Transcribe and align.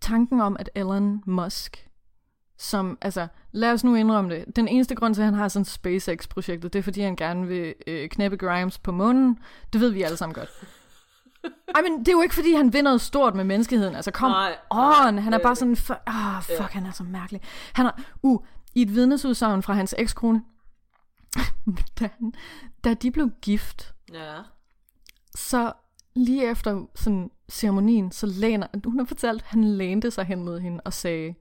tanken 0.00 0.40
om, 0.40 0.56
at 0.58 0.70
Elon 0.74 1.22
Musk, 1.26 1.88
som, 2.58 2.98
altså, 3.00 3.26
lad 3.52 3.72
os 3.72 3.84
nu 3.84 3.94
indrømme 3.94 4.34
det, 4.34 4.56
den 4.56 4.68
eneste 4.68 4.94
grund 4.94 5.14
til, 5.14 5.20
at 5.22 5.24
han 5.24 5.34
har 5.34 5.48
sådan 5.48 5.64
SpaceX-projektet, 5.64 6.72
det 6.72 6.78
er, 6.78 6.82
fordi 6.82 7.00
han 7.00 7.16
gerne 7.16 7.46
vil 7.46 7.74
øh, 7.86 8.08
knæppe 8.08 8.36
Grimes 8.36 8.78
på 8.78 8.92
månen. 8.92 9.38
Det 9.72 9.80
ved 9.80 9.90
vi 9.90 10.02
alle 10.02 10.16
sammen 10.16 10.34
godt. 10.34 10.48
Ej, 11.74 11.82
men 11.82 11.98
det 11.98 12.08
er 12.08 12.12
jo 12.12 12.22
ikke, 12.22 12.34
fordi 12.34 12.52
han 12.54 12.72
vinder 12.72 12.90
noget 12.90 13.00
stort 13.00 13.34
med 13.34 13.44
menneskeheden. 13.44 13.94
Altså, 13.94 14.10
kom 14.10 14.30
Nej, 14.30 14.56
on. 14.70 15.18
Han 15.18 15.32
er 15.32 15.38
bare 15.38 15.56
sådan, 15.56 15.76
for, 15.76 16.02
ah, 16.06 16.42
fuck, 16.42 16.72
han 16.72 16.86
er 16.86 16.92
så 16.92 17.02
mærkelig. 17.02 17.40
Han 17.72 17.84
har, 17.84 18.02
uh, 18.22 18.44
i 18.74 18.82
et 18.82 18.94
vidnesudsagn 18.94 19.62
fra 19.62 19.72
hans 19.72 19.94
ekskone, 19.98 20.42
da, 22.00 22.08
da 22.84 22.94
de 22.94 23.10
blev 23.10 23.30
gift, 23.42 23.94
Ja. 24.12 24.34
så 25.34 25.72
lige 26.14 26.50
efter 26.50 26.86
sådan 26.94 27.30
ceremonien, 27.50 28.12
så 28.12 28.26
læner, 28.26 28.66
hun 28.84 28.98
har 28.98 29.06
fortalt, 29.06 29.42
han 29.42 29.64
lænede 29.64 30.10
sig 30.10 30.24
hen 30.24 30.44
mod 30.44 30.60
hende 30.60 30.80
og 30.84 30.92
sagde, 30.92 31.34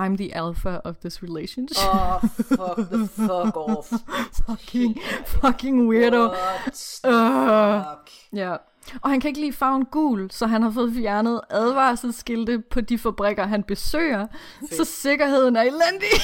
I'm 0.00 0.16
the 0.16 0.36
alpha 0.36 0.78
of 0.84 0.96
this 0.96 1.22
relationship. 1.22 1.78
Oh, 1.94 2.20
fuck 2.20 2.90
the 2.90 3.08
fuck 3.08 3.56
off. 3.56 3.92
fucking, 4.46 4.98
fucking 5.26 5.88
weirdo. 5.88 6.28
What? 6.28 7.00
Uh, 7.04 7.82
Fuck. 7.84 8.10
ja. 8.32 8.56
Og 9.02 9.10
han 9.10 9.20
kan 9.20 9.28
ikke 9.28 9.40
lide 9.40 9.52
farven 9.52 9.84
gul, 9.84 10.30
så 10.30 10.46
han 10.46 10.62
har 10.62 10.70
fået 10.70 10.92
fjernet 10.94 11.40
advarselsskilte 11.50 12.58
på 12.70 12.80
de 12.80 12.98
fabrikker, 12.98 13.46
han 13.46 13.62
besøger, 13.62 14.26
så 14.72 14.84
sikkerheden 14.84 15.56
er 15.56 15.62
elendig. 15.62 16.20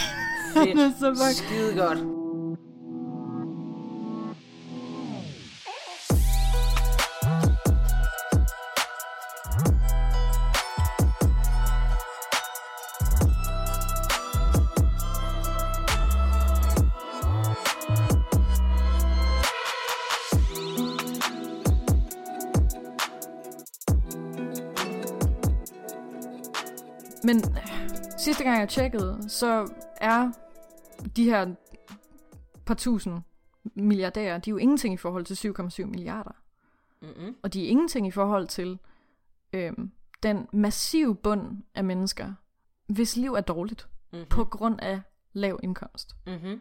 Fedt. 0.54 0.94
så 1.00 1.14
fuck. 1.14 1.46
Skide 1.46 1.76
godt. 1.76 2.19
Men 27.30 27.38
øh, 27.56 27.90
sidste 28.18 28.44
gang 28.44 28.60
jeg 28.60 28.68
tjekkede, 28.68 29.28
så 29.28 29.72
er 29.96 30.32
de 31.16 31.24
her 31.24 31.54
par 32.66 32.74
tusind 32.74 33.22
milliardærer, 33.74 34.38
de 34.38 34.50
er 34.50 34.52
jo 34.52 34.56
ingenting 34.56 34.94
i 34.94 34.96
forhold 34.96 35.24
til 35.24 35.48
7,7 35.82 35.84
milliarder. 35.84 36.32
Mm-hmm. 37.02 37.36
Og 37.42 37.52
de 37.52 37.64
er 37.64 37.68
ingenting 37.68 38.06
i 38.06 38.10
forhold 38.10 38.48
til 38.48 38.78
øhm, 39.52 39.90
den 40.22 40.48
massive 40.52 41.14
bund 41.14 41.62
af 41.74 41.84
mennesker, 41.84 42.32
hvis 42.86 43.16
liv 43.16 43.34
er 43.34 43.40
dårligt 43.40 43.88
Mm-hmm. 44.12 44.26
på 44.28 44.44
grund 44.44 44.80
af 44.80 45.00
lav 45.32 45.60
indkomst. 45.62 46.16
Mm-hmm. 46.26 46.60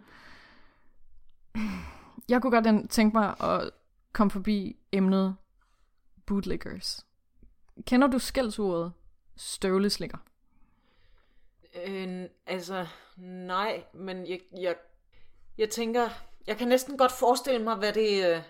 Jeg 2.30 2.42
kunne 2.42 2.52
godt 2.52 2.90
tænke 2.90 3.18
mig 3.18 3.42
at 3.42 3.70
komme 4.14 4.32
forbi 4.32 4.76
emnet 4.92 5.36
bootlickers. 6.26 7.06
Kender 7.88 8.08
du 8.08 8.20
skældsordet 8.20 8.92
støvleslikker? 9.36 10.18
Øh, 11.88 12.24
altså, 12.48 12.86
nej, 13.48 13.84
men 13.94 14.28
jeg, 14.28 14.40
jeg, 14.60 14.76
jeg 15.58 15.70
tænker, 15.70 16.10
jeg 16.48 16.58
kan 16.58 16.68
næsten 16.68 16.98
godt 16.98 17.12
forestille 17.12 17.64
mig, 17.64 17.76
hvad 17.76 17.94
det, 17.94 18.26
øh, 18.36 18.42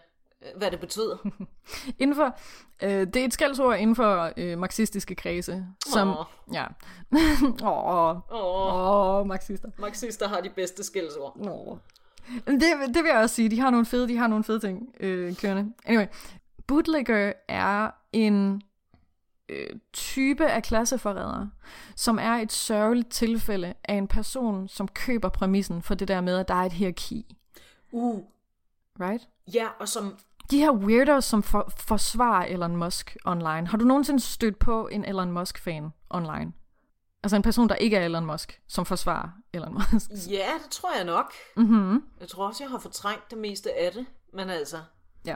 hvad 0.58 0.72
det 0.72 0.80
betyder. 0.80 1.18
Inden 2.00 2.16
for, 2.16 2.38
øh, 2.84 2.90
det 3.08 3.16
er 3.16 3.26
et 3.26 3.34
skældsord 3.34 3.78
inden 3.78 3.96
for 3.96 4.32
øh, 4.38 4.58
marxistiske 4.58 5.16
kredse, 5.16 5.66
som, 5.86 6.08
Åh. 6.10 6.26
ja, 6.54 6.66
åh, 7.68 8.16
Åh, 8.32 9.20
åh, 9.20 9.28
marxister. 9.28 9.70
marxister 9.80 10.28
har 10.28 10.42
de 10.42 10.50
bedste 10.50 10.84
skældsord. 10.84 11.38
Åh. 11.48 11.78
Men 12.46 12.60
Det, 12.60 12.68
det 12.88 13.04
vil 13.04 13.10
jeg 13.10 13.18
også 13.18 13.36
sige, 13.36 13.50
de 13.50 13.60
har 13.60 13.70
nogle 13.70 13.86
fede, 13.86 14.08
de 14.08 14.18
har 14.18 14.28
nogle 14.28 14.44
fede 14.44 14.60
ting 14.60 14.96
øh, 15.00 15.36
kørende. 15.36 15.74
Anyway, 15.86 16.06
bootlegger 16.68 17.34
er 17.48 17.92
en 18.14 18.62
øh, 19.50 19.68
type 19.94 20.48
af 20.48 20.64
klasseforrædere, 20.64 21.52
som 21.96 22.20
er 22.20 22.34
et 22.34 22.52
sørgeligt 22.52 23.10
tilfælde 23.10 23.74
af 23.84 23.94
en 23.96 24.08
person, 24.08 24.68
som 24.68 24.88
køber 24.88 25.30
præmissen 25.30 25.82
for 25.82 25.96
det 25.96 26.08
der 26.08 26.22
med, 26.22 26.38
at 26.38 26.48
der 26.48 26.54
er 26.54 26.66
et 26.66 26.74
hierarki. 26.74 27.36
Uh, 27.92 28.24
Right? 29.02 29.28
ja, 29.54 29.68
og 29.80 29.88
som, 29.88 30.18
De 30.52 30.58
her 30.58 30.72
weirdos, 30.72 31.26
som 31.26 31.44
for, 31.44 31.72
forsvarer 31.78 32.46
Elon 32.46 32.76
Musk 32.76 33.18
online. 33.26 33.68
Har 33.68 33.78
du 33.78 33.86
nogensinde 33.86 34.20
stødt 34.20 34.60
på 34.60 34.88
en 34.88 35.06
Elon 35.06 35.32
Musk-fan 35.32 35.90
online? 36.10 36.54
Altså 37.24 37.36
en 37.36 37.42
person, 37.42 37.70
der 37.70 37.76
ikke 37.76 37.98
er 37.98 38.06
Elon 38.06 38.26
Musk, 38.26 38.62
som 38.68 38.86
forsvarer 38.86 39.30
Elon 39.54 39.74
Musk. 39.74 40.10
ja, 40.30 40.50
det 40.64 40.72
tror 40.72 40.96
jeg 40.96 41.06
nok. 41.06 41.34
Mm-hmm. 41.58 42.04
Jeg 42.20 42.28
tror 42.28 42.48
også, 42.48 42.64
jeg 42.64 42.72
har 42.72 42.80
fortrængt 42.80 43.30
det 43.32 43.38
meste 43.38 43.74
af 43.80 43.92
det, 43.92 44.06
men 44.34 44.50
altså, 44.50 44.78
Ja. 45.26 45.36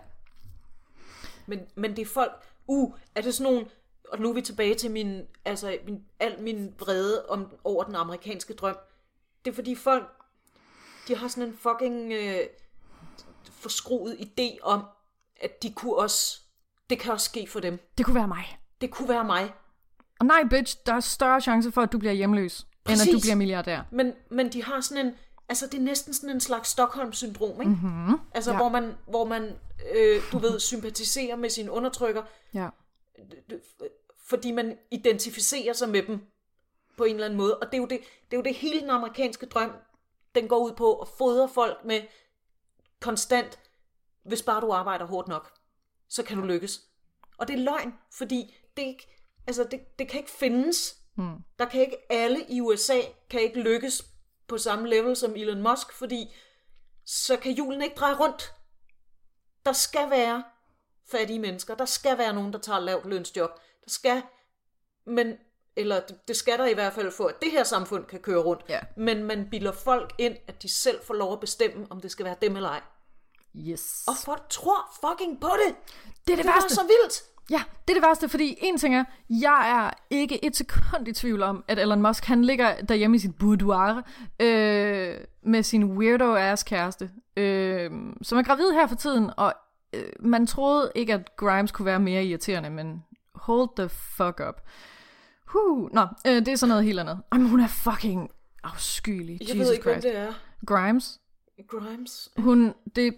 men, 1.45 1.59
men 1.75 1.95
det 1.95 2.01
er 2.01 2.05
folk, 2.13 2.31
uh, 2.67 2.93
er 3.15 3.21
det 3.21 3.33
sådan 3.33 3.53
nogle, 3.53 3.67
og 4.13 4.19
nu 4.19 4.29
er 4.29 4.33
vi 4.33 4.41
tilbage 4.41 4.75
til 4.75 4.91
min, 4.91 5.21
altså, 5.45 5.77
min, 5.85 6.03
al 6.19 6.41
min 6.41 6.73
vrede 6.79 7.25
om, 7.29 7.47
over 7.63 7.83
den 7.83 7.95
amerikanske 7.95 8.53
drøm. 8.53 8.77
Det 9.45 9.51
er 9.51 9.55
fordi 9.55 9.75
folk, 9.75 10.11
de 11.07 11.15
har 11.15 11.27
sådan 11.27 11.43
en 11.49 11.57
fucking 11.57 12.11
øh, 12.13 12.39
forskruet 13.51 14.13
idé 14.15 14.57
om, 14.61 14.83
at 15.41 15.63
de 15.63 15.73
kunne 15.73 15.95
også, 15.95 16.39
det 16.89 16.99
kan 16.99 17.11
også 17.11 17.25
ske 17.25 17.47
for 17.47 17.59
dem. 17.59 17.79
Det 17.97 18.05
kunne 18.05 18.15
være 18.15 18.27
mig. 18.27 18.59
Det 18.81 18.91
kunne 18.91 19.09
være 19.09 19.23
mig. 19.23 19.53
Og 20.19 20.25
nej, 20.25 20.43
bitch, 20.49 20.77
der 20.85 20.93
er 20.93 20.99
større 20.99 21.41
chance 21.41 21.71
for, 21.71 21.81
at 21.81 21.91
du 21.91 21.97
bliver 21.97 22.13
hjemløs, 22.13 22.67
Præcis. 22.83 23.01
end 23.01 23.09
at 23.09 23.15
du 23.15 23.21
bliver 23.21 23.35
milliardær. 23.35 23.81
Men, 23.91 24.13
men 24.29 24.49
de 24.53 24.63
har 24.63 24.81
sådan 24.81 25.05
en, 25.05 25.13
altså 25.49 25.67
det 25.67 25.77
er 25.77 25.81
næsten 25.81 26.13
sådan 26.13 26.29
en 26.29 26.39
slags 26.41 26.69
Stockholm-syndrom, 26.69 27.61
ikke? 27.61 27.71
Mm-hmm. 27.71 28.19
Altså 28.33 28.51
Ja. 28.51 28.55
ja. 28.55 28.61
hvor 28.61 28.69
man, 28.69 28.93
hvor 29.07 29.25
man 29.25 29.55
øh, 29.95 30.21
du 30.31 30.37
ved, 30.37 30.59
sympatiserer 30.59 31.35
med 31.35 31.49
sin 31.49 31.69
undertrykker, 31.69 32.23
Ja. 32.53 32.69
Fordi 34.25 34.51
man 34.51 34.77
identificerer 34.91 35.73
sig 35.73 35.89
med 35.89 36.03
dem 36.03 36.19
på 36.97 37.03
en 37.03 37.15
eller 37.15 37.25
anden 37.25 37.37
måde. 37.37 37.57
Og 37.57 37.65
det 37.65 37.73
er 37.73 37.81
jo 37.81 37.87
det, 37.87 37.99
det, 37.99 38.33
er 38.33 38.37
jo 38.37 38.43
det 38.43 38.55
hele 38.55 38.81
den 38.81 38.89
amerikanske 38.89 39.45
drøm, 39.45 39.71
den 40.35 40.47
går 40.47 40.57
ud 40.57 40.73
på 40.73 40.99
at 40.99 41.07
fodre 41.07 41.49
folk 41.49 41.85
med 41.85 42.01
konstant, 43.01 43.59
hvis 44.23 44.41
bare 44.41 44.61
du 44.61 44.71
arbejder 44.71 45.05
hårdt 45.05 45.27
nok, 45.27 45.53
så 46.09 46.23
kan 46.23 46.37
du 46.37 46.43
lykkes. 46.43 46.81
Og 47.37 47.47
det 47.47 47.53
er 47.53 47.63
løgn, 47.63 47.93
fordi 48.11 48.55
det, 48.77 48.83
ikke, 48.83 49.07
altså 49.47 49.63
det, 49.63 49.99
det 49.99 50.07
kan 50.07 50.19
ikke 50.19 50.31
findes. 50.31 50.97
Hmm. 51.15 51.37
Der 51.59 51.65
kan 51.65 51.81
ikke 51.81 51.97
alle 52.09 52.45
i 52.49 52.61
USA 52.61 52.99
kan 53.29 53.41
ikke 53.41 53.61
lykkes 53.61 54.05
på 54.47 54.57
samme 54.57 54.89
level 54.89 55.15
som 55.15 55.35
Elon 55.35 55.61
Musk, 55.61 55.93
fordi 55.93 56.33
så 57.05 57.37
kan 57.37 57.51
julen 57.51 57.81
ikke 57.81 57.95
dreje 57.95 58.15
rundt. 58.15 58.53
Der 59.65 59.73
skal 59.73 60.09
være 60.09 60.43
fattige 61.11 61.39
mennesker. 61.39 61.75
Der 61.75 61.85
skal 61.85 62.17
være 62.17 62.33
nogen, 62.33 62.53
der 62.53 62.59
tager 62.59 62.79
lavt 62.79 63.05
lønsjob. 63.05 63.51
Der 63.85 63.89
skal, 63.91 64.21
men, 65.07 65.33
eller 65.75 65.99
det- 65.99 66.27
det 66.27 66.35
skal 66.35 66.57
der 66.59 66.65
i 66.65 66.73
hvert 66.73 66.93
fald 66.93 67.11
for, 67.11 67.27
at 67.27 67.41
det 67.41 67.51
her 67.51 67.63
samfund 67.63 68.05
kan 68.05 68.19
køre 68.19 68.39
rundt. 68.39 68.61
Ja. 68.69 68.79
Men 68.97 69.23
man 69.23 69.47
bilder 69.51 69.71
folk 69.71 70.13
ind, 70.17 70.35
at 70.47 70.63
de 70.63 70.69
selv 70.73 70.99
får 71.07 71.13
lov 71.13 71.33
at 71.33 71.39
bestemme, 71.39 71.87
om 71.89 72.01
det 72.01 72.11
skal 72.11 72.25
være 72.25 72.35
dem 72.41 72.55
eller 72.55 72.69
ej. 72.69 72.81
Yes. 73.57 74.03
Og 74.07 74.13
folk 74.25 74.41
tror 74.49 74.77
fucking 75.09 75.41
på 75.41 75.49
det. 75.67 75.75
det 76.27 76.33
er 76.33 76.35
det 76.35 76.37
Det 76.45 76.45
er 76.45 76.53
værste. 76.53 76.75
så 76.75 76.81
vildt. 76.81 77.23
Ja, 77.49 77.63
det 77.87 77.93
er 77.93 77.99
det 77.99 78.07
værste, 78.07 78.29
fordi 78.29 78.57
en 78.61 78.77
ting 78.77 78.95
er, 78.95 79.03
jeg 79.29 79.85
er 79.85 79.91
ikke 80.09 80.45
et 80.45 80.55
sekund 80.55 81.07
i 81.07 81.13
tvivl 81.13 81.43
om, 81.43 81.63
at 81.67 81.79
Elon 81.79 82.01
Musk, 82.01 82.25
han 82.25 82.45
ligger 82.45 82.81
derhjemme 82.81 83.15
i 83.15 83.19
sit 83.19 83.37
boudoir 83.39 84.03
øh, 84.39 85.17
med 85.43 85.63
sin 85.63 85.83
weirdo-ass 85.97 86.63
kæreste, 86.63 87.11
øh, 87.37 87.91
som 88.21 88.37
er 88.37 88.43
gravid 88.43 88.71
her 88.71 88.87
for 88.87 88.95
tiden, 88.95 89.29
og 89.37 89.53
øh, 89.93 90.03
man 90.19 90.47
troede 90.47 90.91
ikke, 90.95 91.13
at 91.13 91.35
Grimes 91.35 91.71
kunne 91.71 91.85
være 91.85 91.99
mere 91.99 92.25
irriterende, 92.25 92.69
men 92.69 93.03
hold 93.45 93.69
the 93.77 93.89
fuck 93.89 94.41
up. 94.49 94.61
Huh. 95.45 95.89
Nå, 95.93 96.01
øh, 96.27 96.35
det 96.35 96.47
er 96.47 96.55
sådan 96.55 96.69
noget 96.69 96.83
helt 96.83 96.99
andet. 96.99 97.21
Jamen, 97.33 97.49
hun 97.49 97.59
er 97.59 97.67
fucking 97.67 98.29
afskyelig. 98.63 99.37
Jeg 99.41 99.49
Jesus 99.49 99.57
ved 99.67 99.71
ikke, 99.73 99.83
Christ. 99.83 100.01
hvem 100.05 100.13
det 100.13 100.17
er. 100.21 100.33
Grimes, 100.65 101.19
Grimes. 101.67 102.29
hun, 102.37 102.73
det, 102.95 103.15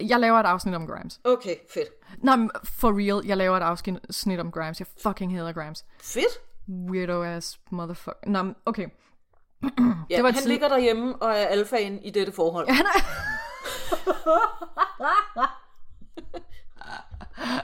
jeg 0.00 0.20
laver 0.20 0.40
et 0.40 0.46
afsnit 0.46 0.74
om 0.74 0.86
Grimes. 0.86 1.20
Okay, 1.24 1.54
fedt. 1.74 1.88
Nej, 2.18 2.36
men 2.36 2.50
for 2.64 2.88
real, 2.98 3.26
jeg 3.26 3.36
laver 3.36 3.56
et 3.56 3.62
afsnit 3.62 4.40
om 4.40 4.50
Grimes. 4.52 4.80
Jeg 4.80 4.86
fucking 5.02 5.32
hader 5.36 5.52
Grimes. 5.52 5.84
Fedt. 6.02 6.38
Weirdo 6.68 7.22
ass 7.22 7.60
motherfucker. 7.70 8.26
Nå, 8.30 8.52
okay. 8.66 8.88
Ja, 10.10 10.16
Det 10.16 10.24
var 10.24 10.30
han 10.30 10.42
tid- 10.42 10.48
ligger 10.48 10.68
derhjemme 10.68 11.16
og 11.22 11.30
er 11.30 11.34
alfaen 11.46 12.02
i 12.04 12.10
dette 12.10 12.32
forhold. 12.32 12.68
Er... 12.68 12.72
ah. 15.40 15.48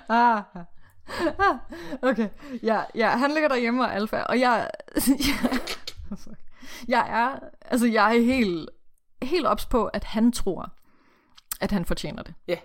Ah, 0.09 0.43
okay, 2.11 2.29
ja, 2.62 2.82
ja, 2.94 3.08
han 3.08 3.31
ligger 3.31 3.49
derhjemme 3.49 3.85
og 3.85 3.94
alfa, 3.94 4.23
og 4.23 4.41
jeg, 4.41 4.70
jeg, 5.06 5.61
jeg 6.88 7.06
er, 7.08 7.38
altså 7.61 7.87
jeg 7.87 8.17
er 8.17 8.20
helt, 8.20 8.70
helt 9.23 9.47
ops 9.47 9.67
på, 9.67 9.85
at 9.85 10.05
han 10.05 10.32
tror, 10.32 10.73
at 11.61 11.73
han 11.73 11.85
fortjener 11.85 12.23
det. 12.23 12.35
Ja. 12.49 12.56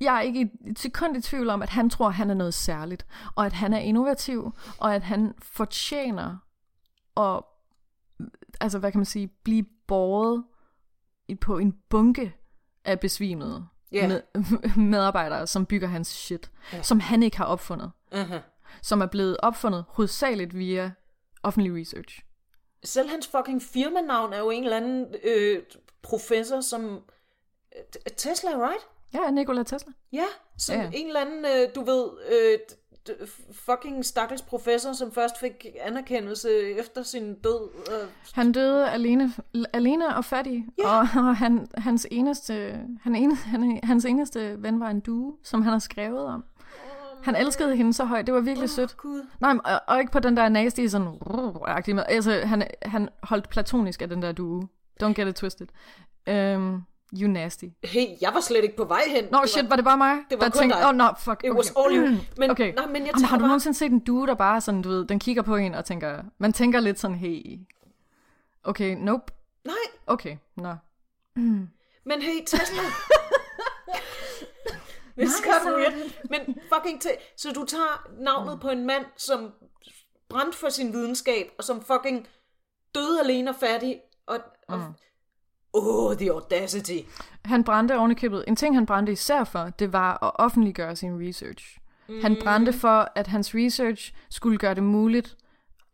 Jeg 0.00 0.16
er 0.16 0.20
ikke 0.20 0.50
et 0.66 0.78
sekund 0.78 1.16
i 1.16 1.20
tvivl 1.20 1.50
om, 1.50 1.62
at 1.62 1.70
han 1.70 1.90
tror, 1.90 2.08
at 2.08 2.14
han 2.14 2.30
er 2.30 2.34
noget 2.34 2.54
særligt, 2.54 3.06
og 3.34 3.46
at 3.46 3.52
han 3.52 3.72
er 3.72 3.78
innovativ, 3.78 4.54
og 4.78 4.94
at 4.94 5.02
han 5.02 5.34
fortjener 5.42 6.36
at, 7.16 7.42
altså 8.60 8.78
hvad 8.78 8.92
kan 8.92 8.98
man 8.98 9.06
sige, 9.06 9.28
blive 9.28 9.64
båret 9.86 10.44
på 11.40 11.58
en 11.58 11.74
bunke 11.88 12.36
af 12.84 13.00
besvimede 13.00 13.66
Ja. 13.92 14.08
med, 14.08 14.20
medarbejdere, 14.90 15.46
som 15.46 15.66
bygger 15.66 15.88
hans 15.88 16.08
shit, 16.08 16.50
Ja. 16.72 16.82
som 16.82 17.00
han 17.00 17.22
ikke 17.22 17.36
har 17.36 17.44
opfundet, 17.44 17.90
Uh-huh. 18.14 18.38
som 18.82 19.00
er 19.00 19.06
blevet 19.06 19.36
opfundet 19.38 19.84
hovedsageligt 19.88 20.58
via 20.58 20.90
offentlig 21.42 21.80
research. 21.80 22.20
Selv 22.84 23.08
hans 23.08 23.26
fucking 23.28 23.62
firmanavn 23.62 24.32
er 24.32 24.38
jo 24.38 24.50
en 24.50 24.64
eller 24.64 24.76
anden 24.76 25.14
øh, 25.24 25.62
professor, 26.02 26.60
som... 26.60 26.84
øh, 27.76 28.12
Tesla, 28.16 28.50
right? 28.50 28.86
Ja, 29.14 29.30
Nikola 29.30 29.62
Tesla. 29.62 29.92
Ja, 30.12 30.24
som 30.58 30.76
Ja. 30.76 30.90
en 30.94 31.06
eller 31.06 31.20
anden, 31.20 31.44
øh, 31.44 31.74
du 31.74 31.84
ved, 31.84 32.10
øh, 32.32 32.58
fucking 33.52 34.04
stakkels 34.04 34.42
professor, 34.42 34.92
som 34.92 35.12
først 35.12 35.40
fik 35.40 35.66
anerkendelse 35.80 36.48
efter 36.78 37.02
sin 37.02 37.34
død. 37.34 37.68
Han 38.32 38.52
døde 38.52 38.90
alene, 38.90 39.32
alene 39.72 40.16
og 40.16 40.24
fattig, 40.24 40.66
Ja. 40.78 40.88
og, 40.98 40.98
og 41.16 41.36
han, 41.36 41.66
hans, 41.74 42.06
eneste, 42.10 42.80
han, 43.02 43.14
ene, 43.14 43.36
han, 43.36 43.80
hans 43.82 44.04
eneste 44.04 44.62
ven 44.62 44.80
var 44.80 44.90
en 44.90 45.00
due, 45.00 45.36
som 45.42 45.62
han 45.62 45.72
har 45.72 45.78
skrevet 45.78 46.26
om. 46.26 46.44
Han 47.22 47.36
elskede 47.36 47.76
hende 47.76 47.92
så 47.92 48.04
højt, 48.04 48.26
det 48.26 48.34
var 48.34 48.40
virkelig 48.40 48.70
sødt. 48.70 48.96
Gud. 48.96 49.22
Nej, 49.40 49.56
og, 49.64 49.80
og 49.88 50.00
ikke 50.00 50.12
på 50.12 50.18
den 50.18 50.36
der 50.36 50.48
nasty 50.48 50.86
sådan. 50.86 51.18
Altså, 52.08 52.32
han, 52.44 52.62
han 52.82 53.08
holdt 53.22 53.48
platonisk 53.48 54.02
af 54.02 54.08
den 54.08 54.22
der 54.22 54.32
due. 54.32 54.68
Don't 55.02 55.12
get 55.12 55.28
it 55.28 55.34
twisted. 55.34 55.66
Um, 56.30 56.82
you 57.20 57.28
nasty. 57.30 57.64
Hey, 57.84 58.06
jeg 58.20 58.34
var 58.34 58.40
slet 58.40 58.64
ikke 58.64 58.76
på 58.76 58.84
vej 58.84 59.02
hen. 59.06 59.24
Nå, 59.32 59.38
Det 59.42 59.50
shit, 59.50 59.70
var 59.70 59.76
det 59.76 59.84
bare 59.84 59.98
mig? 59.98 60.16
det 60.30 60.38
var 60.38 60.44
der 60.44 60.50
kun 60.50 60.58
tænkte, 60.60 60.78
dig. 60.78 60.88
oh, 60.88 60.94
no, 60.94 61.06
fuck. 61.18 61.44
It 61.44 61.50
okay. 61.50 61.56
was 61.58 61.72
all 61.76 61.96
you. 61.96 62.06
Men, 62.38 62.50
okay. 62.50 62.74
nej, 62.74 62.86
men 62.86 62.96
jeg 62.96 63.06
Jamen, 63.06 63.24
har 63.24 63.36
du 63.36 63.40
bare, 63.40 63.48
nogensinde 63.48 63.78
set 63.78 63.92
en 63.92 64.00
due, 64.00 64.26
der 64.26 64.34
bare 64.34 64.60
sådan, 64.60 64.82
du 64.82 64.88
ved, 64.88 65.04
den 65.06 65.18
kigger 65.18 65.42
på 65.42 65.56
en 65.56 65.74
og 65.74 65.84
tænker, 65.84 66.22
man 66.38 66.52
tænker 66.52 66.80
lidt 66.80 66.98
sådan, 66.98 67.16
hey, 67.16 67.60
okay, 68.64 68.96
nope, 68.98 69.32
nej, 69.64 69.74
okay, 70.06 70.36
nå. 70.56 70.74
men 72.08 72.22
hey, 72.22 72.40
Tesla. 72.46 72.82
Er 75.16 75.26
så 75.26 75.74
weird. 75.76 75.92
Men 76.30 76.40
fucking 76.74 77.00
te- 77.02 77.18
Så 77.36 77.52
du 77.52 77.64
tager 77.64 78.06
navnet 78.18 78.60
på 78.60 78.68
en 78.70 78.86
mand, 78.86 79.04
som 79.16 79.52
brændte 80.28 80.58
for 80.58 80.68
sin 80.68 80.92
videnskab, 80.92 81.50
og 81.58 81.64
som 81.64 81.82
fucking 81.82 82.26
døde 82.94 83.20
alene 83.20 83.50
og 83.50 83.56
fattig, 83.60 84.00
og... 84.26 84.38
og 84.68 84.78
Mm. 84.78 84.84
Oh, 85.72 86.14
the 86.16 86.32
audacity. 86.32 86.98
Han 87.44 87.64
brændte 87.64 87.98
ovenikøbet. 87.98 88.44
En 88.48 88.56
ting, 88.56 88.76
han 88.76 88.86
brændte 88.86 89.12
især 89.12 89.44
for, 89.44 89.70
det 89.78 89.92
var 89.92 90.24
at 90.24 90.30
offentliggøre 90.34 90.96
sin 90.96 91.28
research. 91.28 91.78
Han 92.22 92.36
brændte 92.42 92.72
for, 92.72 93.12
at 93.14 93.26
hans 93.26 93.54
research 93.54 94.14
skulle 94.30 94.58
gøre 94.58 94.74
det 94.74 94.82
muligt 94.82 95.36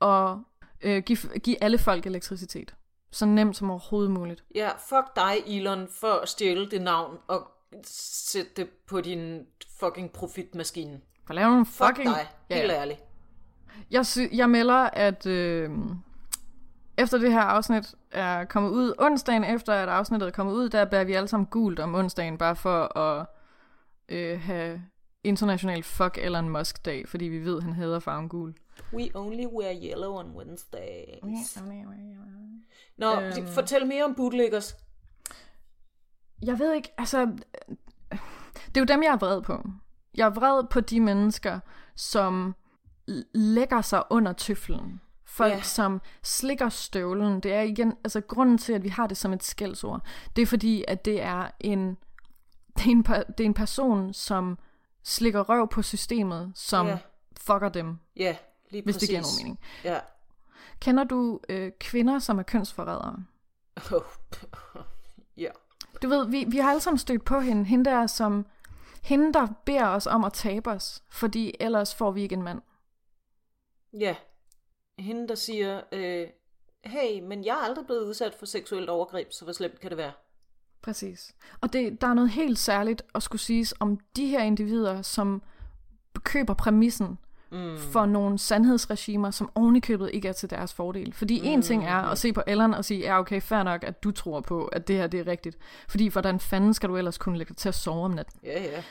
at 0.03 0.37
øh, 0.81 1.03
give, 1.03 1.19
give 1.43 1.63
alle 1.63 1.79
folk 1.79 2.07
elektricitet. 2.07 2.75
Så 3.11 3.27
nemt 3.27 3.57
som 3.57 3.71
overhovedet 3.71 4.11
muligt. 4.11 4.45
Ja, 4.55 4.69
fuck 4.89 5.17
dig, 5.17 5.35
Elon, 5.47 5.89
for 6.01 6.23
at 6.23 6.29
stjæle 6.29 6.71
det 6.71 6.83
navn 6.83 7.17
og 7.29 7.47
sætte 7.87 8.51
det 8.57 8.69
på 8.89 9.01
din 9.01 9.47
fucking 9.81 10.11
profitmaskine. 10.11 11.01
For 11.27 11.35
lave 11.35 11.51
nogle 11.51 11.67
Fuck 11.67 11.87
fucking... 11.89 12.09
dig, 12.09 12.27
helt 12.51 12.73
ærligt. 12.73 13.01
Jeg, 13.91 14.07
sy- 14.07 14.33
jeg 14.33 14.51
melder, 14.51 14.75
at 14.93 15.27
øh, 15.27 15.71
efter 16.99 17.19
det 17.19 17.33
her 17.33 17.41
afsnit 17.41 17.95
er 18.11 18.45
kommet 18.45 18.71
ud, 18.71 18.93
onsdagen 18.99 19.45
efter 19.45 19.73
at 19.75 19.89
afsnittet 19.89 20.27
er 20.27 20.31
kommet 20.31 20.53
ud, 20.55 20.69
der 20.69 20.85
bærer 20.85 21.05
vi 21.05 21.13
alle 21.13 21.29
sammen 21.29 21.47
gult 21.47 21.79
om 21.79 21.95
onsdagen, 21.95 22.39
bare 22.39 22.57
for 22.57 22.99
at 22.99 23.27
øh, 24.09 24.41
have 24.41 24.83
international 25.25 25.83
fuck 25.83 26.19
Elon 26.19 26.49
Musk 26.49 26.85
dag, 26.85 27.09
fordi 27.09 27.25
vi 27.25 27.45
ved, 27.45 27.57
at 27.57 27.63
han 27.63 27.73
hader 27.73 27.99
farven 28.01 28.29
gul. 28.29 28.55
We 28.93 29.09
only 29.15 29.47
wear 29.47 29.75
yellow 29.85 30.13
on 30.19 30.31
Wednesdays. 30.37 31.23
Nå, 32.99 33.21
Øhm. 33.21 33.47
fortæl 33.47 33.87
mere 33.87 34.05
om 34.05 34.15
bootleggers. 34.15 34.77
Jeg 36.43 36.59
ved 36.59 36.73
ikke, 36.73 36.93
altså... 36.99 37.27
Det 38.67 38.77
er 38.77 38.81
jo 38.81 38.85
dem, 38.85 39.03
jeg 39.03 39.13
er 39.13 39.17
vred 39.17 39.43
på. 39.43 39.63
Jeg 40.15 40.27
er 40.27 40.31
vred 40.31 40.67
på 40.71 40.81
de 40.81 41.01
mennesker, 41.01 41.61
som 41.97 42.55
lægger 43.35 43.81
sig 43.81 44.03
under 44.11 44.33
tøflen. 44.33 45.01
Folk, 45.31 45.53
Ja. 45.53 45.61
som 45.63 46.01
slikker 46.23 46.69
støvlen. 46.69 47.41
Det 47.41 47.53
er 47.53 47.61
igen, 47.61 47.93
altså 48.05 48.21
grunden 48.21 48.59
til, 48.59 48.73
at 48.73 48.85
vi 48.85 48.89
har 48.89 49.07
det 49.07 49.17
som 49.17 49.33
et 49.33 49.43
skældsord, 49.45 50.01
det 50.37 50.43
er 50.43 50.47
fordi, 50.47 50.85
at 50.89 51.05
det 51.05 51.23
er 51.23 51.51
en, 51.61 51.97
det 52.79 52.87
er 52.87 52.91
en, 52.91 53.03
det 53.05 53.41
er 53.41 53.45
en 53.45 53.55
person, 53.55 54.13
som 54.13 54.59
slikker 55.03 55.41
røv 55.41 55.69
på 55.69 55.83
systemet, 55.83 56.53
som 56.55 56.87
Ja. 56.87 56.99
fucker 57.41 57.69
dem, 57.69 57.99
Ja, 58.17 58.37
lige 58.71 58.83
hvis 58.85 58.95
præcis. 58.97 59.01
det 59.01 59.09
giver 59.09 59.21
nogen 59.21 59.37
mening. 59.43 59.59
Ja. 59.85 59.99
Kender 60.81 61.05
du 61.05 61.41
øh, 61.49 61.73
kvinder, 61.81 62.19
som 62.19 62.39
er 62.39 62.43
kønsforrædere? 62.43 63.17
Oh. 63.93 64.03
ja. 65.37 65.51
Du 66.03 66.09
ved, 66.09 66.27
vi, 66.29 66.45
vi 66.49 66.57
har 66.59 66.71
alle 66.71 66.81
sammen 66.81 66.99
stødt 66.99 67.25
på 67.25 67.41
hende. 67.41 67.65
Hende 67.65 67.85
der, 67.91 68.07
som, 68.07 68.47
hende, 69.03 69.33
der 69.33 69.47
beder 69.65 69.89
os 69.89 70.07
om 70.07 70.25
at 70.25 70.33
tabe 70.33 70.71
os, 70.71 71.03
fordi 71.11 71.55
ellers 71.61 71.95
får 71.95 72.11
vi 72.11 72.23
ikke 72.23 72.35
en 72.35 72.43
mand. 72.43 72.61
Ja. 73.93 74.15
Hende, 74.99 75.29
der 75.29 75.35
siger, 75.35 75.81
øh, 75.93 76.27
hey, 76.85 77.21
men 77.21 77.45
jeg 77.45 77.53
er 77.53 77.65
aldrig 77.65 77.87
blevet 77.87 78.05
udsat 78.05 78.35
for 78.35 78.47
seksuelt 78.47 78.89
overgreb, 78.89 79.33
så 79.33 79.45
hvor 79.45 79.53
slemt 79.53 79.81
kan 79.81 79.91
det 79.91 79.99
være? 79.99 80.13
Præcis. 80.83 81.35
Og 81.61 81.73
det, 81.73 82.01
der 82.01 82.07
er 82.07 82.15
noget 82.15 82.31
helt 82.31 82.59
særligt 82.59 83.03
at 83.15 83.23
skulle 83.23 83.43
siges 83.43 83.75
om 83.81 83.99
de 84.17 84.27
her 84.27 84.43
individer, 84.43 85.03
som 85.03 85.43
køber 86.25 86.55
præmissen 86.55 87.19
mm. 87.53 87.79
for 87.79 88.07
nogle 88.07 88.39
sandhedsregimer, 88.39 89.31
som 89.31 89.51
ovenikøbet 89.55 90.11
ikke 90.13 90.29
er 90.29 90.33
til 90.33 90.51
deres 90.51 90.75
fordel. 90.75 91.13
Fordi 91.13 91.41
en 91.45 91.63
ting 91.63 91.85
er 91.85 91.97
at 91.97 92.19
se 92.19 92.33
på 92.33 92.43
Ellen 92.47 92.75
og 92.75 92.85
sige, 92.85 93.01
ja 93.01 93.19
okay, 93.19 93.41
fair 93.41 93.63
nok, 93.63 93.85
at 93.85 94.05
du 94.05 94.11
tror 94.11 94.41
på, 94.41 94.65
at 94.65 94.89
det 94.89 94.97
her 94.97 95.07
det 95.07 95.21
er 95.21 95.27
rigtigt. 95.27 95.59
Fordi 95.89 96.09
hvordan 96.09 96.41
fanden 96.41 96.75
skal 96.75 96.89
du 96.89 96.97
ellers 96.97 97.19
kunne 97.19 97.39
lægge 97.39 97.49
dig 97.49 97.57
til 97.57 97.69
at 97.69 97.75
sove 97.75 98.05
om 98.05 98.11
natten? 98.11 98.41
Ja, 98.45 98.63
ja. 98.63 98.83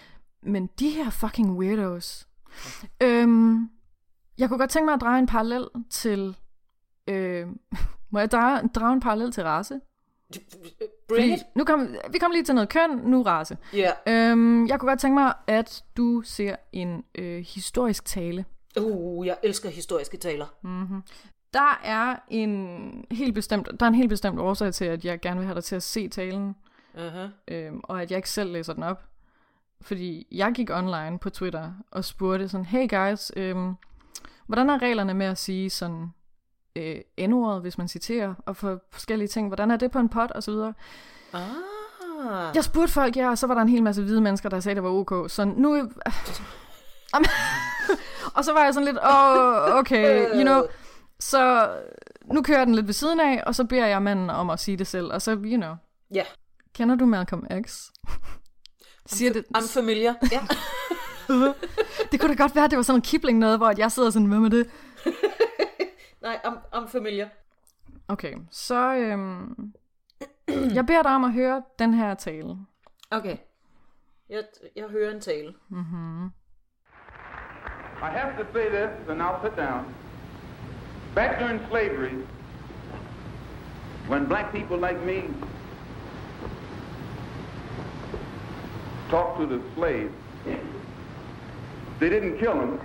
Men 0.42 0.70
de 0.80 0.90
her 0.90 1.10
fucking 1.10 1.58
weirdos. 1.58 2.28
Øhm, 3.04 3.70
jeg 4.38 4.50
kunne 4.50 4.60
godt 4.60 4.70
tænke 4.70 4.86
mig 4.86 4.94
at 4.94 5.02
drage 5.02 5.20
en 5.20 5.28
parallel 5.28 5.66
til... 5.90 6.38
Øh, 7.08 7.48
må 8.12 8.20
jeg 8.20 8.32
drage, 8.32 8.68
drage 8.68 8.94
en 8.94 9.00
parallel 9.00 9.32
til 9.32 9.44
race? 9.44 9.80
Bring 11.10 11.34
it. 11.34 11.40
nu 11.56 11.64
kom, 11.64 11.96
vi 12.12 12.18
kom 12.18 12.32
lige 12.32 12.44
til 12.44 12.56
noget 12.56 12.70
køn, 12.70 12.90
nu 13.04 13.22
race. 13.22 13.58
Ja. 13.74 13.92
Øhm, 14.08 14.68
jeg 14.68 14.80
kunne 14.80 14.90
godt 14.90 15.00
tænke 15.00 15.14
mig, 15.14 15.34
at 15.48 15.84
du 15.98 16.22
ser 16.26 16.56
en 16.72 17.04
øh, 17.16 17.46
historisk 17.46 18.06
tale. 18.06 18.46
Uh, 18.80 19.28
jeg 19.28 19.38
elsker 19.44 19.70
historiske 19.70 20.18
taler. 20.18 20.46
Der 21.54 21.80
er 21.84 22.16
en 22.28 23.06
helt 23.12 23.34
bestemt, 23.34 23.70
der 23.80 23.86
er 23.86 23.88
en 23.88 23.96
helt 23.96 24.10
bestemt 24.10 24.40
årsag 24.40 24.74
til, 24.74 24.86
at 24.86 25.06
jeg 25.06 25.22
gerne 25.22 25.40
vil 25.40 25.46
have 25.46 25.56
dig 25.56 25.64
til 25.64 25.76
at 25.76 25.84
se 25.84 26.10
talen, 26.10 26.56
Uh-huh. 26.98 27.30
øhm, 27.48 27.80
og 27.84 28.02
at 28.02 28.12
jeg 28.12 28.18
ikke 28.18 28.30
selv 28.30 28.52
læser 28.52 28.74
den 28.74 28.84
op. 28.84 29.04
Fordi 29.82 30.28
jeg 30.32 30.52
gik 30.56 30.70
online 30.70 31.20
på 31.20 31.30
Twitter 31.30 31.72
og 31.92 32.06
spurgte 32.06 32.50
sådan, 32.50 32.66
hey 32.66 32.90
guys, 32.90 33.32
øhm, 33.36 33.76
hvordan 34.48 34.70
er 34.70 34.82
reglerne 34.82 35.14
med 35.14 35.26
at 35.26 35.38
sige 35.38 35.70
sådan 35.70 36.08
øh, 36.76 37.28
N-ordet, 37.28 37.62
hvis 37.62 37.78
man 37.78 37.88
citerer, 37.88 38.34
og 38.46 38.56
for 38.56 38.80
forskellige 38.92 39.28
ting, 39.28 39.48
hvordan 39.48 39.72
er 39.72 39.78
det 39.78 39.92
på 39.92 40.00
en 40.00 40.10
pot, 40.10 40.32
og 40.32 40.44
så 40.44 40.52
videre. 40.52 40.74
Ah. 41.34 42.56
Jeg 42.56 42.64
spurgte 42.64 42.94
folk, 42.94 43.18
ja, 43.18 43.30
og 43.30 43.38
så 43.38 43.48
var 43.48 43.54
der 43.54 43.62
en 43.62 43.70
hel 43.70 43.84
masse 43.84 44.04
hvide 44.04 44.22
mennesker, 44.22 44.50
der 44.50 44.60
sagde, 44.60 44.76
det 44.76 44.84
var 44.84 44.90
ok. 44.90 45.30
Så 45.30 45.46
nu... 45.46 45.76
og 48.36 48.46
så 48.46 48.54
var 48.54 48.64
jeg 48.64 48.74
sådan 48.74 48.86
lidt, 48.86 48.98
åh, 48.98 49.38
oh, 49.38 49.76
okay, 49.76 50.30
you 50.36 50.42
know. 50.42 50.62
Så 51.20 51.70
nu 52.34 52.42
kører 52.42 52.58
jeg 52.58 52.68
den 52.68 52.76
lidt 52.76 52.88
ved 52.88 52.94
siden 52.94 53.20
af, 53.20 53.44
og 53.46 53.56
så 53.56 53.64
beder 53.64 53.86
jeg 53.86 54.02
manden 54.02 54.30
om 54.30 54.50
at 54.50 54.60
sige 54.60 54.78
det 54.78 54.88
selv. 54.88 55.14
Og 55.14 55.22
så, 55.22 55.32
you 55.32 55.58
know. 55.58 55.76
Ja. 56.14 56.24
Kender 56.74 56.96
du 56.96 57.06
Malcolm 57.06 57.48
X? 57.66 57.84
Siger 59.06 59.34
det, 59.34 59.46
I'm 59.58 59.74
familiar. 59.74 60.16
Ja. 60.32 60.40
det 62.12 62.20
kunne 62.20 62.36
da 62.36 62.44
godt 62.44 62.56
være, 62.56 62.66
at 62.66 62.72
det 62.72 62.78
var 62.78 62.84
sådan 62.84 62.98
en 62.98 63.02
kibling 63.02 63.40
noget, 63.40 63.58
hvor 63.58 63.74
jeg 63.78 63.92
sidder 63.92 64.10
sådan, 64.10 64.28
hvad 64.28 64.40
med 64.40 64.50
det? 64.50 64.70
Nej, 66.22 66.40
I'm, 66.46 66.76
I'm 66.76 66.88
familiar. 66.88 67.28
Okay, 68.08 68.34
så 68.52 68.96
øhm, 68.96 69.74
jeg 70.48 70.86
beder 70.86 71.04
dig 71.04 71.16
om 71.16 71.24
at 71.24 71.34
høre 71.34 71.64
den 71.80 71.94
her 71.94 72.14
tale. 72.14 72.58
Okay. 73.12 73.38
Jeg, 74.30 74.44
jeg 74.76 74.86
hører 74.86 75.12
en 75.12 75.22
tale. 75.22 75.54
I 78.02 78.10
have 78.10 78.38
to 78.38 78.46
say 78.54 78.70
this, 78.70 79.10
and 79.10 79.22
I'll 79.22 79.42
sit 79.44 79.56
down. 79.56 79.86
Back 81.16 81.40
during 81.40 81.60
slavery, 81.70 82.24
when 84.08 84.28
black 84.28 84.52
people 84.52 84.78
like 84.78 85.00
me 85.06 85.24
talked 89.10 89.40
to 89.40 89.46
the 89.46 89.62
slaves, 89.76 90.14
they 92.00 92.10
didn't 92.10 92.40
kill 92.40 92.60
him. 92.60 92.80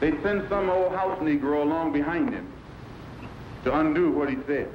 They'd 0.00 0.20
send 0.22 0.48
some 0.48 0.68
old 0.68 0.92
house 0.92 1.18
Negro 1.20 1.62
along 1.62 1.92
behind 1.92 2.30
him 2.30 2.52
to 3.64 3.78
undo 3.78 4.10
what 4.10 4.28
he 4.28 4.36
said. 4.46 4.68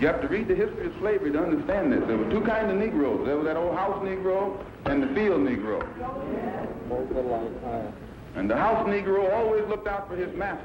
You 0.00 0.06
have 0.06 0.22
to 0.22 0.28
read 0.28 0.48
the 0.48 0.54
history 0.54 0.86
of 0.86 0.94
slavery 0.98 1.30
to 1.32 1.38
understand 1.38 1.92
this. 1.92 2.00
There 2.06 2.16
were 2.16 2.30
two 2.30 2.40
kinds 2.40 2.72
of 2.72 2.78
Negroes. 2.78 3.26
There 3.26 3.36
was 3.36 3.44
that 3.44 3.58
old 3.58 3.76
house 3.76 4.02
Negro 4.02 4.64
and 4.86 5.02
the 5.02 5.08
field 5.08 5.42
Negro. 5.42 5.82
And 8.34 8.48
the 8.48 8.56
house 8.56 8.88
Negro 8.88 9.30
always 9.34 9.66
looked 9.68 9.86
out 9.86 10.08
for 10.08 10.16
his 10.16 10.34
master. 10.34 10.64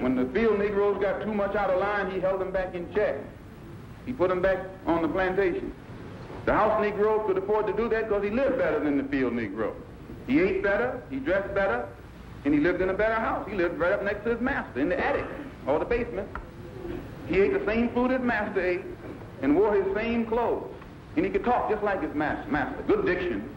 When 0.00 0.16
the 0.16 0.24
field 0.32 0.58
Negroes 0.58 0.98
got 1.02 1.22
too 1.22 1.34
much 1.34 1.54
out 1.54 1.68
of 1.68 1.80
line, 1.80 2.10
he 2.10 2.18
held 2.18 2.40
them 2.40 2.50
back 2.50 2.74
in 2.74 2.90
check. 2.94 3.16
He 4.06 4.14
put 4.14 4.30
them 4.30 4.40
back 4.40 4.58
on 4.86 5.02
the 5.02 5.08
plantation. 5.08 5.74
The 6.46 6.52
house 6.52 6.80
Negro 6.80 7.26
could 7.26 7.36
afford 7.38 7.66
to 7.66 7.72
do 7.72 7.88
that 7.88 8.08
because 8.08 8.22
he 8.22 8.30
lived 8.30 8.56
better 8.56 8.78
than 8.78 8.96
the 8.96 9.04
field 9.04 9.32
Negro. 9.32 9.74
He 10.28 10.40
ate 10.40 10.62
better, 10.62 11.02
he 11.10 11.16
dressed 11.16 11.52
better, 11.54 11.88
and 12.44 12.54
he 12.54 12.60
lived 12.60 12.80
in 12.80 12.88
a 12.88 12.94
better 12.94 13.16
house. 13.16 13.46
He 13.48 13.56
lived 13.56 13.78
right 13.78 13.92
up 13.92 14.04
next 14.04 14.22
to 14.24 14.30
his 14.30 14.40
master 14.40 14.80
in 14.80 14.88
the 14.88 14.98
attic 14.98 15.26
or 15.66 15.80
the 15.80 15.84
basement. 15.84 16.28
He 17.26 17.40
ate 17.40 17.52
the 17.52 17.66
same 17.66 17.90
food 17.90 18.12
his 18.12 18.20
master 18.20 18.64
ate 18.64 18.84
and 19.42 19.56
wore 19.56 19.74
his 19.74 19.92
same 19.94 20.24
clothes. 20.24 20.72
And 21.16 21.24
he 21.24 21.30
could 21.32 21.44
talk 21.44 21.68
just 21.68 21.82
like 21.82 22.00
his 22.00 22.14
master. 22.14 22.48
master. 22.50 22.80
Good 22.84 23.04
diction. 23.06 23.50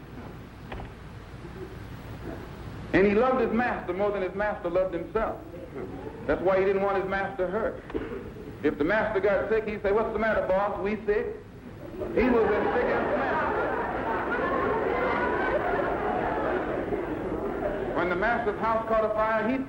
And 2.92 3.06
he 3.06 3.14
loved 3.14 3.40
his 3.40 3.52
master 3.52 3.92
more 3.92 4.10
than 4.10 4.22
his 4.22 4.34
master 4.34 4.68
loved 4.68 4.92
himself. 4.92 5.36
That's 6.26 6.42
why 6.42 6.58
he 6.58 6.64
didn't 6.64 6.82
want 6.82 7.00
his 7.00 7.08
master 7.08 7.46
hurt. 7.46 7.84
If 8.64 8.78
the 8.78 8.84
master 8.84 9.20
got 9.20 9.48
sick, 9.48 9.68
he'd 9.68 9.82
say, 9.82 9.92
what's 9.92 10.12
the 10.12 10.18
matter, 10.18 10.44
boss? 10.48 10.80
We 10.80 10.96
sick? 11.06 11.36
He 12.14 12.28
was 12.28 12.44
as 12.44 12.64
the 12.64 13.16
master. 13.16 13.66
When 17.96 18.08
the 18.08 18.16
master's 18.16 18.58
house 18.60 18.88
caught 18.88 19.04
a 19.04 19.10
fire, 19.10 19.48
he'd 19.48 19.66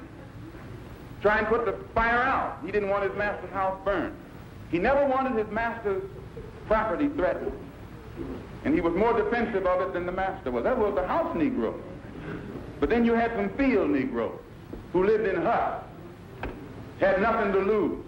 try 1.22 1.38
and 1.40 1.48
put 1.48 1.66
the 1.66 1.74
fire 1.94 2.24
out. 2.24 2.58
He 2.66 2.72
didn't 2.72 2.90
want 2.90 3.04
his 3.04 3.16
master's 3.18 3.52
house 3.52 3.78
burned. 3.86 4.16
He 4.72 4.80
never 4.80 5.06
wanted 5.06 5.38
his 5.38 5.52
master's 5.54 6.02
property 6.68 7.10
threatened. 7.10 7.52
And 8.64 8.74
he 8.74 8.82
was 8.82 8.94
more 8.96 9.14
defensive 9.14 9.66
of 9.66 9.82
it 9.82 9.94
than 9.94 10.06
the 10.06 10.12
master 10.12 10.52
was. 10.52 10.64
That 10.64 10.78
was 10.78 10.96
the 10.96 11.06
house 11.06 11.36
Negro. 11.36 11.74
But 12.80 12.90
then 12.90 13.06
you 13.06 13.14
had 13.14 13.32
some 13.36 13.50
field 13.58 13.92
Negroes 13.92 14.40
who 14.94 15.04
lived 15.06 15.28
in 15.28 15.42
huts, 15.42 15.86
had 17.00 17.22
nothing 17.22 17.52
to 17.52 17.60
lose. 17.60 18.04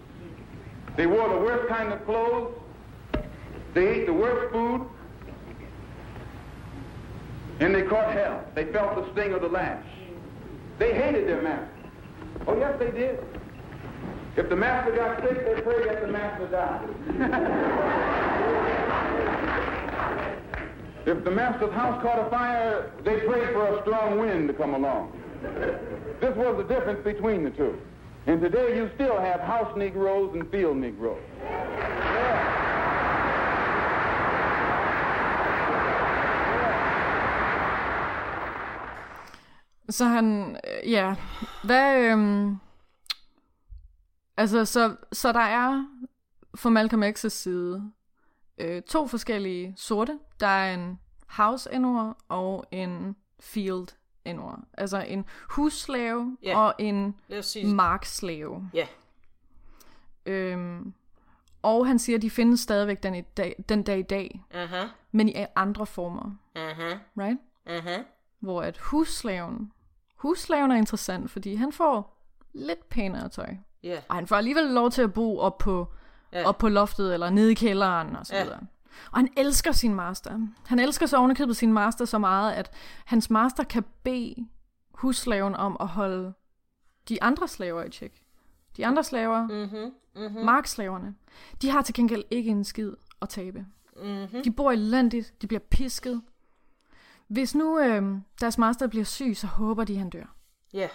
They 0.95 1.05
wore 1.07 1.29
the 1.29 1.37
worst 1.37 1.67
kind 1.69 1.91
of 1.93 2.03
clothes. 2.05 2.53
They 3.73 3.87
ate 3.87 4.05
the 4.05 4.13
worst 4.13 4.51
food. 4.53 4.87
And 7.59 7.73
they 7.73 7.83
caught 7.83 8.13
hell. 8.13 8.43
They 8.55 8.65
felt 8.65 8.95
the 8.95 9.11
sting 9.13 9.33
of 9.33 9.41
the 9.41 9.47
lash. 9.47 9.85
They 10.79 10.93
hated 10.93 11.27
their 11.27 11.41
master. 11.41 11.69
Oh, 12.47 12.57
yes, 12.57 12.77
they 12.79 12.91
did. 12.91 13.23
If 14.35 14.49
the 14.49 14.55
master 14.55 14.95
got 14.95 15.21
sick, 15.21 15.45
they 15.45 15.61
prayed 15.61 15.87
that 15.87 16.01
the 16.01 16.07
master 16.07 16.47
died. 16.47 16.89
if 21.05 21.23
the 21.23 21.31
master's 21.31 21.71
house 21.73 22.01
caught 22.01 22.19
a 22.19 22.29
fire, 22.29 22.91
they 23.03 23.19
prayed 23.19 23.53
for 23.53 23.77
a 23.77 23.81
strong 23.83 24.19
wind 24.19 24.47
to 24.47 24.53
come 24.55 24.73
along. 24.73 25.11
This 26.19 26.35
was 26.35 26.57
the 26.57 26.63
difference 26.63 27.03
between 27.03 27.43
the 27.43 27.51
two. 27.51 27.79
And 28.25 28.41
today 28.41 28.75
you 28.75 28.89
still 28.95 29.19
have 29.19 29.41
house 29.41 29.75
Negroes 29.77 30.33
and 30.33 30.49
field 30.49 30.77
Negroes. 30.77 31.21
Yeah. 31.41 32.72
Så 39.89 40.05
han, 40.05 40.57
øh, 40.83 40.91
ja, 40.91 41.15
hvad, 41.63 42.01
øhm, 42.11 42.57
altså, 44.37 44.65
så, 44.65 44.95
så 45.11 45.31
der 45.31 45.39
er 45.39 45.85
fra 46.55 46.69
Malcolm 46.69 47.03
X's 47.03 47.27
side 47.29 47.91
øh, 48.57 48.81
to 48.81 49.07
forskellige 49.07 49.73
sorte. 49.77 50.19
Der 50.39 50.47
er 50.47 50.73
en 50.73 50.99
house 51.27 51.73
endord 51.73 52.17
og 52.29 52.65
en 52.71 53.15
field 53.39 53.87
endord. 54.25 54.59
Altså 54.73 55.01
en 55.01 55.25
husslave 55.49 56.37
Ja. 56.43 56.57
og 56.57 56.73
en 56.79 57.15
markslave. 57.75 58.69
ja, 58.73 58.87
Øhm, 60.25 60.93
og 61.61 61.87
han 61.87 61.99
siger, 61.99 62.15
at 62.17 62.21
de 62.21 62.29
findes 62.29 62.59
stadigvæk 62.59 63.03
den, 63.03 63.15
i 63.15 63.21
dag, 63.21 63.63
den 63.69 63.83
dag 63.83 63.99
i 63.99 64.01
dag, 64.01 64.43
aha, 64.53 64.85
men 65.11 65.29
i 65.29 65.33
andre 65.55 65.85
former. 65.85 66.31
aha, 66.55 66.93
Right? 67.17 67.39
aha, 67.65 68.01
Hvor 68.43 68.61
at 68.61 68.77
husslaven, 68.77 69.71
husslaven 70.15 70.71
er 70.71 70.75
interessant, 70.75 71.31
fordi 71.31 71.55
han 71.55 71.71
får 71.71 72.23
lidt 72.53 72.89
pænere 72.89 73.29
tøj. 73.29 73.55
ja, 73.83 73.99
Og 74.09 74.15
han 74.15 74.27
får 74.27 74.35
alligevel 74.35 74.65
lov 74.65 74.91
til 74.91 75.01
at 75.01 75.13
bo 75.13 75.37
op 75.39 75.57
på, 75.57 75.87
ja. 76.33 76.47
op 76.47 76.57
på 76.57 76.69
loftet, 76.69 77.13
eller 77.13 77.29
nede 77.29 77.51
i 77.51 77.53
kælderen, 77.53 78.15
og 78.15 78.25
så 78.25 78.33
videre. 78.43 78.59
Og 79.11 79.17
han 79.17 79.29
elsker 79.37 79.71
sin 79.71 79.95
master. 79.95 80.39
Han 80.65 80.79
elsker 80.79 81.05
så 81.05 81.17
ovenikøbet 81.17 81.57
sin 81.57 81.73
master 81.73 82.05
så 82.05 82.17
meget, 82.17 82.53
at 82.53 82.71
hans 83.05 83.29
master 83.29 83.63
kan 83.63 83.83
bede 84.03 84.35
husslaven 84.91 85.55
om 85.55 85.77
at 85.79 85.87
holde 85.87 86.33
de 87.09 87.23
andre 87.23 87.47
slaver 87.47 87.83
i 87.83 87.89
tjek. 87.89 88.21
De 88.77 88.85
andre 88.85 89.03
slaver, 89.03 89.47
mm-hmm, 89.47 89.91
mm-hmm. 90.15 90.45
markslaverne, 90.45 91.15
de 91.61 91.69
har 91.69 91.81
til 91.81 91.93
gengæld 91.93 92.23
ikke 92.31 92.51
en 92.51 92.63
skid 92.63 92.91
at 93.21 93.29
tabe. 93.29 93.65
Mm-hmm. 93.95 94.43
De 94.43 94.51
bor 94.51 94.71
elendigt, 94.71 95.33
de 95.41 95.47
bliver 95.47 95.61
pisket. 95.71 96.21
Hvis 97.33 97.55
nu 97.55 97.79
øh, 97.79 98.17
deres 98.41 98.57
master 98.57 98.87
bliver 98.87 99.05
syg, 99.05 99.33
så 99.37 99.47
håber 99.47 99.83
de, 99.83 99.97
han 99.97 100.09
dør. 100.09 100.35
ja, 100.73 100.89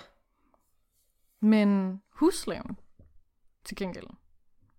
Men 1.41 2.01
husslaven, 2.11 2.79
til 3.65 3.77
gengæld, 3.77 4.07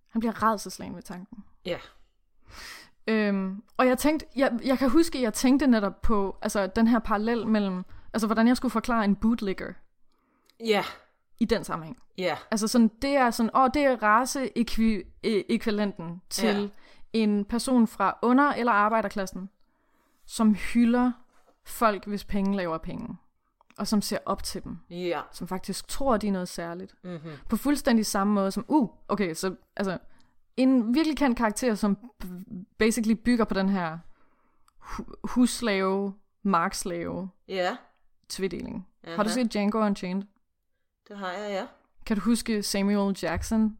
han 0.07 0.19
bliver 0.19 0.43
redselslagen 0.43 0.95
ved 0.95 1.03
tanken. 1.03 1.43
ja, 1.65 1.77
Øhm, 3.07 3.63
og 3.77 3.87
jeg 3.87 3.97
tænkte, 3.97 4.25
jeg, 4.35 4.59
jeg 4.65 4.77
kan 4.77 4.89
huske, 4.89 5.17
at 5.17 5.21
jeg 5.21 5.33
tænkte 5.33 5.67
netop 5.67 6.01
på 6.01 6.37
altså, 6.41 6.67
den 6.67 6.87
her 6.87 6.99
parallel 6.99 7.47
mellem, 7.47 7.83
altså 8.13 8.27
hvordan 8.27 8.47
jeg 8.47 8.57
skulle 8.57 8.71
forklare 8.71 9.05
en 9.05 9.15
bootligger 9.15 9.73
ja, 10.59 10.83
i 11.39 11.45
den 11.45 11.63
sammenhæng. 11.63 11.97
ja, 12.17 12.37
Altså 12.51 12.67
sådan, 12.67 12.87
det 13.01 13.15
er 13.15 13.31
sådan, 13.31 13.49
åh, 13.55 13.69
det 13.73 13.81
er 13.85 14.03
race-ekvivalenten 14.03 16.21
til 16.29 16.47
Ja. 16.55 16.59
ja. 16.61 16.67
en 17.13 17.45
person 17.45 17.87
fra 17.87 18.17
under- 18.21 18.53
eller 18.53 18.71
arbejderklassen, 18.71 19.49
som 20.25 20.55
hylder 20.55 21.11
folk, 21.69 22.05
hvis 22.05 22.23
penge 22.23 22.57
laver 22.57 22.77
penge, 22.77 23.17
og 23.77 23.87
som 23.87 24.01
ser 24.01 24.17
op 24.25 24.43
til 24.43 24.63
dem, 24.63 24.77
ja, 24.89 25.21
som 25.31 25.47
faktisk 25.47 25.87
tror, 25.87 26.17
de 26.17 26.27
er 26.27 26.31
noget 26.31 26.47
særligt. 26.49 26.95
Mhm. 27.03 27.13
Mm-hmm. 27.13 27.31
På 27.49 27.55
fuldstændig 27.57 28.05
samme 28.05 28.33
måde 28.33 28.51
som, 28.51 28.65
uh, 28.67 28.89
okay, 29.07 29.33
så 29.33 29.55
altså, 29.75 29.97
en 30.57 30.93
virkelig 30.93 31.17
kendt 31.17 31.37
karakter, 31.37 31.75
som 31.75 31.97
basically 32.77 33.13
bygger 33.25 33.45
på 33.45 33.53
den 33.53 33.69
her 33.69 33.97
hu- 34.77 35.13
husslave, 35.23 36.13
markslave 36.43 37.29
ja, 37.47 37.77
tvedeling. 38.29 38.87
Har 39.05 39.13
Aha. 39.13 39.23
du 39.23 39.29
set 39.29 39.53
Django 39.53 39.77
Unchained? 39.79 40.23
det 41.07 41.17
har 41.17 41.31
jeg, 41.31 41.49
ja. 41.51 41.65
Kan 42.05 42.17
du 42.17 42.21
huske 42.21 42.63
Samuel 42.63 43.17
Jackson 43.21 43.77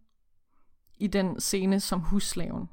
i 0.98 1.08
den 1.08 1.40
scene 1.40 1.80
som 1.80 2.00
husslaven? 2.00 2.70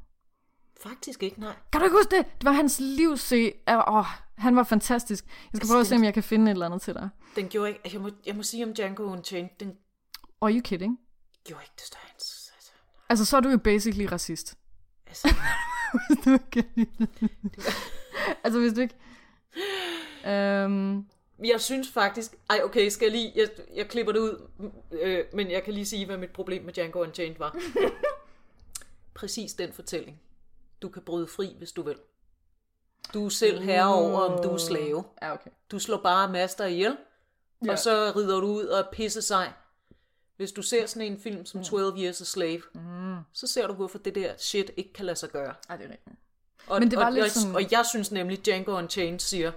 Faktisk 0.83 1.23
ikke, 1.23 1.41
nej. 1.41 1.55
Kan 1.73 1.81
du 1.81 1.85
ikke 1.85 1.97
huske 1.97 2.17
det? 2.17 2.27
Det 2.41 2.45
var 2.45 2.53
hans 2.53 2.81
livsscene. 2.81 3.53
Åh, 3.89 4.07
han 4.39 4.57
var 4.57 4.63
fantastisk. 4.65 5.25
Jeg 5.53 5.57
skal 5.57 5.69
prøve 5.69 5.81
at 5.81 5.87
se, 5.87 5.95
om 5.95 6.05
jeg 6.05 6.15
kan 6.15 6.23
finde 6.23 6.51
et 6.51 6.55
eller 6.55 6.67
andet 6.67 6.83
til 6.83 6.95
dig. 6.95 7.09
Den 7.37 7.49
gjorde 7.49 7.69
ikke, 7.69 7.81
jeg 7.93 8.01
må, 8.01 8.11
jeg 8.27 8.37
må 8.37 8.43
sige 8.43 8.65
om 8.65 8.75
Django 8.75 9.03
Unchained, 9.03 9.51
den 9.61 9.77
Are 10.43 10.53
you 10.53 10.61
kidding? 10.61 10.99
gjorde 11.45 11.63
ikke 11.63 11.73
det 11.77 11.85
større 11.85 12.03
altså, 12.15 12.53
Altså, 13.09 13.25
så 13.25 13.37
er 13.37 13.41
du 13.41 13.49
jo 13.49 13.59
basically 13.59 14.07
racist. 14.13 14.55
altså, 15.07 15.29
hvis 16.09 16.25
du 16.25 16.33
ikke 16.33 16.51
kan 16.51 16.65
lide 16.75 16.91
det. 17.21 17.31
altså, 18.45 18.61
hvis 18.61 18.73
du 18.73 18.81
ikke... 18.81 18.95
Øhm, 20.27 21.07
Jeg 21.45 21.61
synes 21.61 21.91
faktisk... 21.93 22.35
Ej, 22.51 22.61
okay, 22.65 22.89
skal 22.89 23.07
jeg 23.07 23.13
lige... 23.13 23.33
Jeg, 23.37 23.49
jeg 23.75 23.89
klipper 23.89 24.13
det 24.13 24.21
ud, 24.21 24.49
øh, 24.93 25.25
men 25.33 25.51
jeg 25.51 25.63
kan 25.65 25.75
lige 25.75 25.87
sige, 25.87 26.07
hvad 26.07 26.17
mit 26.19 26.31
problem 26.31 26.65
med 26.65 26.73
Django 26.73 27.03
Unchained 27.03 27.39
var. 27.39 27.57
Præcis 29.15 29.55
den 29.55 29.73
fortælling. 29.73 30.21
Du 30.83 30.89
kan 30.89 31.03
bryde 31.03 31.27
fri, 31.27 31.55
hvis 31.59 31.73
du 31.73 31.83
vil. 31.83 31.97
Du 33.15 33.25
er 33.25 33.29
selv 33.29 33.61
herre 33.61 33.95
over, 33.95 34.21
om 34.21 34.43
du 34.43 34.49
er 34.51 34.57
slave. 34.59 35.05
ja, 35.23 35.33
okay. 35.33 35.51
Du 35.71 35.79
slår 35.79 35.97
bare 35.97 36.29
master 36.33 36.65
ihjel, 36.67 36.97
Ja. 37.67 37.73
og 37.73 37.79
så 37.79 38.13
rider 38.17 38.41
du 38.41 38.47
ud 38.47 38.65
og 38.67 38.79
er 38.79 38.85
pisse 38.93 39.23
sej. 39.23 39.53
Hvis 40.37 40.53
du 40.53 40.63
ser 40.63 40.87
sådan 40.87 41.13
en 41.13 41.21
film 41.21 41.47
som 41.47 41.65
12 41.65 41.99
Years 41.99 42.21
a 42.21 42.25
Slave, 42.25 42.63
mm. 42.75 43.17
så 43.33 43.47
ser 43.47 43.67
du, 43.67 43.73
hvorfor 43.73 43.99
det 43.99 44.15
der 44.15 44.33
shit 44.39 44.71
ikke 44.77 44.93
kan 44.93 45.07
lade 45.07 45.17
sig 45.19 45.29
gøre. 45.29 45.55
Ej, 45.69 45.77
det 45.77 45.87
er 45.87 45.91
rigtigt. 45.91 46.17
Og, 46.67 46.81
Men 46.81 46.91
det 46.91 46.99
var 46.99 47.07
og, 47.07 47.13
lidt 47.13 47.25
og, 47.25 47.31
sådan- 47.31 47.55
og 47.55 47.73
jeg 47.73 47.87
synes 47.91 48.11
nemlig, 48.13 48.45
Django 48.45 48.73
Unchained 48.79 49.21
siger, 49.21 49.53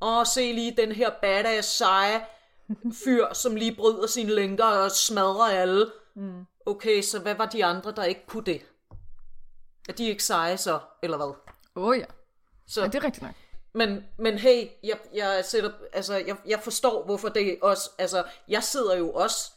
åh, 0.00 0.26
se 0.26 0.52
lige 0.52 0.74
den 0.76 0.92
her 0.92 1.10
badass 1.22 1.68
seje 1.68 2.24
fyr, 3.04 3.32
som 3.32 3.56
lige 3.56 3.74
bryder 3.76 4.06
sine 4.06 4.34
lænker 4.34 4.64
og 4.64 4.90
smadrer 4.90 5.60
alle. 5.60 5.86
Mm. 6.14 6.46
Okay, 6.66 7.02
så 7.02 7.18
hvad 7.20 7.34
var 7.34 7.46
de 7.46 7.64
andre, 7.64 7.92
der 7.92 8.04
ikke 8.04 8.26
kunne 8.26 8.44
det? 8.44 8.62
Er 9.88 9.92
de 9.92 10.08
ikke 10.08 10.24
seje 10.24 10.56
så, 10.56 10.78
eller 11.02 11.16
hvad? 11.16 11.26
Åh 11.76 11.88
oh, 11.88 11.98
ja. 11.98 12.04
Så, 12.66 12.80
ja, 12.80 12.86
det 12.86 12.94
er 12.94 13.04
rigtigt 13.04 13.22
nok. 13.22 13.34
men, 13.74 14.04
men 14.18 14.38
hey, 14.38 14.68
jeg, 14.82 14.98
jeg, 15.14 15.44
sætter, 15.44 15.70
altså, 15.92 16.14
jeg, 16.14 16.36
jeg 16.46 16.60
forstår, 16.60 17.04
hvorfor 17.04 17.28
det 17.28 17.58
også... 17.62 17.90
Altså, 17.98 18.24
jeg 18.48 18.62
sidder 18.62 18.96
jo 18.96 19.12
også, 19.12 19.52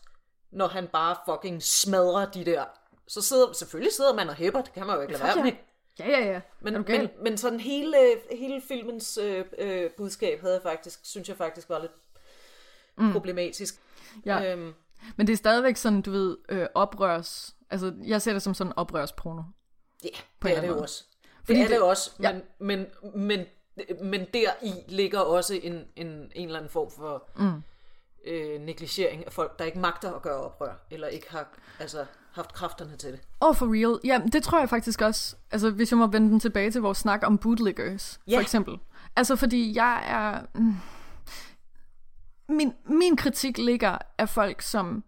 når 0.51 0.67
han 0.67 0.87
bare 0.87 1.15
fucking 1.29 1.63
smadrer 1.63 2.31
de 2.31 2.45
der... 2.45 2.65
Så 3.07 3.21
sidder, 3.21 3.53
selvfølgelig 3.53 3.93
sidder 3.93 4.13
man 4.13 4.29
og 4.29 4.35
hæpper, 4.35 4.61
det 4.61 4.73
kan 4.73 4.87
man 4.87 4.95
jo 4.95 5.01
ikke 5.01 5.13
lade 5.13 5.23
være 5.23 5.43
med. 5.43 5.51
Ja, 5.99 6.09
ja, 6.09 6.25
ja. 6.25 6.41
Men, 6.59 6.85
men, 6.87 7.09
men 7.21 7.37
sådan 7.37 7.59
hele, 7.59 7.97
hele 8.31 8.61
filmens 8.61 9.17
øh, 9.17 9.45
øh, 9.57 9.89
budskab 9.97 10.41
havde 10.41 10.53
jeg 10.53 10.61
faktisk, 10.61 10.99
synes 11.03 11.29
jeg 11.29 11.37
faktisk 11.37 11.69
var 11.69 11.79
lidt 11.79 11.91
mm. 12.97 13.11
problematisk. 13.11 13.81
Ja. 14.25 14.51
Øhm, 14.51 14.73
Men 15.15 15.27
det 15.27 15.33
er 15.33 15.37
stadigvæk 15.37 15.77
sådan, 15.77 16.01
du 16.01 16.11
ved, 16.11 16.37
øh, 16.49 16.67
oprørs... 16.73 17.55
Altså, 17.69 17.93
jeg 18.05 18.21
ser 18.21 18.33
det 18.33 18.41
som 18.41 18.53
sådan 18.53 18.73
oprørsporno. 18.75 19.41
ja, 20.03 20.09
På 20.39 20.47
det 20.47 20.51
en 20.51 20.57
er 20.57 20.61
det 20.61 20.67
jo 20.67 20.73
anden 20.73 20.87
også. 21.45 21.53
Det 21.53 21.57
Fordi 21.57 21.59
er 21.59 21.63
det 21.67 21.71
det- 21.71 21.81
også, 21.81 22.11
ja. 22.21 22.31
men, 22.59 22.85
men, 23.15 23.25
men, 23.27 23.45
men 24.03 24.21
der 24.33 24.49
i 24.63 24.73
ligger 24.87 25.19
også 25.19 25.53
en, 25.63 25.73
en, 25.95 26.07
en 26.07 26.45
eller 26.47 26.57
anden 26.59 26.71
form 26.71 26.91
for 26.97 27.23
mm. 27.37 27.61
øh, 28.27 28.61
negligering 28.61 29.25
af 29.25 29.33
folk, 29.33 29.59
der 29.59 29.65
ikke 29.65 29.79
magter 29.79 30.13
at 30.13 30.21
gøre 30.21 30.35
oprør, 30.37 30.73
eller 30.91 31.07
ikke 31.07 31.25
har 31.31 31.47
altså, 31.79 32.05
haft 32.31 32.53
kræfterne 32.53 32.95
til 32.97 33.11
det. 33.11 33.19
Oh, 33.39 33.55
for 33.55 33.65
real. 33.73 33.99
Ja, 34.03 34.21
det 34.33 34.43
tror 34.43 34.59
jeg 34.59 34.69
faktisk 34.69 35.01
også. 35.01 35.35
Altså, 35.51 35.69
hvis 35.69 35.91
jeg 35.91 35.97
må 35.97 36.07
vende 36.07 36.29
den 36.29 36.39
tilbage 36.39 36.71
til 36.71 36.81
vores 36.81 36.97
snak 36.97 37.19
om 37.23 37.37
bootliggers, 37.37 38.19
Ja. 38.27 38.37
for 38.37 38.41
eksempel. 38.41 38.77
Altså, 39.15 39.35
fordi 39.35 39.75
jeg 39.75 40.03
er... 40.07 40.41
mm, 40.59 40.73
Min, 42.49 42.73
min 42.85 43.15
kritik 43.17 43.57
ligger 43.57 43.97
af 44.17 44.29
folk, 44.29 44.61
som, 44.61 45.03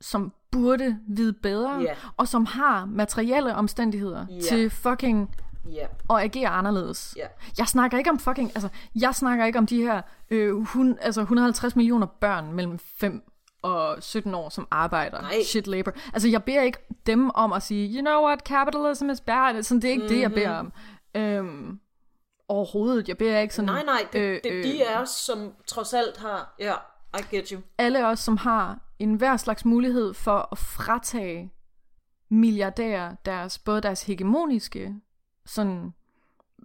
som 0.00 0.32
burde 0.50 0.98
vide 1.08 1.32
bedre, 1.32 1.80
Ja. 1.80 1.94
og 2.16 2.28
som 2.28 2.46
har 2.46 2.84
materielle 2.84 3.54
omstændigheder 3.54 4.26
Ja. 4.30 4.40
til 4.40 4.70
fucking 4.70 5.34
Ja, 5.64 5.86
at 6.10 6.16
agere 6.24 6.48
anderledes. 6.48 7.14
ja. 7.16 7.26
Jeg 7.58 7.68
snakker 7.68 7.98
ikke 7.98 8.10
om 8.10 8.18
fucking, 8.18 8.50
altså, 8.54 8.68
jeg 8.94 9.14
snakker 9.14 9.44
ikke 9.44 9.58
om 9.58 9.66
de 9.66 9.82
her 9.82 10.02
øh, 10.30 10.54
hun, 10.54 10.98
altså 11.00 11.20
150 11.20 11.76
millioner 11.76 12.06
børn 12.06 12.52
mellem 12.52 12.78
5 12.78 13.22
og 13.62 14.02
17 14.02 14.34
år, 14.34 14.48
som 14.48 14.68
arbejder 14.70 15.20
Nej. 15.20 15.42
shit 15.46 15.66
labor. 15.66 15.92
Altså, 16.12 16.28
jeg 16.28 16.44
beder 16.44 16.62
ikke 16.62 16.78
dem 17.06 17.30
om 17.30 17.52
at 17.52 17.62
sige, 17.62 17.96
you 17.96 18.00
know 18.00 18.24
what, 18.24 18.40
capitalism 18.40 19.10
is 19.10 19.20
bad. 19.20 19.62
Sådan, 19.62 19.82
det 19.82 19.88
er 19.88 19.92
ikke 19.92 20.02
mm-hmm. 20.02 20.14
det, 20.14 20.22
jeg 20.22 20.32
beder 20.32 20.58
om. 20.58 20.72
Øhm, 21.14 21.80
overhovedet. 22.48 23.08
Jeg 23.08 23.18
beder 23.18 23.38
ikke 23.38 23.54
sådan... 23.54 23.68
Nej, 23.68 23.84
nej, 23.84 24.06
det, 24.12 24.18
øh, 24.18 24.40
det, 24.44 24.64
de 24.64 24.82
er 24.82 24.98
os, 24.98 25.08
som 25.08 25.52
trods 25.66 25.94
alt 25.94 26.16
har... 26.16 26.54
Ja, 26.58 26.74
I 27.18 27.36
get 27.36 27.48
you. 27.48 27.60
alle 27.78 28.06
os, 28.06 28.20
som 28.20 28.36
har 28.36 28.78
en 28.98 29.14
hver 29.14 29.36
slags 29.36 29.64
mulighed 29.64 30.14
for 30.14 30.48
at 30.52 30.58
fratage 30.58 31.52
milliardærer 32.28 33.14
deres, 33.24 33.58
både 33.58 33.80
deres 33.80 34.02
hegemoniske 34.02 34.94
sådan, 35.46 35.94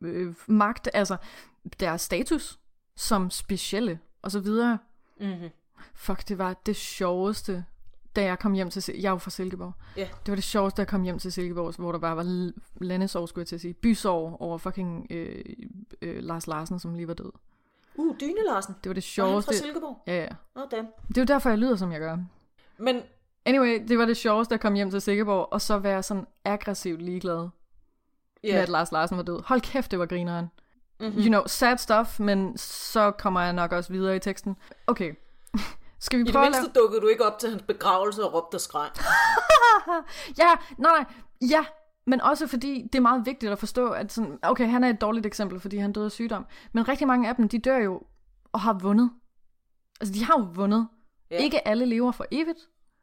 øh, 0.01 0.35
magt, 0.47 0.89
altså 0.93 1.17
deres 1.79 2.01
status 2.01 2.59
som 2.95 3.29
specielle 3.29 3.99
og 4.21 4.31
så 4.31 4.39
videre. 4.39 4.77
Mm-hmm. 5.19 5.49
Fuck, 5.93 6.27
det 6.27 6.37
var 6.37 6.53
det 6.65 6.75
sjoveste, 6.75 7.65
da 8.15 8.23
jeg 8.23 8.39
kom 8.39 8.53
hjem 8.53 8.69
til... 8.69 8.93
Jeg 8.95 9.07
er 9.07 9.11
jo 9.11 9.17
fra 9.17 9.31
Silkeborg. 9.31 9.73
Ja. 9.97 10.01
Det 10.25 10.31
var 10.31 10.35
det 10.35 10.43
sjoveste, 10.43 10.77
da 10.77 10.81
jeg 10.81 10.87
kom 10.87 11.03
hjem 11.03 11.19
til 11.19 11.31
Silkeborg, 11.31 11.73
hvor 11.75 11.91
der 11.91 11.99
bare 11.99 12.15
var 12.15 12.23
l- 12.23 12.77
landesår, 12.81 13.25
skulle 13.25 13.41
jeg 13.43 13.47
til 13.47 13.55
at 13.55 13.61
sige. 13.61 13.73
Bysår 13.73 14.37
over 14.41 14.57
fucking 14.57 15.07
øh, 15.09 15.45
øh, 16.01 16.23
Lars 16.23 16.47
Larsen, 16.47 16.79
som 16.79 16.93
lige 16.93 17.07
var 17.07 17.13
død. 17.13 17.31
Uh, 17.95 18.15
Dyne 18.19 18.45
Larsen. 18.45 18.75
Det 18.83 18.89
var 18.89 18.93
det 18.93 19.17
Var 19.17 19.25
han 19.25 19.33
fra 19.33 19.41
sjoveste. 19.41 19.57
Silkeborg? 19.57 20.03
Ja, 20.07 20.15
ja. 20.15 20.27
Åh, 20.55 20.63
oh, 20.63 20.69
damn. 20.71 20.87
Det 21.07 21.17
er 21.17 21.21
jo 21.21 21.25
derfor, 21.25 21.49
jeg 21.49 21.57
lyder, 21.59 21.75
som 21.75 21.91
jeg 21.91 21.99
gør. 21.99 22.17
Men 22.77 23.01
Anyway, 23.45 23.87
det 23.87 23.97
var 23.97 24.05
det 24.05 24.17
sjoveste 24.17 24.55
at 24.55 24.61
komme 24.61 24.75
hjem 24.75 24.91
til 24.91 25.01
Sikkerborg, 25.01 25.47
og 25.53 25.61
så 25.61 25.77
være 25.77 26.03
sådan 26.03 26.27
aggressivt 26.45 27.01
ligeglad 27.01 27.49
ja, 28.43 28.53
med, 28.53 28.61
at 28.61 28.69
Lars 28.69 28.91
Larsen 28.91 29.17
var 29.17 29.23
død. 29.23 29.43
Hold 29.45 29.61
kæft, 29.61 29.91
det 29.91 29.99
var 29.99 30.05
grineren. 30.05 30.45
Mhm. 30.99 31.07
Mm-hmm. 31.07 31.21
You 31.21 31.27
know, 31.27 31.41
sad 31.47 31.77
stuff, 31.77 32.19
men 32.19 32.57
så 32.57 33.11
kommer 33.11 33.41
jeg 33.41 33.53
nok 33.53 33.71
også 33.71 33.93
videre 33.93 34.15
i 34.15 34.19
teksten. 34.19 34.57
Okay, 34.87 35.13
skal 35.99 36.19
vi 36.19 36.23
i 36.23 36.25
det 36.25 36.33
prøve 36.33 36.45
at 36.45 36.51
mindste 36.51 36.79
dukkede 36.79 37.01
du 37.01 37.07
ikke 37.07 37.25
op 37.25 37.39
til 37.39 37.49
hans 37.49 37.61
begravelse 37.61 38.23
og 38.23 38.33
råbte 38.33 38.55
og 38.55 38.61
skreg. 38.61 38.89
lave... 39.87 40.03
Ja, 40.37 40.49
nej, 40.77 41.05
ja, 41.41 41.65
men 42.07 42.21
også 42.21 42.47
fordi 42.47 42.89
det 42.93 42.97
er 42.97 43.01
meget 43.01 43.25
vigtigt 43.25 43.51
at 43.51 43.59
forstå, 43.59 43.89
at 43.89 44.11
sådan, 44.11 44.39
okay, 44.41 44.67
han 44.67 44.83
er 44.83 44.89
et 44.89 45.01
dårligt 45.01 45.25
eksempel, 45.25 45.59
fordi 45.59 45.77
han 45.77 45.91
døde 45.91 46.05
af 46.05 46.11
sygdom, 46.11 46.45
men 46.73 46.87
rigtig 46.87 47.07
mange 47.07 47.29
af 47.29 47.35
dem, 47.35 47.49
de 47.49 47.59
dør 47.59 47.77
jo 47.77 48.01
og 48.53 48.59
har 48.59 48.73
vundet. 48.73 49.11
Altså, 50.01 50.13
de 50.13 50.23
har 50.25 50.39
jo 50.39 50.47
vundet. 50.53 50.87
Ja. 51.31 51.37
Ikke 51.37 51.67
alle 51.67 51.85
lever 51.85 52.11
for 52.11 52.25
evigt. 52.31 52.59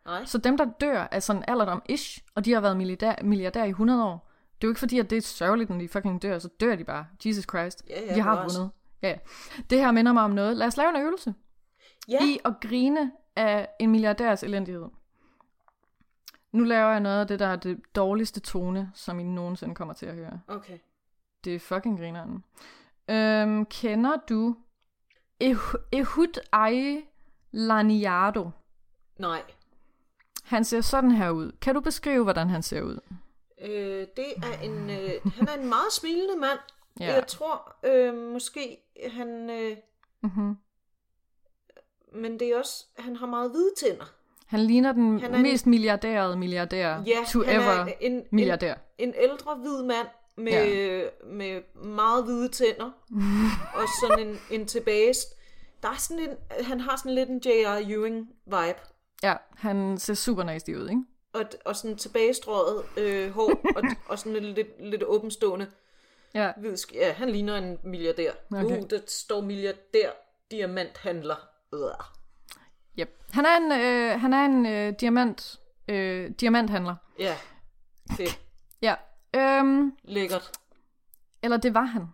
Nej. 0.07 0.25
Så 0.25 0.39
dem, 0.39 0.57
der 0.57 0.65
dør 0.81 1.09
af 1.11 1.23
sådan 1.23 1.45
alderdom-ish, 1.49 2.21
og 2.35 2.45
de 2.45 2.53
har 2.53 2.61
været 2.61 2.77
milliardær, 2.77 3.15
milliardær 3.23 3.65
i 3.65 3.69
100 3.69 4.05
år, 4.05 4.31
det 4.65 4.69
er 4.69 4.71
jo 4.71 4.73
ikke 4.73 4.79
fordi, 4.79 4.99
at 4.99 5.11
det 5.11 5.19
er 5.19 5.23
sørgeligt, 5.23 5.71
når 5.71 5.79
de 5.79 5.89
fucking 5.89 6.23
dør, 6.23 6.39
så 6.39 6.49
dør 6.61 6.77
de 6.77 6.85
bare. 6.85 7.07
Jesus 7.25 7.45
Christ. 7.49 7.85
Ja, 7.89 8.01
ja, 8.07 8.15
de 8.15 8.21
har 8.21 8.37
vundet. 8.43 8.71
Ja, 9.03 9.09
ja. 9.09 9.17
Det 9.71 9.79
her 9.79 9.93
minder 9.93 10.13
mig 10.13 10.23
om 10.23 10.31
noget. 10.31 10.57
Lad 10.57 10.67
os 10.67 10.77
lave 10.77 10.91
en 10.97 11.03
øvelse 11.03 11.35
Ja, 12.09 12.19
i 12.25 12.39
at 12.45 12.55
grine 12.61 13.13
af 13.37 13.69
en 13.81 13.91
milliardærs 13.91 14.43
elendighed. 14.43 14.85
Nu 16.53 16.65
laver 16.65 16.91
jeg 16.91 17.01
noget 17.01 17.21
af 17.21 17.27
det, 17.27 17.39
der 17.39 17.47
er 17.47 17.57
det 17.57 17.81
dårligste 17.97 18.41
tone, 18.41 18.91
som 18.95 19.21
I 19.21 19.23
nogensinde 19.23 19.75
kommer 19.75 19.95
til 19.95 20.07
at 20.07 20.15
høre. 20.15 20.41
okay. 20.49 20.79
Det 21.45 21.55
er 21.55 21.59
fucking 21.61 21.99
grineren. 21.99 22.45
Øhm, 23.09 23.67
kender 23.67 24.17
du 24.29 24.57
Eh- 25.43 25.77
Ehud 25.93 26.39
Eye 26.69 27.03
Laniardo? 27.53 28.51
Nej. 29.19 29.43
Han 30.45 30.65
ser 30.65 30.81
sådan 30.81 31.11
her 31.11 31.31
ud. 31.31 31.53
Kan 31.61 31.75
du 31.75 31.81
beskrive, 31.81 32.23
hvordan 32.23 32.49
han 32.51 32.63
ser 32.63 32.83
ud? 32.83 32.99
Øh, 33.65 34.07
det 34.17 34.27
er 34.37 34.61
en, 34.63 34.91
øh, 34.91 35.33
han 35.37 35.49
er 35.49 35.55
en 35.55 35.69
meget 35.69 35.93
smilende 35.93 36.37
mand. 36.37 36.59
Ja. 37.01 37.15
Jeg 37.15 37.27
tror 37.27 37.77
øh, 37.85 38.15
måske, 38.33 38.79
han... 39.13 39.51
Øh, 39.51 39.77
Mm-hmm. 40.23 40.57
men 42.13 42.39
det 42.41 42.49
er 42.49 42.59
også, 42.59 42.85
han 42.99 43.17
har 43.17 43.27
meget 43.27 43.51
hvide 43.51 43.71
tænder. 43.79 44.05
Han 44.47 44.61
ligner 44.61 44.93
den 44.93 45.21
Han 45.21 45.33
er 45.35 45.37
en- 45.37 45.43
mest 45.43 45.67
milliardærede 45.67 46.37
milliardær 46.37 47.03
Ja, 47.07 47.25
to 47.29 47.43
han 47.43 47.55
ever 47.57 47.65
er 47.65 47.93
en, 48.01 48.23
milliardær. 48.31 48.75
En, 48.99 49.09
en 49.09 49.15
ældre 49.19 49.55
hvid 49.55 49.83
mand 49.83 50.07
med, 50.37 50.53
ja. 50.53 51.09
med 51.27 51.63
meget 51.85 52.25
hvide 52.25 52.49
tænder. 52.49 52.91
og 53.79 53.83
sådan 54.03 54.29
en, 54.29 54.39
en 54.51 54.67
tilbage... 54.67 55.15
Der 55.83 55.89
er 55.91 55.95
sådan 55.97 56.19
en, 56.23 56.37
han 56.65 56.81
har 56.81 56.97
sådan 56.97 57.15
lidt 57.15 57.29
en 57.29 57.43
J.R. 57.45 57.79
Ewing-vibe. 57.81 58.91
Ja, 59.23 59.35
han 59.57 59.99
ser 59.99 60.15
super 60.15 60.43
nice 60.43 60.79
ud, 60.79 60.89
ikke? 60.89 61.03
Og, 61.35 61.45
og 61.65 61.77
sådan 61.77 61.97
tilbagestrøget 61.97 62.85
øh, 62.97 63.31
hår, 63.31 63.61
og, 63.77 63.83
og 64.09 64.19
sådan 64.19 64.33
lidt, 64.33 64.55
lidt, 64.55 64.91
lidt 64.91 65.03
åbenstående 65.03 65.71
Ja, 66.35 66.53
hvid 66.57 66.75
sk- 66.75 66.95
Ja, 66.97 67.13
han 67.13 67.31
ligner 67.31 67.57
en 67.57 67.79
milliardær. 67.85 68.33
Okay. 68.51 68.65
Uh, 68.83 68.91
der 68.91 69.01
står 69.09 69.41
milliardær 69.41 70.11
diamanthandler. 70.51 71.37
Øh. 71.75 71.81
yep. 72.99 73.23
Han 73.31 73.45
er 73.47 73.57
en, 73.57 73.73
øh, 73.73 74.21
han 74.21 74.33
er 74.33 74.45
en 74.45 74.67
øh, 74.67 74.95
diamant, 75.01 75.61
øh, 75.89 76.31
diamanthandler. 76.31 76.97
Ja, 77.19 77.37
fedt. 78.17 78.41
Ja, 78.83 78.95
øhm, 79.37 79.93
Lækkert. 80.05 80.51
eller 81.43 81.57
det 81.57 81.75
var 81.75 81.85
han. 81.85 82.07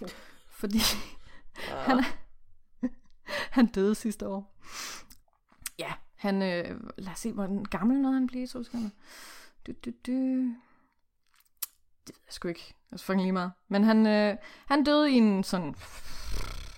Fordi 0.60 0.78
ja. 1.68 1.76
han, 1.76 2.04
han 3.56 3.66
døde 3.66 3.94
sidste 3.94 4.28
år. 4.28 4.56
Ja, 5.78 5.92
han, 6.20 6.42
øh, 6.42 6.80
lad 6.98 7.12
os 7.12 7.18
se, 7.18 7.32
hvor 7.32 7.46
den 7.46 7.68
gamle 7.68 8.02
noget 8.02 8.14
han 8.14 8.26
blev, 8.26 8.48
to 8.48 8.62
sekunder. 8.62 8.90
Du, 9.66 9.72
du, 9.84 9.90
du. 10.06 10.12
Det 12.06 12.14
ved 12.14 12.22
jeg 12.26 12.32
sgu 12.32 12.48
ikke. 12.48 12.74
Det 12.90 12.94
er 12.94 12.98
fucking 12.98 13.22
lige 13.22 13.32
meget. 13.32 13.52
Men 13.68 13.84
han, 13.84 14.06
øh, 14.06 14.36
han 14.66 14.84
døde 14.84 15.10
i 15.10 15.14
en 15.14 15.44
sådan... 15.44 15.74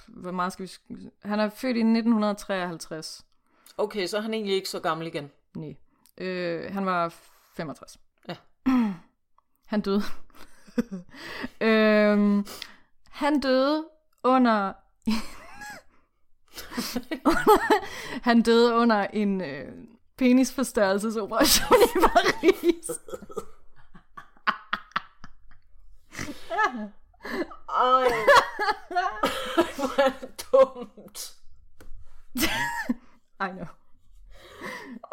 Hvor 0.08 0.30
meget 0.30 0.52
skal 0.52 0.68
vi... 0.88 1.10
Han 1.24 1.40
er 1.40 1.48
født 1.48 1.76
i 1.76 1.80
1953. 1.80 3.26
Okay, 3.78 4.06
så 4.06 4.16
er 4.16 4.20
han 4.20 4.34
egentlig 4.34 4.54
ikke 4.54 4.68
så 4.68 4.80
gammel 4.80 5.06
igen. 5.06 5.30
Nej. 5.54 5.76
Øh, 6.18 6.72
han 6.74 6.86
var 6.86 7.08
65. 7.54 8.00
Ja. 8.28 8.36
Han 9.64 9.80
døde. 9.80 10.02
øhm, 11.60 12.46
han 13.10 13.40
døde 13.40 13.84
under... 14.22 14.72
han 18.28 18.42
døde 18.42 18.74
under 18.74 19.06
en 19.12 19.40
øh, 19.40 19.72
penisforstørrelsesoperation 20.16 21.78
i 21.82 22.00
Paris. 22.00 22.90
Ej, 27.68 28.08
hvor 29.76 30.00
er 30.00 30.10
det 30.20 30.46
dumt. 30.52 31.34
I 33.40 33.48
know. 33.50 33.66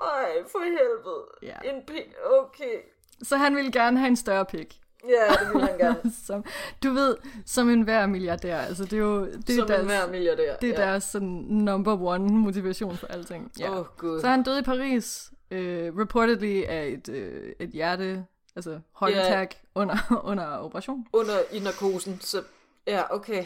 Ej, 0.02 0.44
for 0.52 0.64
helvede. 0.64 1.26
Ja. 1.42 1.70
En 1.70 1.86
pik. 1.86 2.14
Okay. 2.26 2.82
Så 3.24 3.38
han 3.38 3.56
ville 3.56 3.72
gerne 3.72 3.98
have 4.00 4.08
en 4.08 4.16
større 4.16 4.46
pik. 4.46 4.82
Ja, 5.08 5.46
det 5.46 5.54
vil 5.54 5.62
han 5.62 5.78
gerne. 5.78 6.12
Som, 6.26 6.46
du 6.84 6.90
ved, 6.94 7.18
som 7.46 7.70
en 7.70 7.82
hver 7.82 8.06
milliardær. 8.06 8.58
Altså, 8.58 8.84
det 8.84 8.94
er 8.94 8.98
jo 8.98 9.26
det 9.26 9.50
er 9.50 9.56
Som 9.56 9.68
deres, 9.68 9.82
en 9.82 9.86
hver 9.88 10.08
milliardær. 10.08 10.56
det 10.58 10.70
er 10.70 10.82
ja. 10.82 10.92
deres 10.92 11.04
sådan, 11.04 11.28
number 11.50 12.02
one 12.02 12.34
motivation 12.34 12.98
for 12.98 13.08
alting. 13.08 13.52
Åh, 13.64 13.78
oh, 13.78 13.86
gud. 13.98 14.22
Så 14.22 14.28
han 14.28 14.44
døde 14.44 14.60
i 14.60 14.64
Paris, 14.64 15.32
øh, 15.52 15.98
reportedly 15.98 16.64
af 16.64 16.88
et, 16.88 17.10
øh, 17.10 17.52
et 17.60 17.70
hjerte, 17.70 18.26
altså 18.56 18.80
heart 19.00 19.12
Ja. 19.14 19.20
attack 19.26 19.56
under, 19.76 19.98
under 20.32 20.58
operation. 20.58 21.08
Under 21.14 21.34
i 21.52 21.60
narkosen, 21.60 22.20
så... 22.22 22.44
Ja, 22.88 23.16
okay. 23.16 23.46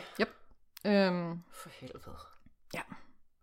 Øhm, 0.86 1.40
For 1.52 1.70
helvede. 1.80 2.00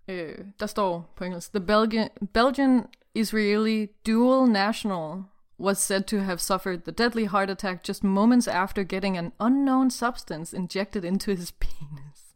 øh, 0.08 0.38
der 0.60 0.66
står 0.66 1.12
på 1.16 1.24
engelsk, 1.24 1.52
The 1.52 1.60
Belgian, 1.66 2.08
Belgian 2.34 2.86
Israeli 3.14 3.86
dual 4.06 4.50
national 4.50 5.22
was 5.60 5.78
said 5.78 6.02
to 6.06 6.16
have 6.18 6.38
suffered 6.40 6.82
the 6.84 6.92
deadly 6.92 7.24
heart 7.24 7.50
attack 7.50 7.82
just 7.88 8.04
moments 8.04 8.48
after 8.48 8.82
getting 8.84 9.18
an 9.18 9.32
unknown 9.40 9.90
substance 9.90 10.56
injected 10.56 11.04
into 11.04 11.30
his 11.34 11.50
penis. 11.60 12.34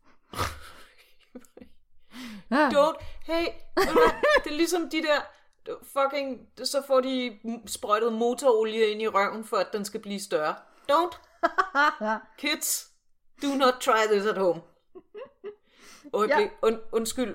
Ja. 2.50 2.68
Don't. 2.78 2.96
Hey, 3.26 3.46
det 4.44 4.52
er 4.52 4.56
ligesom 4.56 4.90
de 4.90 5.02
der 5.02 5.20
fucking... 5.82 6.38
Så 6.64 6.82
får 6.86 7.00
de 7.00 7.38
sprøjtet 7.66 8.12
motorolie 8.12 8.86
ind 8.90 9.02
i 9.02 9.08
røven, 9.08 9.44
for 9.44 9.56
at 9.56 9.72
den 9.72 9.84
skal 9.84 10.00
blive 10.00 10.20
større. 10.20 10.54
Don't. 10.92 11.18
Kids, 12.38 12.90
do 13.42 13.54
not 13.54 13.74
try 13.80 14.06
this 14.12 14.26
at 14.26 14.38
home. 14.38 14.60
Okay, 16.12 16.40
Ja. 16.40 16.48
und, 16.62 16.78
undskyld. 16.92 17.34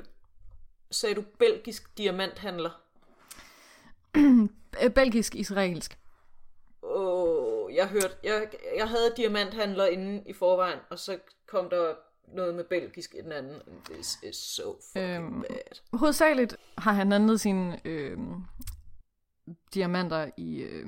Sagde 0.92 1.16
du 1.16 1.22
belgisk 1.40 1.98
diamanthandler? 1.98 2.70
Øh, 4.84 4.90
Belgisk-israelsk. 4.92 5.98
Åh, 6.84 7.74
jeg 7.76 7.88
hørte, 7.88 8.14
jeg, 8.24 8.48
jeg 8.78 8.90
havde 8.90 9.14
diamanthandler 9.18 9.86
inde 9.86 10.24
i 10.26 10.34
forvejen, 10.34 10.80
og 10.90 11.00
så 11.00 11.18
kom 11.48 11.70
der 11.70 11.94
noget 12.36 12.56
med 12.56 12.64
belgisk 12.64 13.14
i 13.20 13.22
den 13.22 13.32
anden. 13.32 13.56
This 13.90 14.18
is 14.24 14.36
so 14.36 14.64
fucking 14.94 15.16
Øhm. 15.16 15.42
bad. 15.42 15.98
Hovedsageligt 16.00 16.58
har 16.78 16.92
han 16.92 17.10
landet 17.10 17.42
sine 17.42 17.80
øh, 17.88 18.18
diamanter 19.74 20.30
i, 20.38 20.58
øh, 20.62 20.88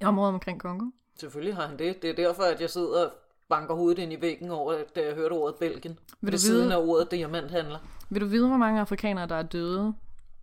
i 0.00 0.04
området 0.04 0.34
omkring 0.34 0.60
Kongo. 0.60 0.84
Selvfølgelig 1.16 1.54
har 1.54 1.66
han 1.66 1.78
det. 1.78 2.02
Det 2.02 2.10
er 2.10 2.14
derfor, 2.14 2.42
at 2.42 2.60
jeg 2.60 2.70
sidder 2.70 3.06
og 3.06 3.12
banker 3.48 3.74
hovedet 3.74 3.98
ind 4.02 4.12
i 4.12 4.20
væggen 4.20 4.50
over, 4.50 4.84
da 4.96 5.04
jeg 5.06 5.14
hørte 5.14 5.32
ordet 5.32 5.56
Belgien. 5.58 5.98
Vil 6.20 6.26
Ved 6.26 6.32
du 6.32 6.38
siden 6.38 6.62
vide- 6.64 6.74
af 6.74 6.78
ordet 6.86 7.10
diamanthandler. 7.10 7.78
Vil 8.10 8.20
du 8.20 8.26
vide, 8.26 8.48
hvor 8.48 8.56
mange 8.56 8.80
afrikanere, 8.80 9.26
der 9.28 9.34
er 9.34 9.42
døde 9.42 9.94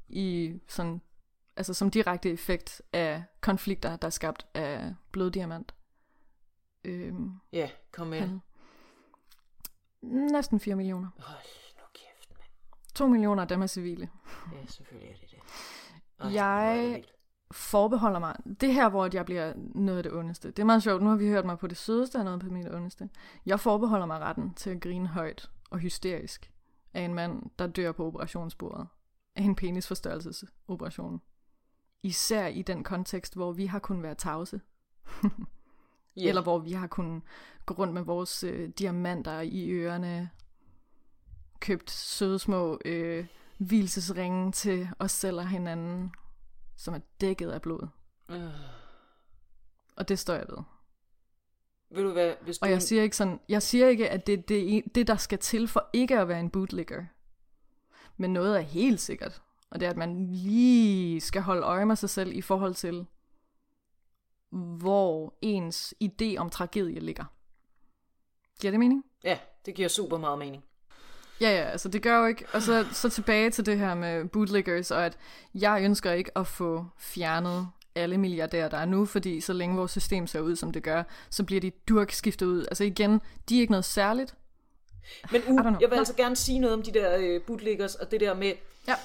i 0.09 0.53
sådan, 0.67 1.01
altså 1.59 1.73
som 1.73 1.91
direkte 1.91 2.29
effekt 2.31 2.81
af 2.93 3.23
konflikter, 3.41 3.95
der 3.95 4.05
er 4.05 4.09
skabt 4.11 4.47
af 4.53 4.95
bloddiamant? 5.11 5.75
Øhm, 6.85 7.31
Ja, 7.53 7.69
kom 7.91 8.07
med. 8.07 8.19
han, 8.19 8.41
næsten 10.31 10.59
4 10.59 10.75
millioner. 10.75 11.07
Hold 11.19 11.37
nu 11.77 11.83
kæft, 11.93 12.29
mand. 12.39 12.49
2 12.95 13.07
millioner 13.07 13.41
af 13.41 13.47
dem 13.47 13.61
er 13.61 13.67
civile. 13.67 14.09
Ja, 14.53 14.65
selvfølgelig 14.65 15.09
er 15.09 15.13
det 15.21 15.31
det. 15.31 15.39
Ej, 16.19 16.33
Jeg- 16.33 16.91
er 16.91 17.01
forbeholder 17.51 18.19
mig. 18.19 18.35
Det 18.61 18.73
her, 18.73 18.89
hvor 18.89 19.09
jeg 19.13 19.25
bliver 19.25 19.53
noget 19.75 19.97
af 19.97 20.03
det 20.03 20.11
ondeste. 20.13 20.47
Det 20.51 20.59
er 20.59 20.65
meget 20.65 20.83
sjovt. 20.83 21.01
Nu 21.03 21.09
har 21.09 21.15
vi 21.17 21.27
hørt 21.27 21.45
mig 21.45 21.57
på 21.59 21.67
det 21.67 21.77
sødeste 21.77 22.15
og 22.17 22.23
noget 22.23 22.39
på 22.39 22.47
mit 22.49 22.73
ondeste. 22.73 23.09
Jeg 23.45 23.59
forbeholder 23.59 24.05
mig 24.05 24.19
retten 24.19 24.53
til 24.53 24.69
at 24.69 24.81
grine 24.81 25.07
højt 25.07 25.49
og 25.69 25.79
hysterisk 25.79 26.51
af 26.93 27.01
en 27.01 27.13
mand, 27.13 27.43
der 27.59 27.67
dør 27.67 27.91
på 27.91 28.05
operationsbordet 28.07 28.87
af 29.35 29.43
en 29.43 29.55
penisforstørrelsesoperation. 29.55 31.21
Især 32.03 32.47
i 32.47 32.61
den 32.61 32.83
kontekst, 32.83 33.35
hvor 33.35 33.51
vi 33.51 33.65
har 33.65 33.79
kunnet 33.79 34.03
være 34.03 34.15
tavse. 34.15 34.61
Ja. 36.15 36.29
Eller 36.29 36.41
hvor 36.41 36.59
vi 36.59 36.71
har 36.71 36.87
kunnet 36.87 37.23
gå 37.65 37.73
rundt 37.73 37.93
med 37.93 38.01
vores 38.01 38.43
øh, 38.43 38.69
diamanter 38.69 39.39
i 39.41 39.69
ørerne. 39.69 40.29
Købt 41.59 41.91
søde 41.91 42.39
små 42.39 42.79
øh, 42.85 43.25
hvilesesringe 43.57 44.51
til 44.51 44.89
os 44.99 45.11
selv 45.11 45.37
og 45.37 45.47
hinanden, 45.47 46.13
som 46.75 46.93
er 46.93 46.99
dækket 47.21 47.49
af 47.49 47.61
blod. 47.61 47.87
Øh. 48.29 48.49
Og 49.95 50.07
det 50.09 50.19
står 50.19 50.33
jeg 50.33 50.45
ved. 50.49 50.63
Ved 51.91 52.03
du 52.03 52.11
hvad, 52.11 52.33
hvis 52.41 52.57
du... 52.57 52.65
Og 52.65 52.71
jeg 52.71 52.81
siger 52.81 53.03
ikke 53.03 53.15
sådan, 53.15 53.39
jeg 53.49 53.63
siger 53.63 53.87
ikke, 53.87 54.09
at 54.09 54.27
det 54.27 54.39
er 54.39 54.41
det, 54.41 54.95
det, 54.95 55.07
der 55.07 55.15
skal 55.15 55.39
til 55.39 55.67
for 55.67 55.89
ikke 55.93 56.19
at 56.19 56.27
være 56.27 56.39
en 56.39 56.49
bootlegger. 56.49 57.05
Men 58.17 58.33
noget 58.33 58.57
er 58.57 58.61
helt 58.61 58.99
sikkert. 58.99 59.41
Og 59.71 59.79
det 59.79 59.85
er, 59.85 59.89
at 59.89 59.97
man 59.97 60.27
lige 60.31 61.21
skal 61.21 61.41
holde 61.41 61.61
øje 61.61 61.85
med 61.85 61.95
sig 61.95 62.09
selv 62.09 62.35
i 62.35 62.41
forhold 62.41 62.75
til, 62.75 63.05
hvor 64.51 65.33
ens 65.41 65.93
idé 66.03 66.37
om 66.37 66.49
tragedie 66.49 66.99
ligger. 66.99 67.25
Giver 68.61 68.71
det 68.71 68.79
mening? 68.79 69.05
Ja, 69.23 69.37
det 69.65 69.75
giver 69.75 69.87
super 69.87 70.17
meget 70.17 70.39
mening. 70.39 70.63
Ja, 71.41 71.49
ja, 71.49 71.63
altså 71.63 71.89
det 71.89 72.01
gør 72.01 72.19
jo 72.19 72.25
ikke. 72.25 72.45
Og 72.53 72.61
så, 72.61 72.85
så 72.91 73.09
tilbage 73.09 73.49
til 73.49 73.65
det 73.65 73.77
her 73.77 73.95
med 73.95 74.25
bootleggers, 74.25 74.91
og 74.91 75.05
at 75.05 75.17
jeg 75.53 75.81
ønsker 75.83 76.11
ikke 76.11 76.37
at 76.37 76.47
få 76.47 76.85
fjernet 76.97 77.67
alle 77.95 78.17
milliardærer, 78.17 78.69
der 78.69 78.77
er 78.77 78.85
nu, 78.85 79.05
fordi 79.05 79.41
så 79.41 79.53
længe 79.53 79.75
vores 79.75 79.91
system 79.91 80.27
ser 80.27 80.39
ud, 80.39 80.55
som 80.55 80.71
det 80.71 80.83
gør, 80.83 81.03
så 81.29 81.43
bliver 81.43 81.61
de 81.61 81.71
durk 81.71 82.11
skiftet 82.11 82.45
ud. 82.45 82.65
Altså 82.65 82.83
igen, 82.83 83.21
de 83.49 83.57
er 83.57 83.61
ikke 83.61 83.71
noget 83.71 83.85
særligt. 83.85 84.35
Men 85.31 85.41
know. 85.41 85.63
jeg 85.81 85.89
vil 85.89 85.97
altså 85.97 86.15
gerne 86.15 86.35
sige 86.35 86.59
noget 86.59 86.73
om 86.73 86.81
de 86.81 86.93
der 86.93 87.17
øh, 87.19 87.41
bootleggers, 87.41 87.95
og 87.95 88.11
det 88.11 88.19
der 88.19 88.33
med... 88.33 88.53
Ja. 88.87 88.95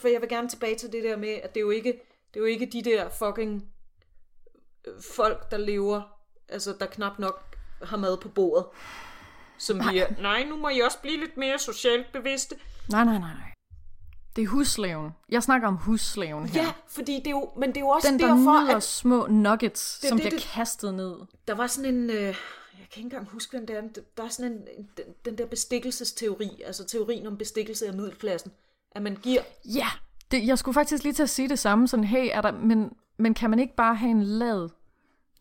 For 0.00 0.08
jeg 0.08 0.20
vil 0.20 0.28
gerne 0.28 0.48
tilbage 0.48 0.76
til 0.76 0.92
det 0.92 1.04
der 1.04 1.16
med, 1.16 1.28
at 1.42 1.54
det 1.54 1.60
er 1.60 1.64
jo 1.64 1.70
ikke, 1.70 1.92
det 2.34 2.36
er 2.36 2.40
jo 2.40 2.46
ikke 2.46 2.66
de 2.66 2.82
der 2.82 3.08
fucking 3.08 3.64
øh, 4.86 4.92
folk, 5.02 5.50
der 5.50 5.56
lever, 5.56 6.02
altså 6.48 6.76
der 6.80 6.86
knap 6.86 7.18
nok 7.18 7.56
har 7.82 7.96
mad 7.96 8.16
på 8.16 8.28
bordet, 8.28 8.66
som 9.58 9.80
vi 9.92 9.98
er, 9.98 10.06
nej, 10.22 10.44
nu 10.44 10.56
må 10.56 10.68
I 10.68 10.80
også 10.80 10.98
blive 11.02 11.16
lidt 11.20 11.36
mere 11.36 11.58
socialt 11.58 12.12
bevidste. 12.12 12.56
Nej, 12.90 13.04
nej, 13.04 13.18
nej, 13.18 13.32
nej. 13.34 13.46
Det 14.36 14.42
er 14.44 14.48
husslaven. 14.48 15.10
Jeg 15.28 15.42
snakker 15.42 15.68
om 15.68 15.76
husslaven 15.76 16.48
her. 16.48 16.62
Ja, 16.62 16.72
fordi 16.88 17.16
det 17.16 17.26
er 17.26 17.30
jo, 17.30 17.50
men 17.56 17.68
det 17.68 17.76
er 17.76 17.80
jo 17.80 17.88
også 17.88 18.08
Den, 18.10 18.18
der 18.20 18.26
derfor, 18.26 18.76
at 18.76 18.82
små 18.82 19.26
nuggets, 19.26 19.98
Det 20.02 20.08
som 20.08 20.18
det, 20.18 20.22
bliver 20.26 20.38
det- 20.40 20.48
kastet 20.48 20.94
ned. 20.94 21.16
der 21.48 21.54
var 21.54 21.66
sådan 21.66 21.94
en, 21.94 22.10
øh, 22.10 22.16
jeg 22.16 22.34
kan 22.78 22.84
ikke 22.88 23.00
engang 23.00 23.26
huske, 23.28 23.50
hvem 23.56 23.66
det 23.66 23.76
er, 23.76 23.82
der 24.16 24.24
er 24.24 24.28
sådan 24.28 24.52
en- 24.52 24.88
den, 24.96 25.04
den 25.24 25.38
der 25.38 25.46
bestikkelsesteori, 25.46 26.62
altså 26.66 26.84
teorien 26.86 27.26
om 27.26 27.36
bestikkelse 27.36 27.86
af 27.86 27.92
middelklassen, 27.94 28.52
at 28.92 29.02
man 29.02 29.16
giver 29.22 29.40
Ja, 29.64 29.86
det, 30.30 30.46
jeg 30.46 30.58
skulle 30.58 30.74
faktisk 30.74 31.02
lige 31.02 31.12
til 31.12 31.22
at 31.22 31.30
sige 31.30 31.48
det 31.48 31.58
samme. 31.58 31.88
Sådan, 31.88 32.04
hey, 32.04 32.28
er 32.32 32.40
der, 32.40 32.52
men, 32.52 32.90
men 33.18 33.34
kan 33.34 33.50
man 33.50 33.58
ikke 33.58 33.76
bare 33.76 33.94
have 33.94 34.10
en 34.10 34.22
lad 34.22 34.68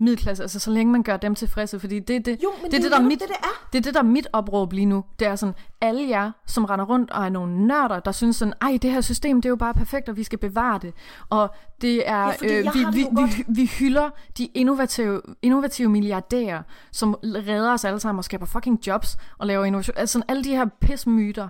middelklasse, 0.01 0.43
altså 0.43 0.59
så 0.59 0.71
længe 0.71 0.91
man 0.91 1.03
gør 1.03 1.17
dem 1.17 1.35
tilfredse, 1.35 1.79
fordi 1.79 1.99
det, 1.99 2.25
det, 2.25 2.39
Jo, 2.43 2.51
det, 2.63 2.71
det 2.71 2.77
er 2.77 2.81
det, 2.81 2.91
der 2.91 2.97
er 2.99 3.03
mit, 3.03 3.19
det, 3.19 3.27
det 3.27 3.35
er. 3.39 3.67
det 3.71 3.77
er 3.77 3.81
det, 3.81 3.93
der 3.93 3.99
er 3.99 4.03
mit 4.03 4.27
opråb 4.33 4.73
lige 4.73 4.85
nu. 4.85 5.03
Det 5.19 5.27
er 5.27 5.35
sådan, 5.35 5.55
alle 5.81 6.09
jer, 6.09 6.31
som 6.47 6.65
render 6.65 6.85
rundt 6.85 7.11
og 7.11 7.25
er 7.25 7.29
nogle 7.29 7.67
nørder, 7.67 7.99
der 7.99 8.11
synes 8.11 8.35
sådan, 8.35 8.53
ej, 8.61 8.77
det 8.81 8.91
her 8.91 9.01
system, 9.01 9.41
det 9.41 9.45
er 9.45 9.49
jo 9.49 9.55
bare 9.55 9.73
perfekt, 9.73 10.09
og 10.09 10.17
vi 10.17 10.23
skal 10.23 10.39
bevare 10.39 10.79
det. 10.81 10.93
Og 11.29 11.49
det 11.81 12.09
er, 12.09 12.25
Ja, 12.25 12.33
øh, 12.43 12.65
vi, 12.73 12.85
vi, 12.93 13.05
godt. 13.15 13.37
vi, 13.37 13.43
vi 13.47 13.65
hylder 13.65 14.09
de 14.37 14.45
innovative, 14.45 15.21
innovative 15.41 15.89
milliardærer, 15.89 16.63
som 16.91 17.13
redder 17.23 17.73
os 17.73 17.85
alle 17.85 17.99
sammen 17.99 18.17
og 18.19 18.23
skaber 18.25 18.45
fucking 18.45 18.87
jobs 18.87 19.17
og 19.37 19.47
laver 19.47 19.65
innovation. 19.65 19.97
Altså 19.97 20.13
sådan 20.13 20.25
alle 20.29 20.43
de 20.43 20.49
her 20.49 20.65
pismyter, 20.81 21.47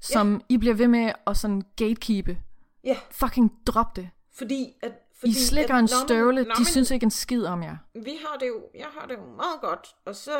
som 0.00 0.34
ja. 0.34 0.54
I 0.54 0.56
bliver 0.56 0.74
ved 0.74 0.88
med 0.88 1.12
at 1.26 1.36
sådan 1.36 1.62
gatekeepe. 1.76 2.38
Ja, 2.84 2.96
Fucking 3.10 3.52
drop 3.66 3.96
det. 3.96 4.10
fordi 4.32 4.74
at... 4.82 4.92
Fordi 5.18 5.30
I 5.30 5.34
slikker 5.34 5.74
at, 5.74 5.80
en 5.80 5.88
støvle, 5.88 6.42
nå, 6.42 6.54
de 6.54 6.58
men 6.58 6.64
synes 6.64 6.90
ikke 6.90 7.04
en 7.04 7.10
skid 7.10 7.44
om 7.44 7.62
jer. 7.62 7.76
Vi 7.94 8.18
har 8.26 8.38
det 8.38 8.46
jo, 8.46 8.62
jeg 8.74 8.86
har 8.98 9.06
det 9.06 9.14
jo 9.14 9.24
meget 9.36 9.60
godt, 9.60 9.96
og 10.04 10.16
så, 10.16 10.30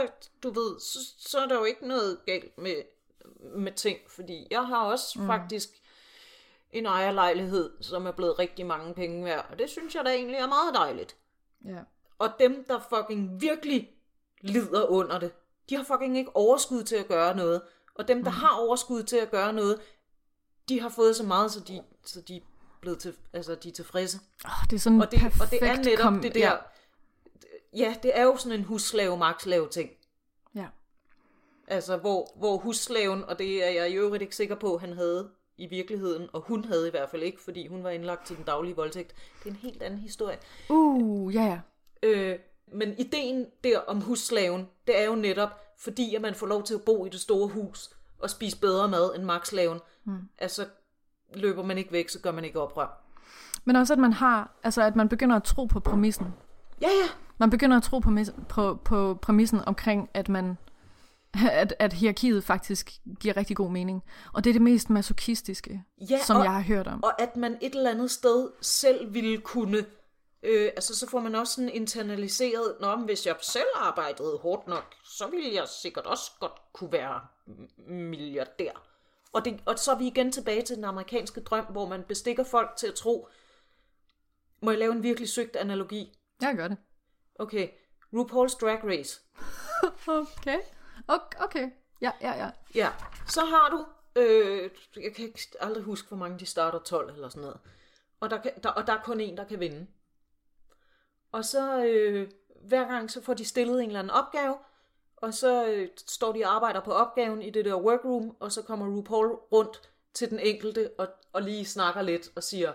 du 0.42 0.50
ved, 0.50 0.80
så, 0.80 0.98
så 1.18 1.38
er 1.38 1.46
der 1.46 1.54
jo 1.54 1.64
ikke 1.64 1.88
noget 1.88 2.18
galt 2.26 2.58
med, 2.58 2.74
med 3.56 3.72
ting, 3.72 3.98
fordi 4.08 4.46
jeg 4.50 4.66
har 4.66 4.84
også 4.84 5.20
mm. 5.20 5.26
faktisk 5.26 5.68
en 6.72 6.86
ejerlejlighed, 6.86 7.70
som 7.80 8.06
er 8.06 8.12
blevet 8.12 8.38
rigtig 8.38 8.66
mange 8.66 8.94
penge 8.94 9.24
værd, 9.24 9.46
og 9.50 9.58
det 9.58 9.70
synes 9.70 9.94
jeg 9.94 10.04
da 10.04 10.10
egentlig 10.10 10.36
er 10.36 10.46
meget 10.46 10.74
dejligt. 10.74 11.16
Ja. 11.64 11.80
Og 12.18 12.28
dem, 12.38 12.64
der 12.68 12.80
fucking 12.88 13.40
virkelig 13.40 13.90
lider 14.40 14.86
under 14.86 15.18
det, 15.18 15.32
de 15.70 15.76
har 15.76 15.84
fucking 15.84 16.18
ikke 16.18 16.36
overskud 16.36 16.82
til 16.82 16.96
at 16.96 17.08
gøre 17.08 17.36
noget. 17.36 17.62
Og 17.98 18.08
dem, 18.08 18.24
der 18.24 18.30
har 18.30 18.56
overskud 18.56 19.02
til 19.02 19.16
at 19.16 19.30
gøre 19.30 19.52
noget, 19.52 19.80
de 20.68 20.80
har 20.80 20.88
fået 20.88 21.16
så 21.16 21.22
meget, 21.24 21.52
så 21.52 21.60
de, 21.60 21.82
så 22.04 22.20
de 22.20 22.36
er 22.36 22.40
blevet 22.80 22.98
til, 22.98 23.14
altså 23.32 23.54
de 23.54 23.68
er 23.68 23.72
tilfredse. 23.72 24.18
Oh, 24.44 24.50
det 24.70 24.76
er 24.76 24.80
sådan 24.80 25.00
Og 25.00 25.10
det, 25.10 25.20
perfekt 25.20 25.42
og 25.42 25.50
det 25.50 25.62
er 25.62 25.76
netop 25.76 25.98
kom, 26.02 26.20
det 26.22 26.34
der, 26.34 26.40
Ja. 26.40 26.56
ja, 27.84 27.94
det 28.02 28.18
er 28.18 28.22
jo 28.22 28.36
sådan 28.36 28.58
en 28.58 28.64
husslave 28.64 29.16
magtslave 29.16 29.68
ting. 29.68 29.90
ja. 30.54 30.66
Altså, 31.68 31.96
hvor, 31.96 32.32
hvor 32.36 32.56
husslaven, 32.58 33.24
og 33.24 33.38
det 33.38 33.64
er 33.64 33.70
jeg 33.70 33.90
i 33.90 33.94
øvrigt 33.94 34.22
ikke 34.22 34.36
sikker 34.36 34.54
på, 34.54 34.78
han 34.78 34.92
havde 34.92 35.30
i 35.58 35.66
virkeligheden, 35.66 36.28
og 36.32 36.40
hun 36.40 36.64
havde 36.64 36.88
i 36.88 36.90
hvert 36.90 37.10
fald 37.10 37.22
ikke, 37.22 37.40
fordi 37.42 37.66
hun 37.66 37.84
var 37.84 37.90
indlagt 37.90 38.26
til 38.26 38.36
den 38.36 38.44
daglige 38.44 38.76
voldtægt. 38.76 39.14
Det 39.38 39.46
er 39.46 39.50
en 39.50 39.56
helt 39.56 39.82
anden 39.82 40.00
historie. 40.00 40.38
Uh, 40.68 41.34
ja, 41.34 41.42
ja. 41.44 41.60
Øh, 42.08 42.38
men 42.72 42.98
ideen 42.98 43.46
der 43.64 43.78
om 43.78 44.00
husslaven, 44.00 44.68
det 44.86 44.98
er 45.00 45.04
jo 45.04 45.14
netop, 45.14 45.65
fordi 45.78 46.14
at 46.14 46.22
man 46.22 46.34
får 46.34 46.46
lov 46.46 46.62
til 46.62 46.74
at 46.74 46.82
bo 46.82 47.06
i 47.06 47.08
det 47.08 47.20
store 47.20 47.48
hus, 47.48 47.90
og 48.18 48.30
spise 48.30 48.60
bedre 48.60 48.88
mad 48.88 49.14
end 49.16 49.24
magtslaven. 49.24 49.78
Mm. 50.04 50.18
Altså, 50.38 50.66
løber 51.34 51.62
man 51.62 51.78
ikke 51.78 51.92
væk, 51.92 52.08
så 52.08 52.18
gør 52.20 52.32
man 52.32 52.44
ikke 52.44 52.60
oprør. 52.60 53.02
Men 53.64 53.76
også, 53.76 53.92
at 53.92 53.98
man 53.98 54.12
har, 54.12 54.50
altså 54.64 54.82
at 54.82 54.96
man 54.96 55.08
begynder 55.08 55.36
at 55.36 55.42
tro 55.44 55.64
på 55.64 55.80
præmissen. 55.80 56.26
Ja, 56.80 56.86
ja. 56.88 57.08
Man 57.38 57.50
begynder 57.50 57.76
at 57.76 57.82
tro 57.82 57.98
på, 57.98 58.10
på, 58.48 58.74
på 58.84 59.14
præmissen 59.22 59.60
omkring, 59.66 60.08
at 60.14 60.28
man 60.28 60.58
at, 61.52 61.74
at 61.78 61.92
hierarkiet 61.92 62.44
faktisk 62.44 62.90
giver 63.20 63.36
rigtig 63.36 63.56
god 63.56 63.70
mening. 63.70 64.02
Og 64.32 64.44
det 64.44 64.50
er 64.50 64.54
det 64.54 64.62
mest 64.62 64.90
masochistiske, 64.90 65.82
Ja, 66.10 66.18
som 66.24 66.36
og- 66.36 66.44
jeg 66.44 66.52
har 66.52 66.60
hørt 66.60 66.86
om. 66.86 67.04
Og 67.04 67.22
at 67.22 67.36
man 67.36 67.58
et 67.62 67.74
eller 67.74 67.90
andet 67.90 68.10
sted 68.10 68.48
selv 68.60 69.14
ville 69.14 69.38
kunne, 69.38 69.84
øh, 70.42 70.66
altså 70.76 70.98
så 70.98 71.10
får 71.10 71.20
man 71.20 71.34
også 71.34 71.54
sådan 71.54 71.68
internaliseret, 71.68 72.76
Nå, 72.80 72.96
men 72.96 73.04
hvis 73.04 73.26
jeg 73.26 73.36
selv 73.40 73.66
arbejdede 73.74 74.38
hårdt 74.38 74.66
nok, 74.66 74.94
så 75.04 75.26
ville 75.26 75.54
jeg 75.54 75.68
sikkert 75.68 76.06
også 76.06 76.30
godt 76.40 76.52
kunne 76.72 76.92
være 76.92 77.20
milliardær. 77.76 78.86
Og, 79.32 79.44
det, 79.44 79.62
og 79.66 79.78
så 79.78 79.92
er 79.92 79.98
vi 79.98 80.06
igen 80.06 80.32
tilbage 80.32 80.62
til 80.62 80.76
den 80.76 80.84
amerikanske 80.84 81.40
drøm, 81.40 81.64
hvor 81.64 81.88
man 81.88 82.02
bestikker 82.02 82.44
folk 82.44 82.76
til 82.76 82.86
at 82.86 82.94
tro, 82.94 83.28
må 84.62 84.70
jeg 84.70 84.78
lave 84.78 84.92
en 84.92 85.02
virkelig 85.02 85.28
søgt 85.28 85.56
analogi? 85.56 86.18
Jeg 86.40 86.56
gør 86.56 86.68
det. 86.68 86.76
Okay, 87.38 87.68
RuPaul's 88.14 88.58
Drag 88.60 88.84
Race. 88.84 89.20
Okay. 90.08 90.58
Okay. 91.08 91.44
okay. 91.44 91.70
Ja, 92.00 92.10
ja, 92.20 92.32
ja. 92.44 92.50
Ja, 92.74 92.92
så 93.26 93.40
har 93.40 93.70
du 93.70 93.84
Øh, 94.16 94.70
jeg 94.96 95.14
kan 95.14 95.24
ikke 95.24 95.40
aldrig 95.60 95.84
huske, 95.84 96.08
hvor 96.08 96.16
mange 96.16 96.38
de 96.38 96.46
starter 96.46 96.78
12 96.78 97.14
eller 97.14 97.28
sådan 97.28 97.42
noget. 97.42 97.58
Og 98.20 98.30
der, 98.30 98.40
kan, 98.40 98.52
der, 98.62 98.68
og 98.68 98.86
der 98.86 98.92
er 98.92 99.02
kun 99.02 99.20
en, 99.20 99.36
der 99.36 99.44
kan 99.44 99.60
vinde. 99.60 99.86
Og 101.36 101.44
så 101.44 101.84
øh, 101.84 102.30
hver 102.62 102.88
gang 102.88 103.10
så 103.10 103.22
får 103.22 103.34
de 103.34 103.44
stillet 103.44 103.82
en 103.82 103.86
eller 103.86 103.98
anden 103.98 104.10
opgave, 104.10 104.54
og 105.16 105.34
så 105.34 105.66
øh, 105.66 105.88
står 106.06 106.32
de 106.32 106.44
og 106.44 106.54
arbejder 106.54 106.80
på 106.80 106.92
opgaven 106.92 107.42
i 107.42 107.50
det 107.50 107.64
der 107.64 107.80
workroom, 107.80 108.36
og 108.40 108.52
så 108.52 108.62
kommer 108.62 108.96
RuPaul 108.96 109.26
rundt 109.26 109.90
til 110.14 110.30
den 110.30 110.38
enkelte 110.38 110.90
og, 110.98 111.08
og 111.32 111.42
lige 111.42 111.64
snakker 111.64 112.02
lidt 112.02 112.30
og 112.36 112.42
siger, 112.42 112.72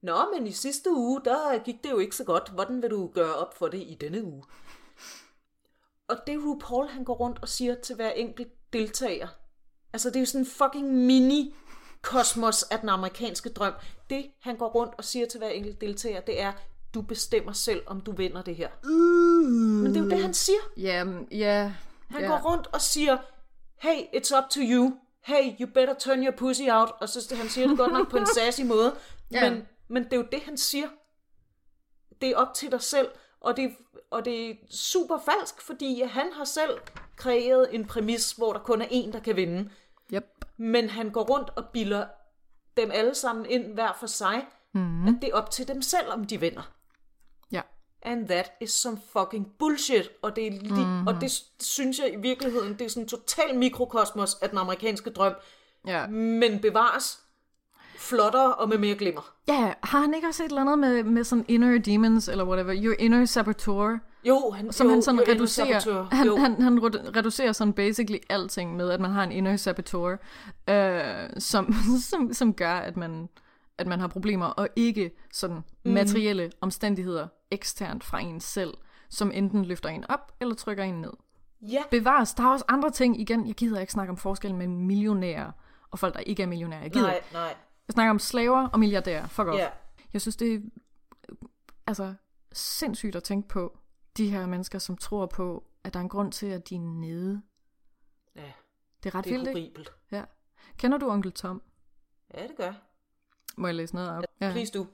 Nå, 0.00 0.16
men 0.34 0.46
i 0.46 0.52
sidste 0.52 0.90
uge, 0.90 1.20
der 1.24 1.64
gik 1.64 1.84
det 1.84 1.90
jo 1.90 1.98
ikke 1.98 2.16
så 2.16 2.24
godt. 2.24 2.48
Hvordan 2.48 2.82
vil 2.82 2.90
du 2.90 3.10
gøre 3.14 3.34
op 3.34 3.54
for 3.54 3.68
det 3.68 3.78
i 3.78 3.96
denne 4.00 4.24
uge? 4.24 4.44
Og 6.08 6.16
det 6.26 6.38
RuPaul, 6.44 6.88
han 6.88 7.04
går 7.04 7.14
rundt 7.14 7.38
og 7.42 7.48
siger 7.48 7.74
til 7.74 7.96
hver 7.96 8.10
enkelt 8.10 8.72
deltager. 8.72 9.28
Altså, 9.92 10.08
det 10.08 10.16
er 10.16 10.20
jo 10.20 10.26
sådan 10.26 10.40
en 10.40 10.46
fucking 10.46 10.94
mini 10.94 11.54
kosmos 12.02 12.62
af 12.62 12.80
den 12.80 12.88
amerikanske 12.88 13.48
drøm. 13.48 13.74
Det, 14.10 14.30
han 14.40 14.56
går 14.56 14.68
rundt 14.68 14.94
og 14.98 15.04
siger 15.04 15.26
til 15.26 15.38
hver 15.38 15.48
enkelt 15.48 15.80
deltager, 15.80 16.20
det 16.20 16.40
er, 16.40 16.52
du 16.94 17.02
bestemmer 17.02 17.52
selv, 17.52 17.82
om 17.86 18.00
du 18.00 18.12
vinder 18.12 18.42
det 18.42 18.56
her. 18.56 18.68
Men 19.82 19.86
det 19.86 19.96
er 19.96 20.04
jo 20.04 20.10
det, 20.10 20.22
han 20.22 20.34
siger. 20.34 20.58
Ja, 20.76 21.04
mm, 21.04 21.26
ja. 21.30 21.72
Han 22.08 22.22
ja. 22.22 22.28
går 22.28 22.50
rundt 22.50 22.66
og 22.72 22.80
siger, 22.80 23.18
hey, 23.80 24.02
it's 24.14 24.38
up 24.38 24.50
to 24.50 24.60
you. 24.62 24.92
Hey, 25.24 25.60
you 25.60 25.68
better 25.74 25.94
turn 25.94 26.24
your 26.24 26.36
pussy 26.36 26.62
out. 26.70 26.90
Og 27.00 27.08
så 27.08 27.34
han 27.36 27.48
siger 27.48 27.68
det 27.68 27.78
godt 27.78 27.92
nok 27.92 28.10
på 28.10 28.16
en 28.16 28.26
sassy 28.36 28.62
måde. 28.62 28.94
Ja. 29.30 29.50
Men, 29.50 29.62
men 29.88 30.04
det 30.04 30.12
er 30.12 30.16
jo 30.16 30.26
det, 30.32 30.42
han 30.42 30.56
siger. 30.56 30.86
Det 32.20 32.30
er 32.30 32.36
op 32.36 32.54
til 32.54 32.70
dig 32.70 32.82
selv. 32.82 33.08
Og 33.40 33.56
det, 33.56 33.76
og 34.10 34.24
det 34.24 34.50
er 34.50 34.54
super 34.70 35.18
falsk, 35.18 35.60
fordi 35.60 36.02
han 36.02 36.32
har 36.32 36.44
selv 36.44 36.78
kreeret 37.16 37.74
en 37.74 37.86
præmis, 37.86 38.32
hvor 38.32 38.52
der 38.52 38.60
kun 38.60 38.82
er 38.82 38.86
en, 38.90 39.12
der 39.12 39.20
kan 39.20 39.36
vinde. 39.36 39.70
Yep. 40.14 40.24
Men 40.56 40.90
han 40.90 41.10
går 41.10 41.22
rundt 41.22 41.50
og 41.56 41.64
bilder 41.72 42.06
dem 42.76 42.90
alle 42.94 43.14
sammen 43.14 43.46
ind 43.46 43.74
hver 43.74 43.96
for 44.00 44.06
sig, 44.06 44.46
mm. 44.74 45.08
at 45.08 45.14
det 45.22 45.30
er 45.30 45.34
op 45.34 45.50
til 45.50 45.68
dem 45.68 45.82
selv, 45.82 46.08
om 46.08 46.24
de 46.24 46.40
vinder. 46.40 46.72
And 48.04 48.26
that 48.28 48.52
is 48.60 48.70
some 48.70 48.98
fucking 49.12 49.46
bullshit. 49.58 50.08
Og 50.22 50.36
det, 50.36 50.46
er 50.46 50.50
li- 50.50 50.74
mm-hmm. 50.74 51.06
og 51.06 51.20
det 51.20 51.30
synes 51.60 51.98
jeg 51.98 52.12
i 52.12 52.16
virkeligheden, 52.16 52.72
det 52.72 52.80
er 52.84 52.88
sådan 52.88 53.02
en 53.02 53.08
total 53.08 53.58
mikrokosmos 53.58 54.34
af 54.42 54.48
den 54.48 54.58
amerikanske 54.58 55.10
drøm, 55.10 55.32
Ja. 55.86 56.06
men 56.06 56.58
bevares 56.58 57.18
flottere 57.98 58.54
og 58.54 58.68
med 58.68 58.78
mere 58.78 58.94
glimmer. 58.94 59.34
ja, 59.48 59.72
har 59.82 60.00
han 60.00 60.14
ikke 60.14 60.28
også 60.28 60.42
et 60.44 60.48
eller 60.48 60.60
andet 60.60 60.78
med, 60.78 61.02
med 61.02 61.24
sådan 61.24 61.44
inner 61.48 61.78
demons, 61.78 62.28
eller 62.28 62.44
whatever, 62.44 62.74
your 62.84 62.94
inner 62.98 63.24
saboteur, 63.24 63.98
Jo, 64.24 64.50
han, 64.50 64.72
som 64.72 64.86
jo, 64.86 64.92
han 64.92 65.02
sådan 65.02 65.20
jo, 65.26 65.32
reducerer, 65.32 66.04
han, 66.14 66.26
Jo. 66.26 66.36
han, 66.36 66.62
han 66.62 66.78
redu- 66.78 67.10
reducerer 67.16 67.52
sådan 67.52 67.72
basically 67.72 68.18
alting 68.30 68.76
med, 68.76 68.90
at 68.90 69.00
man 69.00 69.10
har 69.10 69.24
en 69.24 69.32
inner 69.32 69.56
saboteur, 69.56 70.16
øh, 70.70 71.30
som, 71.38 71.74
som, 72.10 72.32
som 72.32 72.54
gør, 72.54 72.74
at 72.74 72.96
man, 72.96 73.28
at 73.78 73.86
man 73.86 74.00
har 74.00 74.06
problemer, 74.08 74.46
og 74.46 74.68
ikke 74.76 75.10
sådan 75.32 75.56
Mhm. 75.84 75.94
materielle 75.94 76.50
omstændigheder 76.60 77.26
eksternt 77.52 78.04
fra 78.04 78.20
en 78.20 78.40
selv, 78.40 78.74
som 79.08 79.30
enten 79.34 79.64
løfter 79.64 79.88
en 79.88 80.10
op, 80.10 80.32
eller 80.40 80.54
trykker 80.54 80.84
en 80.84 81.00
ned. 81.00 81.12
Ja, 81.62 81.82
Bevares, 81.90 82.34
der 82.34 82.42
er 82.42 82.48
også 82.48 82.64
andre 82.68 82.90
ting, 82.90 83.20
igen, 83.20 83.46
jeg 83.46 83.54
gider 83.54 83.80
ikke 83.80 83.92
snakke 83.92 84.10
om 84.10 84.16
forskellen 84.16 84.58
mellem 84.58 84.76
millionærer 84.76 85.52
og 85.90 85.98
folk, 85.98 86.14
der 86.14 86.20
ikke 86.20 86.42
er 86.42 86.46
millionærer. 86.46 86.82
Jeg 86.82 86.90
gider 86.92 87.06
nej, 87.06 87.22
nej. 87.32 87.56
Jeg 87.88 87.92
snakker 87.92 88.10
om 88.10 88.18
slaver 88.18 88.68
og 88.68 88.78
milliardærer. 88.78 89.28
Fuck 89.28 89.48
off. 89.48 89.58
Ja. 89.58 89.68
Jeg 90.12 90.20
synes, 90.20 90.36
det 90.36 90.54
er 90.54 90.60
altså, 91.86 92.14
sindssygt 92.52 93.16
at 93.16 93.22
tænke 93.22 93.48
på, 93.48 93.78
de 94.16 94.30
her 94.30 94.46
mennesker, 94.46 94.78
som 94.78 94.96
tror 94.96 95.26
på, 95.26 95.64
at 95.84 95.94
der 95.94 96.00
er 96.00 96.02
en 96.02 96.08
grund 96.08 96.32
til, 96.32 96.46
at 96.46 96.68
de 96.68 96.74
er 96.74 96.80
nede. 96.80 97.42
Ja, 98.36 98.52
Det 99.02 99.14
er 99.14 99.18
ret 99.18 99.24
det 99.24 99.34
er 99.34 99.38
vildt, 99.38 99.56
ikke? 99.58 99.84
Ja. 100.10 100.24
Kender 100.76 100.98
du 100.98 101.10
onkel 101.10 101.32
Tom? 101.32 101.62
Ja, 102.34 102.42
det 102.42 102.56
gør. 102.56 102.72
Må 103.56 103.66
jeg 103.66 103.74
læse 103.74 103.94
noget 103.94 104.10
op? 104.10 104.24
Ja. 104.40 104.50
Please 104.52 104.72
du. 104.72 104.86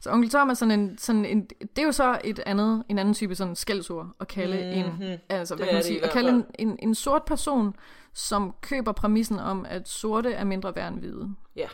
Så 0.00 0.12
onkel 0.12 0.30
Tom 0.30 0.50
er 0.50 0.54
sådan 0.54 0.80
en, 0.80 0.98
sådan 0.98 1.24
en, 1.24 1.44
det 1.60 1.78
er 1.78 1.82
jo 1.82 1.92
så 1.92 2.20
et 2.24 2.38
andet, 2.46 2.84
en 2.88 2.98
anden 2.98 3.14
type 3.14 3.34
sådan 3.34 3.56
skældsord 3.56 4.16
at 4.20 4.28
kalde 4.28 4.82
mm-hmm. 4.86 5.02
en, 5.02 5.18
altså 5.28 5.56
hvad 5.56 5.66
Mhm. 5.66 5.66
Det 5.66 5.68
kan 5.68 5.74
man 5.74 5.82
sige, 5.82 6.04
at 6.04 6.10
kalde 6.12 6.28
en, 6.28 6.44
en, 6.58 6.78
en 6.82 6.94
sort 6.94 7.24
person, 7.24 7.74
som 8.12 8.54
køber 8.60 8.92
præmissen 8.92 9.38
om, 9.38 9.66
at 9.68 9.88
sorte 9.88 10.32
er 10.32 10.44
mindre 10.44 10.76
værd 10.76 10.92
end 10.92 11.00
hvide. 11.00 11.34
Ja. 11.56 11.68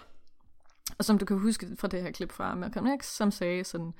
Og 0.98 1.04
som 1.04 1.18
du 1.18 1.24
kan 1.24 1.38
huske 1.38 1.66
fra 1.78 1.88
det 1.88 2.02
her 2.02 2.10
klip 2.10 2.32
fra 2.32 2.54
Malcolm 2.54 2.88
X, 3.00 3.04
som 3.04 3.30
sagde 3.30 3.64
sådan, 3.64 3.94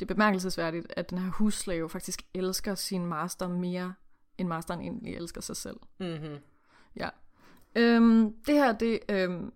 det 0.00 0.10
er 0.10 0.14
bemærkelsesværdigt, 0.14 0.86
at 0.96 1.10
den 1.10 1.18
her 1.18 1.30
husslave 1.30 1.88
faktisk 1.88 2.22
elsker 2.34 2.74
sin 2.74 3.06
master 3.06 3.48
mere, 3.48 3.94
end 4.38 4.48
masteren 4.48 4.80
egentlig 4.80 5.16
elsker 5.16 5.40
sig 5.40 5.56
selv. 5.56 5.76
Mm-hmm. 6.00 6.36
Ja. 6.96 7.08
Øhm, 7.76 8.34
det 8.46 8.54
her, 8.54 8.72
det, 8.72 8.98
øhm, 9.08 9.52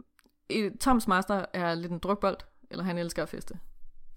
Toms 0.81 1.09
master 1.09 1.45
er 1.53 1.75
lidt 1.75 1.93
en 1.93 1.99
drukbold, 1.99 2.37
eller 2.71 2.85
han 2.85 2.99
elsker 2.99 3.23
at 3.23 3.29
feste. 3.29 3.59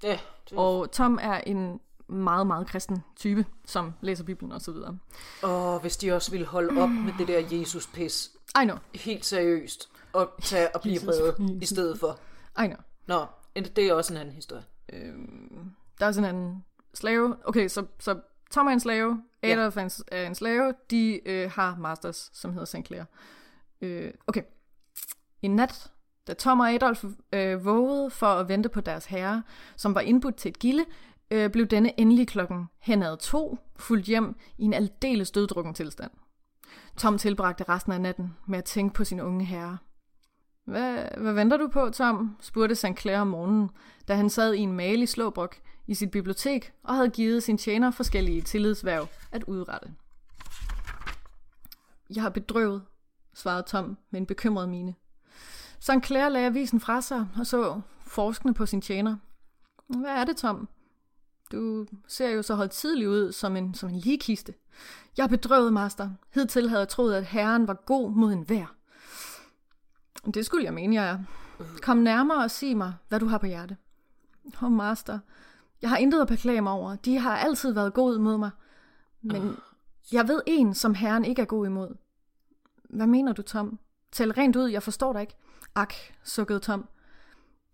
Ja, 0.04 0.20
det, 0.50 0.58
Og 0.58 0.92
Tom 0.92 1.20
er 1.22 1.38
en 1.38 1.80
meget, 2.08 2.48
meget 2.48 2.68
kristen 2.68 3.04
type, 3.16 3.46
som 3.66 3.94
læser 4.02 4.24
Bibelen 4.24 4.52
og 4.52 4.62
så 4.62 4.72
videre. 4.72 4.98
og 5.44 5.80
hvis 5.80 5.98
de 5.98 6.12
også 6.12 6.32
ville 6.32 6.46
holde 6.46 6.82
op 6.82 6.90
med 6.90 7.14
det 7.18 7.28
der 7.28 7.58
Jesus-pis, 7.58 8.32
I 8.62 8.64
know, 8.64 8.78
helt 8.96 9.26
seriøst, 9.26 9.90
og 10.14 10.32
tage 10.42 10.76
og 10.76 10.82
blive 10.82 11.00
vrede 11.02 11.60
i 11.62 11.66
stedet 11.66 12.00
for. 12.00 12.20
I 12.64 12.66
know. 12.66 12.78
Nå, 13.06 13.26
det 13.56 13.78
er 13.78 13.94
også 13.94 14.14
en 14.14 14.20
anden 14.20 14.36
historie. 14.36 14.64
Der 16.00 16.06
er 16.06 16.12
sådan 16.12 16.36
en 16.36 16.66
slave. 16.94 17.36
Okay, 17.46 17.68
så, 17.68 17.86
så 18.00 18.20
Tom 18.52 18.68
er 18.68 18.72
en 18.72 18.80
slave, 18.80 19.24
Adolf 19.44 19.78
er 19.78 19.82
en, 19.82 19.92
er 20.08 20.28
en 20.28 20.36
slave. 20.36 20.74
De 20.92 21.30
øh, 21.30 21.52
har 21.52 21.76
masters, 21.80 22.30
som 22.34 22.54
hedder 22.54 22.66
St. 22.66 22.86
Clair. 22.86 23.04
Øh, 23.82 24.14
okay. 24.28 24.42
En 25.42 25.56
nat, 25.56 25.92
da 26.28 26.34
Tom 26.34 26.60
og 26.60 26.72
Adolf 26.72 27.04
øh, 27.34 27.66
vågede 27.66 28.10
for 28.10 28.28
at 28.28 28.48
vente 28.48 28.70
på 28.70 28.82
deres 28.82 29.06
herre, 29.06 29.44
som 29.76 29.96
var 29.96 30.02
indbudt 30.02 30.36
til 30.36 30.50
et 30.50 30.60
gilde, 30.60 30.86
øh, 31.32 31.50
blev 31.50 31.66
denne 31.66 32.00
endelig 32.00 32.28
klokken 32.28 32.66
henad 32.80 33.18
to 33.18 33.58
fuldt 33.76 34.06
hjem 34.06 34.36
i 34.58 34.64
en 34.64 34.74
aldeles 34.74 35.32
døddrukken 35.32 35.74
tilstand. 35.74 36.12
Tom 36.98 37.18
tilbragte 37.18 37.64
resten 37.70 37.92
af 37.92 38.02
natten 38.02 38.34
med 38.48 38.58
at 38.58 38.64
tænke 38.64 38.94
på 38.94 39.04
sin 39.04 39.22
unge 39.22 39.46
herre. 39.46 39.78
Hvad, 40.66 41.06
hvad 41.18 41.34
venter 41.34 41.58
du 41.58 41.68
på, 41.68 41.90
Tom? 41.90 42.38
spurgte 42.42 42.76
St. 42.76 43.00
Clair 43.00 43.20
om 43.20 43.28
morgenen, 43.28 43.70
da 44.08 44.16
han 44.16 44.30
sad 44.30 44.54
i 44.54 44.60
en 44.60 44.74
malig 44.74 45.10
slåbrok 45.10 45.56
i 45.88 45.94
sit 45.94 46.12
bibliotek 46.12 46.74
og 46.84 46.96
havde 46.96 47.10
givet 47.10 47.44
sin 47.44 47.58
tjener 47.58 47.92
forskellige 47.92 48.42
tillidsværv 48.42 49.08
at 49.32 49.44
udrette. 49.44 49.94
Jeg 52.16 52.24
har 52.24 52.30
bedrøvet, 52.30 52.82
svarede 53.34 53.64
Tom 53.68 53.98
med 54.12 54.20
en 54.20 54.26
bekymret 54.26 54.70
mine. 54.70 54.96
St. 55.80 56.06
Clair 56.06 56.30
lagde 56.30 56.48
avisen 56.48 56.80
fra 56.80 57.02
sig 57.02 57.28
og 57.40 57.46
så 57.46 57.82
forskende 58.02 58.54
på 58.54 58.66
sin 58.66 58.82
tjener. 58.82 59.18
Hvad 59.88 60.12
er 60.12 60.24
det, 60.24 60.38
Tom? 60.38 60.70
Du 61.52 61.86
ser 62.08 62.30
jo 62.30 62.42
så 62.42 62.56
holdt 62.56 62.72
tidligt 62.72 63.08
ud 63.08 63.32
som 63.32 63.56
en, 63.56 63.74
som 63.74 63.90
en 63.90 63.96
ligekiste. 63.96 64.54
Jeg 65.18 65.30
bedrøvet, 65.30 65.74
master. 65.74 66.10
Hidtil 66.34 66.70
havde 66.70 66.80
jeg 66.80 66.88
troet, 66.88 67.16
at 67.16 67.26
herren 67.26 67.68
var 67.68 67.74
god 67.74 68.12
mod 68.12 68.34
en 68.34 68.50
vær. 68.50 68.76
Det 70.34 70.46
skulle 70.46 70.66
jeg 70.66 70.74
mene, 70.74 70.96
jeg 70.96 71.10
er. 71.10 71.20
Kom 71.82 71.98
nærmere 71.98 72.44
og 72.44 72.52
sig 72.52 72.78
mig, 72.78 72.94
hvad 73.08 73.20
du 73.20 73.28
har 73.28 73.38
på 73.38 73.46
hjerte. 73.46 73.78
Åh, 74.46 74.64
oh, 74.64 74.72
master, 74.72 75.20
jeg 75.82 75.90
har 75.90 75.98
intet 75.98 76.22
at 76.22 76.28
beklage 76.28 76.62
mig 76.62 76.72
over. 76.72 76.96
De 76.96 77.18
har 77.18 77.38
altid 77.38 77.74
været 77.74 77.94
gode 77.94 78.20
mod 78.20 78.38
mig. 78.38 78.50
Men 79.22 79.58
jeg 80.12 80.28
ved 80.28 80.42
en, 80.46 80.74
som 80.74 80.94
herren 80.94 81.26
ikke 81.26 81.42
er 81.42 81.46
god 81.46 81.66
imod. 81.66 81.96
Hvad 82.90 83.08
mener 83.08 83.34
du, 83.34 83.42
Tom? 83.42 83.80
Tal 84.12 84.32
rent 84.32 84.56
ud, 84.56 84.68
jeg 84.68 84.84
forstår 84.84 85.14
dig 85.14 85.22
ikke. 85.22 85.36
Ak, 85.78 85.94
sukkede 86.24 86.60
Tom. 86.60 86.86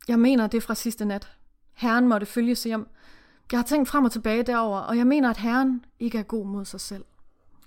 Jeg 0.07 0.19
mener, 0.19 0.47
det 0.47 0.57
er 0.57 0.61
fra 0.61 0.75
sidste 0.75 1.05
nat. 1.05 1.31
Herren 1.73 2.07
måtte 2.07 2.25
følge 2.25 2.55
sig 2.55 2.69
hjem. 2.69 2.87
Jeg 3.51 3.59
har 3.59 3.63
tænkt 3.65 3.89
frem 3.89 4.05
og 4.05 4.11
tilbage 4.11 4.43
derover, 4.43 4.79
og 4.79 4.97
jeg 4.97 5.07
mener, 5.07 5.29
at 5.29 5.37
herren 5.37 5.85
ikke 5.99 6.17
er 6.17 6.23
god 6.23 6.45
mod 6.45 6.65
sig 6.65 6.81
selv. 6.81 7.05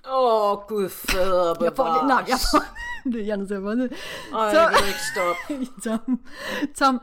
Åh, 0.09 0.53
oh, 0.53 0.59
gud 0.69 0.89
fader 0.89 1.55
bevares. 1.55 1.61
Jeg 1.65 1.77
får 1.77 1.85
det, 1.99 2.07
nej, 2.07 2.25
jeg 2.29 2.39
får 2.53 2.65
det, 3.13 3.27
jeg 3.27 3.33
er 3.33 3.37
nødt 3.37 3.49
til 3.49 3.55
at 3.55 3.63
få 3.63 3.71
det. 3.75 3.93
Ej, 4.35 4.53
Så- 4.55 4.61
jeg 4.61 4.75
kan 4.79 4.87
ikke 4.89 5.01
stoppe. 5.13 5.57
Tom, 5.89 6.21
Tom, 6.75 7.01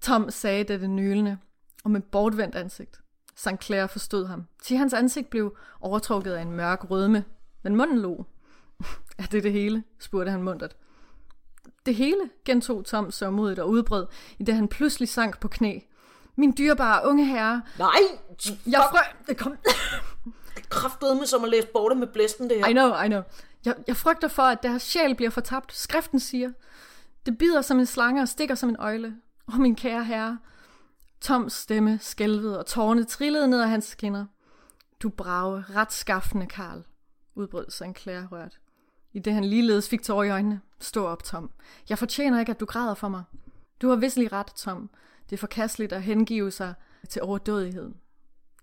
Tom 0.00 0.30
sagde 0.30 0.64
dette 0.64 0.88
nølende 0.88 1.38
og 1.84 1.90
med 1.90 2.00
bortvendt 2.00 2.54
ansigt. 2.54 3.00
St. 3.36 3.48
Clair 3.62 3.86
forstod 3.86 4.26
ham, 4.26 4.46
til 4.62 4.76
hans 4.76 4.94
ansigt 4.94 5.30
blev 5.30 5.56
overtrukket 5.80 6.32
af 6.32 6.42
en 6.42 6.52
mørk 6.52 6.90
rødme, 6.90 7.24
men 7.62 7.76
munden 7.76 7.98
lå. 7.98 8.26
Er 9.18 9.22
det 9.26 9.42
det 9.42 9.52
hele? 9.52 9.84
spurgte 9.98 10.30
han 10.30 10.42
muntert. 10.42 10.76
Det 11.86 11.94
hele, 11.94 12.30
gentog 12.44 12.84
Tom 12.84 13.10
sørmodigt 13.10 13.58
og 13.58 13.70
udbrød, 13.70 14.06
i 14.38 14.42
det 14.42 14.54
han 14.54 14.68
pludselig 14.68 15.08
sank 15.08 15.40
på 15.40 15.48
knæ. 15.48 15.78
Min 16.36 16.54
dyrebare 16.58 17.08
unge 17.08 17.24
herre, 17.24 17.62
Nej, 17.78 18.00
jeg 18.66 18.88
frø... 18.90 18.98
Det 19.26 19.36
kom... 19.36 19.56
kraftedeme 20.68 21.26
som 21.26 21.44
at 21.44 21.50
læse 21.50 21.66
borte 21.66 21.94
med 21.94 22.06
blæsten, 22.06 22.50
det 22.50 22.58
her. 22.58 22.66
I 22.66 22.72
know, 22.72 23.02
I 23.02 23.06
know. 23.06 23.22
Jeg, 23.64 23.74
jeg 23.86 23.96
frygter 23.96 24.28
for, 24.28 24.42
at 24.42 24.62
deres 24.62 24.82
sjæl 24.82 25.14
bliver 25.14 25.30
fortabt. 25.30 25.72
Skriften 25.72 26.20
siger, 26.20 26.52
det 27.26 27.38
bider 27.38 27.62
som 27.62 27.78
en 27.78 27.86
slange 27.86 28.22
og 28.22 28.28
stikker 28.28 28.54
som 28.54 28.68
en 28.68 28.76
øjle. 28.78 29.16
Åh, 29.48 29.60
min 29.60 29.76
kære 29.76 30.04
herre. 30.04 30.38
Toms 31.20 31.52
stemme 31.52 31.98
skælvede, 32.02 32.58
og 32.58 32.66
tårne 32.66 33.04
trillede 33.04 33.48
ned 33.48 33.60
af 33.60 33.68
hans 33.68 33.94
kinder. 33.94 34.26
Du 35.02 35.08
brave, 35.08 35.64
retskaffende, 35.76 36.46
Karl, 36.46 36.84
udbrød 37.34 37.70
St. 37.70 38.02
Clair 38.02 38.26
rørt. 38.32 38.58
I 39.12 39.18
det 39.18 39.32
han 39.32 39.44
ligeledes 39.44 39.88
fik 39.88 40.02
tårer 40.02 40.24
i 40.24 40.30
øjnene. 40.30 40.60
Stå 40.80 41.06
op, 41.06 41.24
Tom. 41.24 41.50
Jeg 41.88 41.98
fortjener 41.98 42.40
ikke, 42.40 42.50
at 42.50 42.60
du 42.60 42.64
græder 42.64 42.94
for 42.94 43.08
mig. 43.08 43.22
Du 43.82 43.88
har 43.88 43.96
visselig 43.96 44.32
ret, 44.32 44.46
Tom. 44.46 44.90
Det 45.30 45.36
er 45.36 45.38
forkasteligt 45.38 45.92
at 45.92 46.02
hengive 46.02 46.50
sig 46.50 46.74
til 47.08 47.22
overdådighed. 47.22 47.90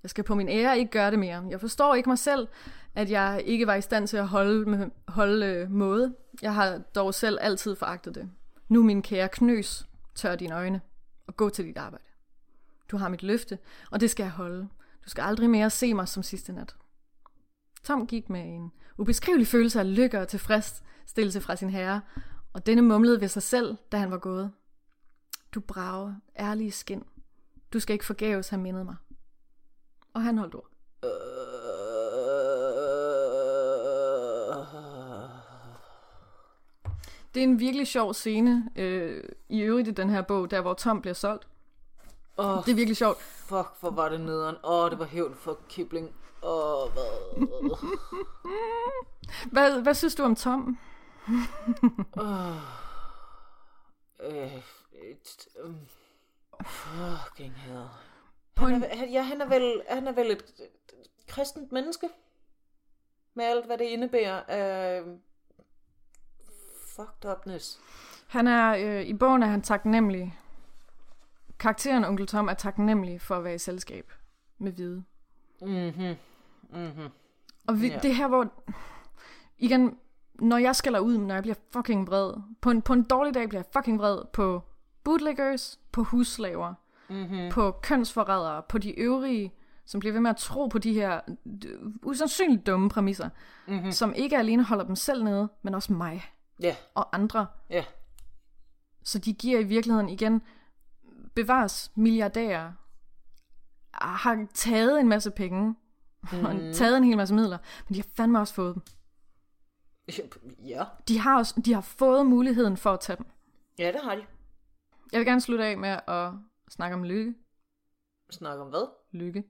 Jeg 0.04 0.10
skal 0.10 0.24
på 0.24 0.36
min 0.36 0.50
ære 0.50 0.80
ikke 0.80 0.92
gøre 0.92 1.12
det 1.12 1.20
mere. 1.20 1.46
Jeg 1.50 1.60
forstår 1.60 1.96
ikke 1.96 2.10
mig 2.10 2.20
selv, 2.20 2.48
at 2.96 3.12
jeg 3.12 3.42
ikke 3.46 3.68
var 3.68 3.76
i 3.76 3.82
stand 3.82 4.08
til 4.08 4.18
at 4.18 4.28
holde, 4.28 4.70
med, 4.70 4.90
holde 5.08 5.46
øh, 5.46 5.72
måde. 5.72 6.16
Jeg 6.42 6.54
har 6.54 6.78
dog 6.78 7.14
selv 7.14 7.38
altid 7.42 7.76
foragtet 7.76 8.16
det. 8.16 8.30
Nu, 8.70 8.84
min 8.84 9.02
kære 9.02 9.30
knøs, 9.30 9.88
tør 10.16 10.36
dine 10.36 10.56
øjne 10.56 10.82
og 11.28 11.38
gå 11.38 11.50
til 11.50 11.66
dit 11.66 11.78
arbejde. 11.78 12.04
Du 12.92 12.98
har 12.98 13.10
mit 13.10 13.24
løfte, 13.24 13.58
og 13.92 14.00
det 14.00 14.10
skal 14.10 14.24
jeg 14.24 14.32
holde. 14.32 14.68
Du 15.06 15.10
skal 15.10 15.22
aldrig 15.22 15.50
mere 15.50 15.70
se 15.70 15.94
mig 15.94 16.08
som 16.08 16.24
sidste 16.24 16.54
nat. 16.54 16.76
Tom 17.88 18.08
gik 18.08 18.30
med 18.30 18.42
en 18.42 18.72
ubeskrivelig 18.98 19.48
følelse 19.48 19.80
af 19.80 19.96
lykke 19.96 20.20
og 20.22 20.28
tilfredsstillelse 20.28 21.42
fra 21.42 21.56
sin 21.56 21.70
herre, 21.70 22.02
og 22.54 22.66
denne 22.66 22.82
mumlede 22.82 23.22
ved 23.22 23.28
sig 23.28 23.44
selv, 23.44 23.78
da 23.92 23.98
han 23.98 24.12
var 24.12 24.18
gået. 24.18 24.52
Du 25.56 25.60
brave, 25.60 26.16
ærlige 26.40 26.72
skin. 26.72 27.04
Du 27.74 27.80
skal 27.80 27.94
ikke 27.94 28.06
forgæves 28.06 28.50
have 28.50 28.62
mindet 28.62 28.86
mig. 28.86 28.96
Og 30.14 30.24
han 30.24 30.38
holdt 30.38 30.56
ord. 30.56 30.70
Det 37.34 37.40
er 37.44 37.48
en 37.48 37.60
virkelig 37.60 37.88
sjov 37.88 38.14
scene 38.14 38.70
øh, 38.76 39.24
i 39.50 39.62
øvrigt 39.62 39.88
i 39.88 39.92
den 39.92 40.10
her 40.10 40.22
bog, 40.22 40.52
der 40.52 40.62
hvor 40.62 40.74
Tom 40.74 41.02
bliver 41.02 41.14
solgt. 41.14 41.48
Åh, 42.38 42.66
Det 42.66 42.72
er 42.72 42.76
virkelig 42.76 42.98
sjovt. 42.98 43.18
fuck, 43.22 43.68
hvor 43.80 43.92
var 43.92 44.10
det 44.10 44.22
nederen. 44.22 44.56
Åh, 44.64 44.90
det 44.92 45.00
var 45.00 45.06
hævn 45.06 45.36
for 45.36 45.60
Kipling. 45.70 46.10
Åh, 46.44 46.94
hvad? 46.94 47.78
Hvad, 49.52 49.82
hvad 49.82 49.94
synes 49.94 50.16
du 50.16 50.24
om 50.24 50.36
Tom? 50.36 50.78
Øh, 54.22 54.58
et, 54.94 55.48
um, 55.64 55.80
fucking 56.66 57.54
hell. 57.54 57.86
Han 58.58 58.84
er, 58.84 58.96
han, 58.96 59.12
ja, 59.12 59.22
han 59.22 59.42
er 59.42 59.50
vel, 59.50 59.82
han 59.90 60.08
er 60.08 60.12
vel 60.12 60.32
et, 60.32 60.42
et, 60.42 61.00
et 61.00 61.28
kristent 61.28 61.72
menneske. 61.72 62.10
Med 63.34 63.46
alt, 63.46 63.66
hvad 63.66 63.78
det 63.78 63.86
indebærer 63.86 64.44
af 64.48 65.04
fucked 66.88 67.32
upness. 67.32 67.80
han 68.28 68.48
er, 68.48 68.76
øh, 68.76 69.06
I 69.06 69.14
bogen 69.14 69.44
er 69.44 69.48
han 69.48 69.62
taknemmelig. 69.62 70.40
Karakteren 71.60 72.06
Onkel 72.06 72.28
Tom 72.28 72.48
er 72.48 72.54
taknemmelig 72.54 73.22
for 73.22 73.36
at 73.36 73.44
være 73.44 73.56
i 73.56 73.58
selskab 73.58 74.14
med 74.58 74.72
hvide. 74.72 75.04
Mhm. 75.62 76.16
Mhm. 76.70 77.08
Og 77.68 77.82
vi, 77.82 77.88
ja. 77.88 78.00
det 78.04 78.16
her, 78.16 78.28
hvor... 78.28 78.54
Igen, 79.58 79.98
når 80.40 80.58
jeg 80.58 80.76
skælder 80.76 81.00
ud, 81.00 81.18
når 81.18 81.34
jeg 81.34 81.44
bliver 81.44 81.56
fucking 81.74 82.08
vred. 82.08 82.34
På 82.62 82.70
en, 82.72 82.82
på 82.82 82.94
en 82.94 83.04
dårlig 83.04 83.34
dag 83.34 83.50
bliver 83.50 83.60
jeg 83.62 83.66
fucking 83.74 84.00
vred 84.00 84.18
på 84.34 84.62
bootleggers, 85.04 85.80
på 85.92 86.04
husslaver, 86.04 86.74
Mhm. 87.10 87.52
på 87.52 87.72
kønsforrædere, 87.72 88.64
på 88.70 88.78
de 88.78 89.00
øvrige, 89.00 89.54
som 89.86 90.00
bliver 90.00 90.14
ved 90.14 90.22
med 90.22 90.30
at 90.30 90.38
tro 90.38 90.68
på 90.68 90.78
de 90.80 90.94
her 90.94 91.20
usandsynligt 92.04 92.66
dumme 92.68 92.90
præmisser, 92.90 93.30
Mhm. 93.68 93.92
som 93.92 94.14
ikke 94.14 94.38
alene 94.38 94.64
holder 94.64 94.84
dem 94.86 94.96
selv 94.96 95.24
nede, 95.24 95.50
men 95.62 95.76
også 95.76 95.94
mig 95.94 96.26
Ja, 96.62 96.76
og 96.94 97.16
andre. 97.16 97.46
ja. 97.70 97.84
Så 99.04 99.20
de 99.20 99.34
giver 99.34 99.60
i 99.60 99.64
virkeligheden 99.64 100.10
igen 100.10 100.42
bevares 101.36 101.92
milliardærer, 101.96 102.72
har 104.02 104.48
taget 104.54 105.00
en 105.00 105.08
masse 105.08 105.32
penge, 105.32 105.76
mm. 106.32 106.46
og 106.46 106.56
taget 106.74 106.98
en 106.98 107.04
hel 107.04 107.18
masse 107.18 107.34
midler, 107.36 107.58
men 107.88 107.96
de 107.96 108.00
har 108.02 108.08
fandme 108.18 108.40
også 108.40 108.54
fået 108.54 108.76
dem. 108.76 108.84
Ja, 110.68 110.86
De 111.08 111.20
har, 111.20 111.38
også, 111.38 111.62
de 111.66 111.74
har 111.74 111.82
fået 111.82 112.26
muligheden 112.26 112.78
for 112.78 112.94
at 112.94 113.00
tage 113.00 113.18
dem. 113.18 113.26
ja 113.80 113.92
det 113.92 114.02
har 114.04 114.16
de. 114.16 114.26
Jeg 115.12 115.20
vil 115.20 115.26
gerne 115.28 115.42
slutte 115.42 115.66
af 115.66 115.78
med 115.78 115.90
at 116.08 116.32
snakke 116.70 116.94
om 116.96 117.04
lykke. 117.04 117.36
Snak 118.30 118.60
om 118.60 118.68
hvad? 118.70 118.88
Lykke. 119.12 119.44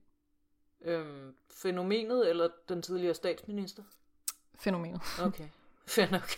Øhm, 0.81 1.33
fænomenet 1.51 2.29
eller 2.29 2.49
den 2.69 2.81
tidligere 2.81 3.13
statsminister? 3.13 3.83
Fænomenet. 4.55 5.01
Okay, 5.27 5.47
fair 5.87 6.11
nok. 6.11 6.29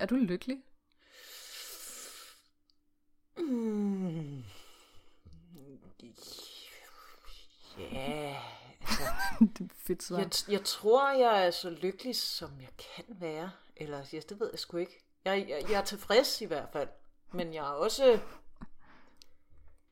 Er 0.00 0.06
du 0.06 0.14
lykkelig? 0.14 0.62
Mm. 3.38 4.42
Ja, 7.78 8.36
altså, 8.80 9.02
det 9.58 9.60
er 9.60 9.74
fedt 9.76 10.02
svar. 10.02 10.18
jeg, 10.18 10.30
jeg 10.48 10.64
tror, 10.64 11.10
jeg 11.10 11.46
er 11.46 11.50
så 11.50 11.70
lykkelig, 11.70 12.16
som 12.16 12.50
jeg 12.60 12.68
kan 12.78 13.04
være. 13.20 13.50
Eller, 13.76 14.02
ja, 14.12 14.20
det 14.28 14.40
ved 14.40 14.48
jeg 14.52 14.58
sgu 14.58 14.76
ikke. 14.76 15.04
Jeg, 15.24 15.46
jeg, 15.48 15.70
jeg 15.70 15.80
er 15.80 15.84
tilfreds 15.84 16.40
i 16.40 16.44
hvert 16.44 16.68
fald. 16.72 16.88
Men 17.32 17.54
jeg 17.54 17.60
er 17.60 17.72
også... 17.72 18.18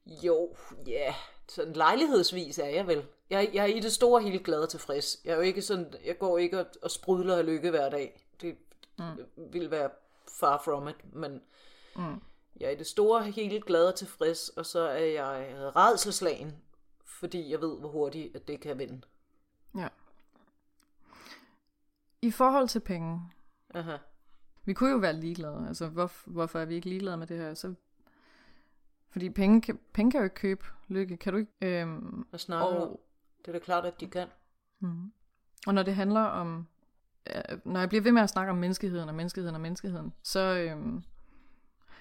Jo, 0.06 0.56
ja, 0.86 1.14
sådan 1.48 1.72
lejlighedsvis 1.72 2.58
er 2.58 2.66
jeg 2.66 2.86
vel. 2.86 3.06
Jeg, 3.30 3.50
jeg 3.52 3.62
er 3.62 3.66
i 3.74 3.80
det 3.80 3.92
store 3.92 4.22
hele 4.22 4.38
glad 4.38 4.60
og 4.62 4.68
tilfreds. 4.68 5.18
Jeg 5.24 5.32
er 5.32 5.36
jo 5.36 5.42
ikke 5.42 5.62
sådan, 5.62 5.94
jeg 6.04 6.18
går 6.18 6.38
ikke 6.38 6.60
og, 6.60 6.66
og 6.82 6.90
sprudler 6.90 7.36
af 7.36 7.46
lykke 7.46 7.70
hver 7.70 7.90
dag. 7.90 8.22
Det 8.40 8.56
mm. 8.98 9.52
vil 9.52 9.70
være 9.70 9.90
far 10.40 10.62
from 10.64 10.88
it, 10.88 11.14
men 11.14 11.42
Mm. 11.96 12.20
jeg 12.60 12.66
er 12.66 12.70
i 12.70 12.74
det 12.76 12.86
store 12.86 13.22
hele 13.22 13.60
glad 13.60 13.86
og 13.86 13.94
tilfreds, 13.94 14.48
og 14.48 14.66
så 14.66 14.80
er 14.80 15.04
jeg 15.04 15.54
redselslagen, 15.76 16.56
fordi 17.20 17.50
jeg 17.50 17.60
ved, 17.60 17.78
hvor 17.78 17.88
hurtigt 17.88 18.36
at 18.36 18.48
det 18.48 18.60
kan 18.60 18.78
vende. 18.78 19.00
Ja. 19.76 19.88
I 22.22 22.30
forhold 22.30 22.68
til 22.68 22.80
penge. 22.80 23.20
Aha. 23.74 23.96
Vi 24.64 24.72
kunne 24.74 24.90
jo 24.90 24.96
være 24.96 25.12
ligeglade. 25.12 25.64
Altså, 25.68 25.88
hvor, 25.88 26.12
hvorfor 26.26 26.58
er 26.58 26.64
vi 26.64 26.74
ikke 26.74 26.88
ligeglade 26.88 27.16
med 27.16 27.26
det 27.26 27.38
her? 27.38 27.54
Så, 27.54 27.74
fordi 29.10 29.30
penge, 29.30 29.60
kan- 29.60 29.78
penge 29.92 30.10
kan 30.10 30.18
jo 30.20 30.24
ikke 30.24 30.34
købe 30.36 30.64
lykke. 30.88 31.16
Kan 31.16 31.32
du 31.32 31.38
ikke? 31.38 31.52
Øhm, 31.80 32.26
Hvad 32.30 32.38
snakker 32.38 32.66
og, 32.66 33.00
Det 33.40 33.48
er 33.48 33.52
da 33.52 33.58
klart, 33.64 33.84
at 33.84 34.00
de 34.00 34.06
kan. 34.06 34.28
mm. 34.78 35.12
og 35.66 35.74
når 35.74 35.82
det 35.82 35.94
handler 35.94 36.20
om... 36.20 36.66
Øh, 37.36 37.58
når 37.64 37.80
jeg 37.80 37.88
bliver 37.88 38.02
ved 38.02 38.12
med 38.12 38.22
at 38.22 38.30
snakke 38.30 38.50
om 38.50 38.58
menneskeheden 38.58 39.08
og 39.08 39.14
menneskeheden 39.14 39.54
og 39.54 39.60
menneskeheden, 39.60 40.12
så, 40.22 40.40
øhm, 40.40 41.02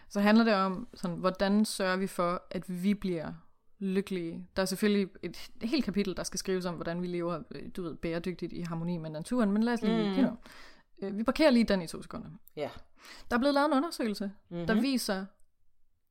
så 0.10 0.19
handler 0.21 0.43
det 0.43 0.53
om, 0.53 0.88
sådan, 0.93 1.17
hvordan 1.17 1.65
sørger 1.65 1.97
vi 1.97 2.08
for, 2.08 2.41
at 2.49 2.84
vi 2.84 2.93
bliver 2.93 3.34
lykkelige. 3.80 4.48
Der 4.56 4.62
er 4.62 4.65
selvfølgelig 4.65 5.08
et 5.24 5.52
helt 5.62 5.86
kapitel, 5.86 6.18
der 6.18 6.24
skal 6.24 6.38
skrives 6.39 6.65
om, 6.65 6.76
hvordan 6.76 7.02
vi 7.02 7.08
lever, 7.08 7.39
øh, 7.52 7.62
du 7.76 7.84
ved, 7.84 7.96
bæredygtigt 7.96 8.54
i 8.54 8.62
harmoni 8.62 8.98
med 8.98 9.10
naturen, 9.10 9.52
men 9.52 9.63
lad 9.63 9.74
os 9.74 9.82
lige, 9.82 10.04
Mm. 10.10 10.15
you 10.15 10.22
know, 10.22 10.36
øh, 11.02 11.18
vi 11.18 11.24
parkerer 11.24 11.50
lige 11.52 11.63
den 11.63 11.82
i 11.82 11.88
to 11.88 12.02
sekunder. 12.02 12.30
Ja. 12.56 12.70
Der 13.30 13.36
er 13.36 13.39
blevet 13.39 13.54
lavet 13.54 13.68
en 13.68 13.74
undersøgelse, 13.78 14.24
Mhm. 14.26 14.34
mm-hmm. 14.50 14.68
der 14.68 14.82
viser 14.82 15.26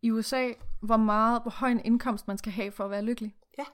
i 0.02 0.10
USA, 0.10 0.48
hvor 0.80 0.96
meget, 0.96 1.42
hvor 1.42 1.50
høj 1.50 1.70
en 1.70 1.80
indkomst 1.84 2.28
man 2.28 2.38
skal 2.38 2.52
have 2.52 2.72
for 2.72 2.84
at 2.84 2.90
være 2.90 3.02
lykkelig. 3.02 3.34
Ja. 3.58 3.64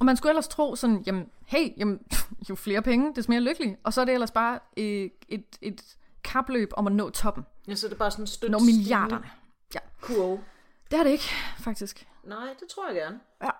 Og 0.00 0.06
man 0.06 0.16
skulle 0.16 0.30
ellers 0.30 0.48
tro 0.48 0.76
sådan, 0.76 1.02
jamen, 1.06 1.26
hey, 1.46 1.68
jamen, 1.78 2.00
jo 2.50 2.54
flere 2.54 2.82
penge, 2.82 3.14
des 3.14 3.28
mere 3.28 3.40
lykkelig. 3.40 3.76
Og 3.84 3.92
så 3.92 4.00
er 4.00 4.04
det 4.04 4.14
ellers 4.14 4.30
bare 4.30 4.58
et, 4.76 5.10
et, 5.28 5.44
et 5.60 5.96
kapløb 6.24 6.70
om 6.76 6.86
at 6.86 6.92
nå 6.92 7.10
toppen. 7.10 7.44
Ja, 7.68 7.74
så 7.74 7.86
er 7.86 7.88
det 7.88 7.98
bare 7.98 8.10
sådan 8.10 8.22
en 8.22 8.26
støt 8.26 8.50
Nå 8.50 8.58
milliarderne. 8.58 9.30
Ja, 9.74 9.78
kurve. 10.00 10.40
det 10.90 10.98
er 10.98 11.02
det 11.02 11.10
ikke, 11.10 11.30
faktisk. 11.58 12.06
Nej, 12.24 12.54
det 12.60 12.68
tror 12.68 12.86
jeg 12.86 12.94
gerne. 12.96 13.20
Ja. 13.42 13.50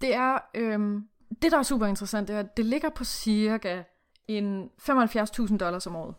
Det 0.00 0.14
er, 0.14 0.38
øhm, 0.54 1.08
det 1.42 1.52
der 1.52 1.58
er 1.58 1.62
super 1.62 1.86
interessant, 1.86 2.28
det 2.28 2.36
er, 2.36 2.40
at 2.40 2.56
det 2.56 2.64
ligger 2.64 2.90
på 2.90 3.04
cirka 3.04 3.82
en 4.28 4.70
75.000 4.80 5.56
dollars 5.56 5.86
om 5.86 5.96
året. 5.96 6.14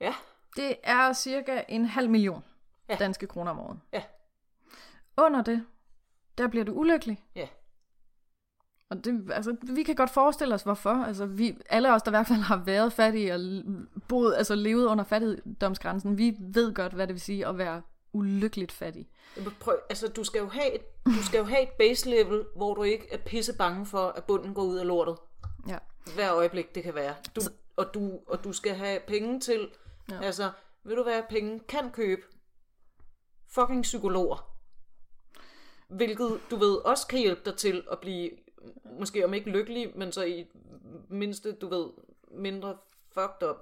Ja. 0.00 0.14
Det 0.56 0.76
er 0.82 1.12
cirka 1.12 1.62
en 1.68 1.84
halv 1.84 2.10
million 2.10 2.44
Ja. 2.88 2.96
danske 2.96 3.26
kroner 3.26 3.50
om 3.50 3.58
året. 3.60 3.80
Ja. 3.92 4.02
Under 5.16 5.42
det, 5.42 5.66
der 6.38 6.48
bliver 6.48 6.64
du 6.64 6.72
ulykkelig. 6.72 7.24
Ja. 7.34 7.48
Og 8.90 9.04
det, 9.04 9.30
altså, 9.32 9.56
vi 9.62 9.82
kan 9.82 9.94
godt 9.94 10.10
forestille 10.10 10.54
os, 10.54 10.62
hvorfor. 10.62 11.04
Altså, 11.04 11.26
vi, 11.26 11.58
alle 11.70 11.94
os, 11.94 12.02
der 12.02 12.10
i 12.10 12.12
hvert 12.12 12.26
fald 12.26 12.38
har 12.38 12.56
været 12.56 12.92
fattige 12.92 13.34
og 13.34 13.40
boet, 14.08 14.34
altså 14.36 14.54
levet 14.54 14.86
under 14.86 15.04
fattigdomsgrænsen, 15.04 16.18
vi 16.18 16.36
ved 16.40 16.74
godt, 16.74 16.92
hvad 16.92 17.06
det 17.06 17.14
vil 17.14 17.20
sige 17.20 17.46
at 17.46 17.58
være 17.58 17.82
ulykkeligt 18.12 18.72
fattig. 18.72 19.08
Prøv, 19.60 19.78
altså, 19.88 20.08
du 20.08 20.24
skal, 20.24 20.38
jo 20.38 20.48
have 20.48 20.74
et, 20.74 21.04
du 21.06 21.22
skal 21.22 21.38
jo 21.38 21.44
have 21.44 21.62
et 21.62 21.70
base 21.78 22.10
level, 22.10 22.44
hvor 22.56 22.74
du 22.74 22.82
ikke 22.82 23.12
er 23.12 23.18
pisse 23.18 23.56
bange 23.56 23.86
for, 23.86 24.08
at 24.08 24.24
bunden 24.24 24.54
går 24.54 24.62
ud 24.62 24.76
af 24.76 24.86
lortet. 24.86 25.16
Ja. 25.68 25.78
Hver 26.14 26.34
øjeblik, 26.34 26.74
det 26.74 26.82
kan 26.82 26.94
være. 26.94 27.14
Du, 27.36 27.40
og, 27.76 27.94
du, 27.94 28.20
og 28.26 28.44
du 28.44 28.52
skal 28.52 28.74
have 28.74 29.00
penge 29.00 29.40
til. 29.40 29.70
Ja. 30.10 30.22
altså, 30.22 30.50
ved 30.84 30.96
du 30.96 31.02
hvad, 31.02 31.22
penge 31.30 31.60
kan 31.68 31.90
købe? 31.90 32.22
Fucking 33.48 33.82
psykologer. 33.82 34.54
Hvilket, 35.88 36.40
du 36.50 36.56
ved, 36.56 36.76
også 36.76 37.06
kan 37.06 37.18
hjælpe 37.18 37.40
dig 37.44 37.56
til 37.56 37.84
at 37.92 37.98
blive, 37.98 38.30
måske 38.98 39.24
om 39.24 39.34
ikke 39.34 39.50
lykkelig, 39.50 39.92
men 39.96 40.12
så 40.12 40.22
i 40.22 40.46
mindste, 41.08 41.52
du 41.52 41.68
ved, 41.68 41.88
mindre 42.30 42.76
fucked 43.12 43.48
up. 43.48 43.56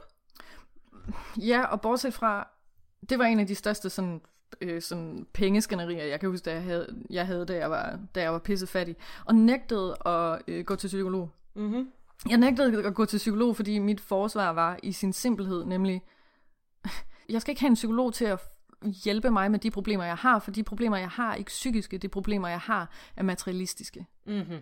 Ja, 1.36 1.66
og 1.66 1.80
bortset 1.80 2.14
fra, 2.14 2.48
det 3.08 3.18
var 3.18 3.24
en 3.24 3.40
af 3.40 3.46
de 3.46 3.54
største 3.54 3.90
sådan, 3.90 4.20
øh, 4.60 4.82
sådan 4.82 5.26
pengeskænderier, 5.32 6.04
jeg 6.04 6.20
kan 6.20 6.28
huske, 6.28 6.44
da 6.44 6.52
jeg 6.52 6.62
havde, 6.62 7.04
jeg 7.10 7.26
havde 7.26 7.46
da, 7.46 7.56
jeg 7.56 7.70
var, 7.70 7.98
da 8.14 8.22
jeg 8.22 8.32
var 8.32 8.38
pissefattig, 8.38 8.96
og 9.24 9.34
nægtede 9.34 9.96
at 10.06 10.42
øh, 10.48 10.64
gå 10.64 10.76
til 10.76 10.86
psykolog. 10.86 11.30
Mhm. 11.54 11.88
Jeg 12.28 12.38
nægtede 12.38 12.86
at 12.86 12.94
gå 12.94 13.04
til 13.04 13.16
psykolog, 13.16 13.56
fordi 13.56 13.78
mit 13.78 14.00
forsvar 14.00 14.52
var 14.52 14.78
i 14.82 14.92
sin 14.92 15.12
simpelhed, 15.12 15.64
nemlig, 15.64 16.02
jeg 17.28 17.40
skal 17.40 17.52
ikke 17.52 17.60
have 17.60 17.68
en 17.68 17.74
psykolog 17.74 18.14
til 18.14 18.24
at 18.24 18.40
hjælpe 19.04 19.30
mig 19.30 19.50
med 19.50 19.58
de 19.58 19.70
problemer, 19.70 20.04
jeg 20.04 20.16
har, 20.16 20.38
for 20.38 20.50
de 20.50 20.62
problemer, 20.62 20.96
jeg 20.96 21.08
har, 21.08 21.30
er 21.30 21.34
ikke 21.34 21.48
psykiske, 21.48 21.98
de 21.98 22.08
problemer, 22.08 22.48
jeg 22.48 22.60
har, 22.60 22.90
er 23.16 23.22
materialistiske. 23.22 24.06
Mm-hmm. 24.26 24.60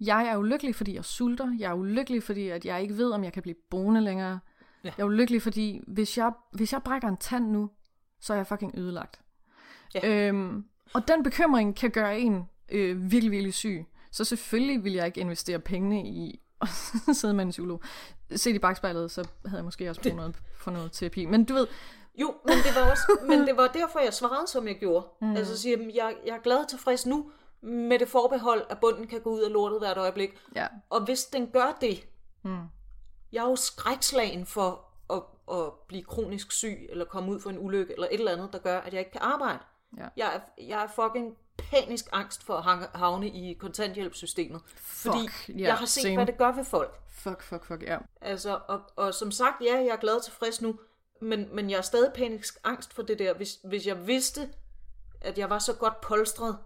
Jeg 0.00 0.26
er 0.26 0.36
ulykkelig, 0.36 0.74
fordi 0.74 0.94
jeg 0.94 1.04
sulter. 1.04 1.56
Jeg 1.58 1.70
er 1.70 1.74
ulykkelig, 1.74 2.22
fordi 2.22 2.48
at 2.48 2.64
jeg 2.64 2.82
ikke 2.82 2.96
ved, 2.96 3.10
om 3.10 3.24
jeg 3.24 3.32
kan 3.32 3.42
blive 3.42 3.56
boende 3.70 4.00
længere. 4.00 4.40
Ja. 4.84 4.92
Jeg 4.98 5.02
er 5.02 5.06
ulykkelig, 5.06 5.42
fordi 5.42 5.80
hvis 5.86 6.18
jeg, 6.18 6.32
hvis 6.52 6.72
jeg 6.72 6.82
brækker 6.82 7.08
en 7.08 7.16
tand 7.16 7.50
nu, 7.50 7.70
så 8.20 8.32
er 8.32 8.36
jeg 8.36 8.46
fucking 8.46 8.78
ødelagt. 8.78 9.20
Ja. 9.94 10.08
Øhm, 10.28 10.64
og 10.94 11.08
den 11.08 11.22
bekymring 11.22 11.76
kan 11.76 11.90
gøre 11.90 12.18
en 12.20 12.48
øh, 12.68 13.10
virkelig, 13.10 13.30
virkelig 13.30 13.54
syg. 13.54 13.86
Så 14.10 14.24
selvfølgelig 14.24 14.84
vil 14.84 14.92
jeg 14.92 15.06
ikke 15.06 15.20
investere 15.20 15.58
pengene 15.58 16.02
i 16.08 16.40
at 17.08 17.16
sidde 17.16 17.34
med 17.34 17.44
en 17.44 17.50
psykolog. 17.50 17.82
Set 18.36 18.54
i 18.54 18.58
bagspejlet, 18.58 19.10
så 19.10 19.28
havde 19.46 19.56
jeg 19.58 19.64
måske 19.64 19.88
også 19.90 20.02
brug 20.02 20.14
noget 20.14 20.36
for 20.56 20.70
noget 20.70 20.92
terapi. 20.92 21.26
Men 21.26 21.44
du 21.44 21.54
ved, 21.54 21.66
Jo, 22.20 22.34
men 22.44 22.54
det 22.56 22.74
var 22.76 22.90
også, 22.90 23.18
men 23.28 23.38
det 23.46 23.56
var 23.56 23.66
derfor, 23.66 24.00
jeg 24.00 24.14
svarede, 24.14 24.46
som 24.46 24.66
jeg 24.68 24.76
gjorde. 24.78 25.06
Mm. 25.20 25.36
Altså 25.36 25.58
siger, 25.60 25.78
jeg, 25.78 25.90
jeg, 25.94 26.14
jeg 26.26 26.36
er 26.36 26.40
glad 26.40 26.56
og 26.58 26.68
tilfreds 26.68 27.06
nu, 27.06 27.30
med 27.62 27.98
det 27.98 28.08
forbehold, 28.08 28.62
at 28.70 28.78
bunden 28.80 29.06
kan 29.06 29.20
gå 29.20 29.30
ud 29.30 29.40
af 29.40 29.52
lortet 29.52 29.78
hvert 29.80 29.96
øjeblik. 29.98 30.30
ja, 30.56 30.66
Og 30.90 31.04
hvis 31.04 31.24
den 31.24 31.46
gør 31.46 31.78
det, 31.80 32.06
Mm. 32.44 32.58
jeg 33.32 33.44
er 33.44 33.48
jo 33.48 33.56
skrækslagen 33.56 34.46
for 34.46 34.84
at, 35.12 35.22
at 35.58 35.72
blive 35.88 36.02
kronisk 36.02 36.52
syg, 36.52 36.86
eller 36.90 37.04
komme 37.04 37.32
ud 37.32 37.40
for 37.40 37.50
en 37.50 37.58
ulykke, 37.58 37.92
eller 37.92 38.06
et 38.10 38.18
eller 38.18 38.32
andet, 38.32 38.52
der 38.52 38.58
gør, 38.58 38.78
at 38.78 38.92
jeg 38.92 38.98
ikke 39.00 39.12
kan 39.12 39.20
arbejde. 39.24 39.58
Ja. 39.96 40.08
Jeg, 40.16 40.34
er, 40.34 40.62
jeg 40.62 40.82
er 40.82 40.88
fucking 40.88 41.36
panisk 41.58 42.08
angst 42.12 42.42
for 42.42 42.54
at 42.54 42.88
havne 42.94 43.28
i 43.28 43.54
kontanthjælpssystemet. 43.54 44.60
fordi 44.66 45.28
ja, 45.48 45.54
jeg 45.58 45.76
har 45.76 45.86
set, 45.86 46.02
same. 46.02 46.14
hvad 46.14 46.26
det 46.26 46.38
gør 46.38 46.52
ved 46.52 46.64
folk. 46.64 47.00
fuck, 47.10 47.42
fuck, 47.42 47.64
fuck, 47.64 47.82
ja. 47.82 47.98
Altså, 48.20 48.60
og, 48.68 48.80
og 48.96 49.14
som 49.14 49.30
sagt, 49.30 49.62
ja, 49.64 49.74
jeg 49.74 49.86
er 49.86 49.96
glad 49.96 50.14
og 50.16 50.24
tilfreds 50.24 50.62
nu, 50.62 50.78
men, 51.20 51.48
men 51.54 51.70
jeg 51.70 51.76
er 51.76 51.82
stadig 51.82 52.12
panisk 52.14 52.58
angst 52.64 52.92
for 52.94 53.02
det 53.02 53.18
der. 53.18 53.34
Hvis, 53.34 53.58
hvis 53.64 53.86
jeg 53.86 54.06
vidste, 54.06 54.48
at 55.20 55.38
jeg 55.38 55.50
var 55.50 55.58
så 55.58 55.72
godt 55.74 56.00
polstret, 56.00 56.58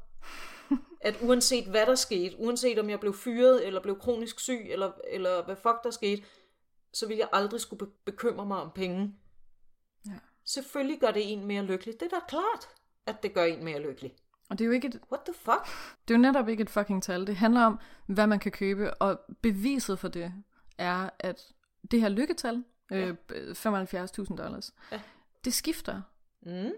at 1.01 1.17
uanset 1.21 1.65
hvad 1.65 1.87
der 1.87 1.95
skete, 1.95 2.37
uanset 2.39 2.79
om 2.79 2.91
jeg 2.91 3.01
blev 3.01 3.15
fyret, 3.15 3.67
eller 3.67 3.83
blev 3.83 3.99
kronisk 3.99 4.41
syg, 4.41 4.67
eller, 4.71 4.93
eller 5.11 5.45
hvad 5.45 5.57
fuck 5.57 5.85
der 5.85 5.91
skete, 5.91 6.23
så 6.93 7.07
ville 7.07 7.21
jeg 7.21 7.29
aldrig 7.33 7.61
skulle 7.61 7.87
be- 7.87 7.93
bekymre 8.05 8.47
mig 8.47 8.61
om 8.61 8.71
penge. 8.75 9.15
Ja. 10.07 10.13
Selvfølgelig 10.45 11.01
gør 11.01 11.11
det 11.11 11.33
en 11.33 11.45
mere 11.47 11.63
lykkelig. 11.63 12.01
Det 12.01 12.13
er 12.13 12.19
da 12.19 12.25
klart, 12.29 12.69
at 13.07 13.23
det 13.23 13.35
gør 13.35 13.45
en 13.45 13.65
mere 13.65 13.83
lykkelig. 13.83 14.15
Og 14.51 14.59
det 14.59 14.65
er 14.65 14.67
jo 14.67 14.73
ikke 14.73 14.89
et, 14.89 15.01
What 15.13 15.25
the 15.25 15.35
fuck? 15.35 15.67
Det 16.09 16.15
er 16.15 16.19
jo 16.19 16.23
netop 16.23 16.49
ikke 16.49 16.61
et 16.63 16.71
fucking 16.71 17.03
tal. 17.03 17.27
Det 17.27 17.37
handler 17.37 17.61
om, 17.63 17.79
hvad 18.07 18.27
man 18.27 18.39
kan 18.39 18.53
købe, 18.53 18.95
og 18.95 19.21
beviset 19.43 19.99
for 19.99 20.09
det 20.09 20.33
er, 20.79 21.11
at 21.19 21.53
det 21.91 22.01
her 22.01 22.09
lykketal, 22.09 22.65
øh, 22.93 23.15
75.000 23.31 24.37
dollars, 24.37 24.75
Ja. 24.93 25.01
det 25.45 25.55
skifter 25.55 26.03
Mm. 26.43 26.71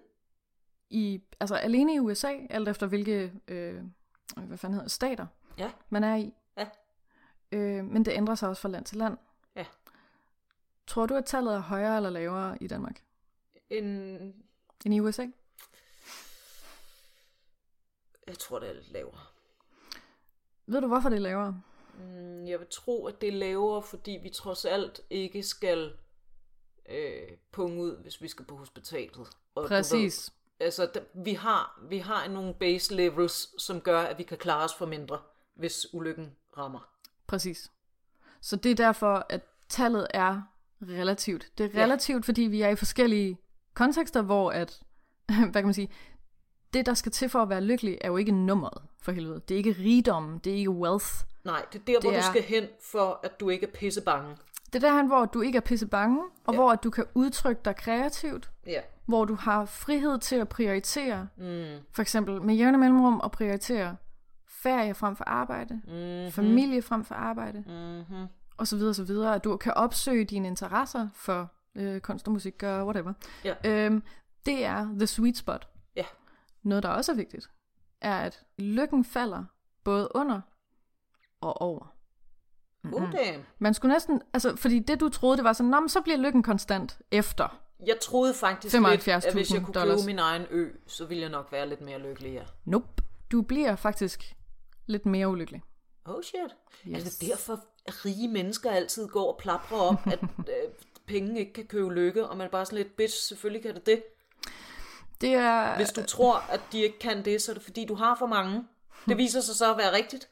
i, 0.90 1.22
altså 1.40 1.54
alene 1.54 1.94
i 1.94 1.98
USA, 2.00 2.32
alt 2.50 2.68
efter 2.68 2.86
hvilke, 2.86 3.32
øh, 3.48 3.82
hvad 4.36 4.58
fanden 4.58 4.74
hedder, 4.74 4.88
stater 4.88 5.26
Ja. 5.58 5.70
man 5.90 6.04
er 6.04 6.14
i. 6.16 6.34
Ja. 6.58 6.66
Øh, 7.52 7.84
men 7.84 8.04
det 8.04 8.12
ændrer 8.12 8.34
sig 8.34 8.48
også 8.48 8.62
fra 8.62 8.68
land 8.68 8.84
til 8.84 8.98
land. 8.98 9.18
Ja. 9.56 9.64
Tror 10.86 11.06
du, 11.06 11.14
at 11.14 11.24
tallet 11.24 11.54
er 11.54 11.58
højere 11.58 11.96
eller 11.96 12.10
lavere 12.10 12.62
i 12.62 12.66
Danmark 12.66 13.00
En, 13.70 13.84
end 14.84 14.94
i 14.94 15.00
USA? 15.00 15.26
Jeg 18.28 18.38
tror, 18.38 18.58
det 18.58 18.68
er 18.68 18.72
lidt 18.72 18.92
lavere. 18.92 19.20
Ved 20.66 20.80
du, 20.80 20.86
hvorfor 20.86 21.08
det 21.08 21.16
er 21.16 21.20
lavere? 21.20 21.60
Mm, 21.98 22.46
Jeg 22.46 22.58
vil 22.58 22.66
tro, 22.70 23.06
at 23.06 23.20
det 23.20 23.28
er 23.28 23.32
lavere, 23.32 23.82
fordi 23.82 24.18
vi 24.22 24.28
trods 24.30 24.64
alt 24.64 25.00
ikke 25.10 25.42
skal 25.42 25.92
øh, 26.88 27.28
punge 27.52 27.82
ud, 27.82 27.96
hvis 28.02 28.22
vi 28.22 28.28
skal 28.28 28.44
på 28.44 28.56
hospitalet. 28.56 29.28
Og 29.54 29.68
Præcis. 29.68 30.32
Ved, 30.58 30.64
altså, 30.66 30.90
vi, 31.14 31.32
har, 31.32 31.80
vi 31.88 31.98
har 31.98 32.28
nogle 32.28 32.54
base 32.54 32.94
levels, 32.94 33.62
som 33.62 33.80
gør, 33.80 34.00
at 34.02 34.18
vi 34.18 34.22
kan 34.22 34.38
klare 34.38 34.64
os 34.64 34.74
for 34.74 34.86
mindre, 34.86 35.18
hvis 35.54 35.94
ulykken 35.94 36.36
rammer. 36.58 36.88
Præcis. 37.26 37.72
Så 38.40 38.56
det 38.56 38.70
er 38.70 38.74
derfor, 38.74 39.26
at 39.28 39.40
tallet 39.68 40.06
er 40.10 40.42
relativt. 40.82 41.46
Det 41.58 41.66
er 41.66 41.78
Ja. 41.78 41.84
relativt, 41.84 42.24
fordi 42.24 42.42
vi 42.42 42.62
er 42.62 42.68
i 42.68 42.76
forskellige 42.76 43.38
kontekster, 43.74 44.22
hvor 44.22 44.50
at, 44.52 44.80
hvad 45.26 45.52
kan 45.52 45.64
man 45.64 45.74
sige, 45.74 45.90
det, 46.74 46.86
der 46.86 46.94
skal 46.94 47.12
til 47.12 47.28
for 47.28 47.38
at 47.42 47.48
være 47.48 47.60
lykkelig, 47.60 47.98
er 48.00 48.08
jo 48.08 48.16
ikke 48.16 48.32
nummeret, 48.32 48.82
for 49.02 49.12
helvede. 49.12 49.40
Det 49.48 49.54
er 49.54 49.58
ikke 49.58 49.76
rigdom, 49.78 50.40
det 50.40 50.52
er 50.52 50.56
ikke 50.56 50.70
wealth. 50.70 51.06
Nej, 51.44 51.64
det 51.72 51.78
er 51.80 51.84
der, 51.86 51.92
hvor 52.00 52.10
Det 52.10 52.16
du 52.16 52.26
er- 52.26 52.30
skal 52.30 52.42
hen, 52.42 52.64
for 52.92 53.20
at 53.22 53.40
du 53.40 53.48
ikke 53.48 53.66
er 53.66 53.70
pisse 53.70 54.00
bange. 54.00 54.36
Det 54.66 54.74
er 54.84 54.88
derhen, 54.88 55.06
hvor 55.06 55.24
du 55.24 55.40
ikke 55.40 55.56
er 55.56 55.60
pisse 55.60 55.86
bange, 55.86 56.22
og 56.46 56.54
Ja. 56.54 56.58
hvor 56.58 56.70
at 56.72 56.84
du 56.84 56.90
kan 56.90 57.04
udtrykke 57.14 57.60
dig 57.64 57.76
kreativt, 57.76 58.50
Ja. 58.66 58.80
hvor 59.06 59.24
du 59.24 59.34
har 59.34 59.64
frihed 59.64 60.18
til 60.18 60.36
at 60.36 60.48
prioritere, 60.48 61.28
Mm. 61.36 61.64
for 61.92 62.02
eksempel 62.02 62.42
med 62.42 62.54
jævne 62.54 62.78
mellemrum 62.78 63.20
at 63.24 63.30
prioritere 63.30 63.96
ferie 64.48 64.94
frem 64.94 65.16
for 65.16 65.24
arbejde, 65.24 65.80
Mm-hmm. 65.86 66.32
familie 66.32 66.82
frem 66.82 67.04
for 67.04 67.14
arbejde, 67.14 67.64
Mm-hmm. 67.66 68.26
og 68.56 68.66
så 68.66 68.76
videre, 68.76 68.94
så 68.94 69.04
videre. 69.04 69.34
At 69.34 69.44
du 69.44 69.56
kan 69.56 69.72
opsøge 69.74 70.24
dine 70.24 70.48
interesser 70.48 71.08
for 71.14 71.48
øh, 71.74 72.00
kunst 72.00 72.26
og 72.26 72.32
musik 72.32 72.62
og 72.62 72.84
whatever. 72.84 73.12
Ja. 73.44 73.54
Øhm, 73.64 74.02
det 74.46 74.64
er 74.64 74.84
the 74.98 75.06
sweet 75.06 75.36
spot. 75.36 75.68
Noget, 76.68 76.82
der 76.82 76.88
også 76.88 77.12
er 77.12 77.16
vigtigt, 77.16 77.50
er, 78.00 78.18
at 78.18 78.44
lykken 78.58 79.04
falder 79.04 79.44
både 79.84 80.08
under 80.14 80.40
og 81.40 81.60
over. 81.62 81.94
Damn. 82.84 83.44
Man 83.58 83.74
skulle 83.74 83.92
næsten, 83.92 84.22
altså, 84.32 84.56
fordi 84.56 84.78
det 84.78 85.00
du 85.00 85.08
troede, 85.08 85.36
det 85.36 85.44
var 85.44 85.52
sådan, 85.52 85.70
Nå, 85.70 85.88
så 85.88 86.00
bliver 86.00 86.18
lykken 86.18 86.42
konstant 86.42 86.98
efter. 87.10 87.60
Jeg 87.86 88.00
troede 88.00 88.34
faktisk 88.34 88.74
75.000 88.74 88.90
lidt, 88.90 89.08
at 89.08 89.34
hvis 89.34 89.54
jeg 89.54 89.62
kunne 89.62 89.74
dollars. 89.74 90.00
købe 90.00 90.06
min 90.06 90.18
egen 90.18 90.46
ø, 90.50 90.70
så 90.86 91.06
ville 91.06 91.20
jeg 91.20 91.30
nok 91.30 91.52
være 91.52 91.68
lidt 91.68 91.80
mere 91.80 91.98
lykkelig, 91.98 92.32
ja. 92.32 92.42
Nope. 92.64 93.02
Du 93.32 93.42
bliver 93.42 93.76
faktisk 93.76 94.36
lidt 94.86 95.06
mere 95.06 95.28
ulykkelig. 95.28 95.62
Oh 96.04 96.22
shit. 96.22 96.56
Yes. 96.88 97.04
Er 97.04 97.10
det 97.10 97.30
derfor, 97.30 97.64
at 97.86 98.04
rige 98.06 98.28
mennesker 98.28 98.70
altid 98.70 99.08
går 99.08 99.32
og 99.32 99.38
plaprer 99.38 99.78
om, 99.78 99.96
at 100.06 100.22
øh, 100.38 100.72
penge 101.06 101.40
ikke 101.40 101.52
kan 101.52 101.66
købe 101.66 101.94
lykke, 101.94 102.26
og 102.28 102.36
man 102.36 102.50
bare 102.50 102.66
sådan 102.66 102.76
lidt, 102.76 102.96
bitch, 102.96 103.28
selvfølgelig 103.28 103.62
kan 103.62 103.74
det 103.74 103.86
det. 103.86 104.02
Det 105.20 105.34
er... 105.34 105.76
Hvis 105.76 105.90
du 105.90 106.02
tror, 106.02 106.44
at 106.50 106.60
de 106.72 106.78
ikke 106.78 106.98
kan 106.98 107.24
det, 107.24 107.42
så 107.42 107.52
er 107.52 107.54
det 107.54 107.62
fordi, 107.62 107.86
du 107.86 107.94
har 107.94 108.16
for 108.18 108.26
mange. 108.26 108.64
Det 109.08 109.16
viser 109.16 109.40
sig 109.40 109.54
så 109.54 109.70
at 109.72 109.78
være 109.78 109.96
rigtigt. 109.96 110.28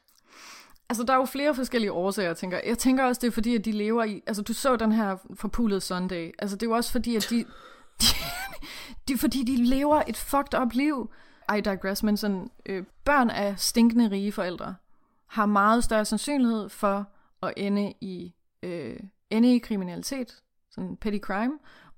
Altså, 0.88 1.04
der 1.04 1.12
er 1.12 1.16
jo 1.16 1.24
flere 1.24 1.54
forskellige 1.54 1.92
årsager, 1.92 2.28
jeg 2.28 2.36
tænker. 2.36 2.60
Jeg 2.66 2.78
tænker 2.78 3.04
også, 3.04 3.20
det 3.20 3.26
er 3.26 3.32
fordi, 3.32 3.54
at 3.54 3.64
de 3.64 3.72
lever 3.72 4.04
i... 4.04 4.22
Altså, 4.26 4.42
du 4.42 4.52
så 4.52 4.76
den 4.76 4.92
her 4.92 5.16
forpulede 5.34 5.80
Sunday. 5.80 6.32
Altså, 6.38 6.56
det 6.56 6.62
er 6.62 6.70
jo 6.70 6.76
også 6.76 6.92
fordi, 6.92 7.16
at 7.16 7.26
de... 7.30 7.44
de, 8.02 8.06
de 9.08 9.18
fordi 9.18 9.44
de 9.44 9.64
lever 9.64 10.02
et 10.06 10.16
fucked 10.16 10.60
up 10.60 10.72
liv. 10.72 11.10
I 11.56 11.60
digress, 11.60 12.02
men 12.02 12.16
sådan... 12.16 12.50
Øh, 12.66 12.84
børn 13.04 13.30
af 13.30 13.58
stinkende 13.58 14.10
rige 14.10 14.32
forældre 14.32 14.74
har 15.26 15.46
meget 15.46 15.84
større 15.84 16.04
sandsynlighed 16.04 16.68
for 16.68 17.06
at 17.42 17.54
ende 17.56 17.92
i, 18.00 18.34
øh, 18.62 19.00
ende 19.30 19.54
i 19.54 19.58
kriminalitet, 19.58 20.42
sådan 20.70 20.96
petty 20.96 21.18
crime, 21.18 21.52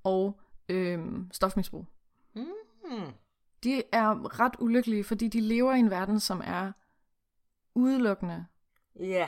og 0.05 0.41
øh, 0.68 0.99
stofmisbrug. 1.32 1.86
Hmm. 2.91 3.12
De 3.64 3.82
er 3.93 4.41
ret 4.41 4.53
ulykkelige, 4.59 5.05
fordi 5.05 5.28
de 5.28 5.41
lever 5.41 5.74
i 5.74 5.78
en 5.78 5.91
verden, 5.91 6.20
som 6.20 6.43
er 6.45 6.72
udelukkende 7.74 8.47
Ja. 9.01 9.26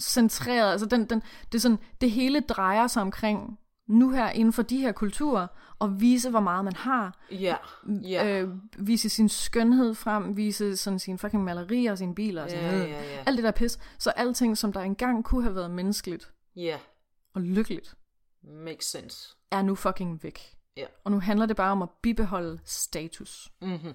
centreret. 0.00 0.72
Altså 0.72 0.86
den, 0.86 1.04
den, 1.04 1.22
det, 1.52 1.58
er 1.58 1.60
sådan, 1.62 1.78
det 2.00 2.10
hele 2.10 2.40
drejer 2.40 2.86
sig 2.86 3.02
omkring 3.02 3.58
nu 3.86 4.10
her 4.10 4.28
inden 4.30 4.52
for 4.52 4.62
de 4.62 4.78
her 4.80 4.92
kulturer, 4.92 5.46
og 5.78 6.00
vise, 6.00 6.30
hvor 6.30 6.40
meget 6.40 6.64
man 6.64 6.76
har. 6.76 7.24
Ja. 7.30 7.56
Ja. 8.02 8.40
Øh, 8.42 8.48
vise 8.78 9.08
sin 9.08 9.28
skønhed 9.28 9.94
frem, 9.94 10.36
vise 10.36 10.76
sådan 10.76 10.98
sine 10.98 11.18
fucking 11.18 11.44
malerier 11.44 11.90
og 11.90 11.98
sine 11.98 12.14
biler 12.14 12.42
og 12.42 12.50
sådan 12.50 12.64
Ja, 12.64 12.70
noget. 12.70 12.88
ja, 12.88 13.02
ja. 13.14 13.22
Alt 13.26 13.36
det 13.36 13.44
der 13.44 13.50
pis. 13.50 13.78
Så 13.98 14.10
alting, 14.10 14.58
som 14.58 14.72
der 14.72 14.80
engang 14.80 15.24
kunne 15.24 15.42
have 15.42 15.54
været 15.54 15.70
menneskeligt 15.70 16.32
Ja. 16.56 16.78
og 17.34 17.40
lykkeligt, 17.42 17.94
Makes 18.42 18.84
sense. 18.90 19.36
er 19.50 19.62
nu 19.62 19.74
fucking 19.74 20.22
væk. 20.22 20.55
Ja. 20.76 20.86
Og 21.04 21.10
nu 21.10 21.20
handler 21.20 21.46
det 21.46 21.56
bare 21.56 21.72
om 21.72 21.82
at 21.82 21.88
bibeholde 22.02 22.60
status. 22.64 23.52
Mm-hmm. 23.62 23.94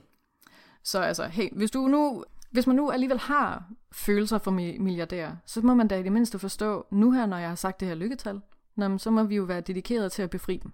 Så 0.84 1.00
altså, 1.00 1.24
hey, 1.26 1.50
hvis 1.56 1.72
du 1.72 1.80
nu, 1.88 2.24
hvis 2.52 2.68
man 2.68 2.76
nu 2.76 2.92
alligevel 2.92 3.20
har 3.20 3.64
følelser 3.92 4.38
for 4.38 4.52
mi- 4.52 4.80
milliardærer, 4.82 5.36
så 5.46 5.62
må 5.62 5.74
man 5.74 5.88
da 5.88 6.00
i 6.00 6.04
det 6.04 6.12
mindste 6.12 6.40
forstå, 6.40 6.86
nu 6.92 7.12
her, 7.12 7.26
når 7.26 7.38
jeg 7.38 7.50
har 7.50 7.56
sagt 7.56 7.80
det 7.80 7.88
her 7.88 7.96
lykketal, 7.96 8.42
nå, 8.76 8.88
men 8.88 9.00
så 9.00 9.12
må 9.12 9.24
vi 9.24 9.36
jo 9.36 9.44
være 9.44 9.62
dedikeret 9.62 10.12
til 10.12 10.22
at 10.22 10.30
befri 10.30 10.58
dem. 10.58 10.72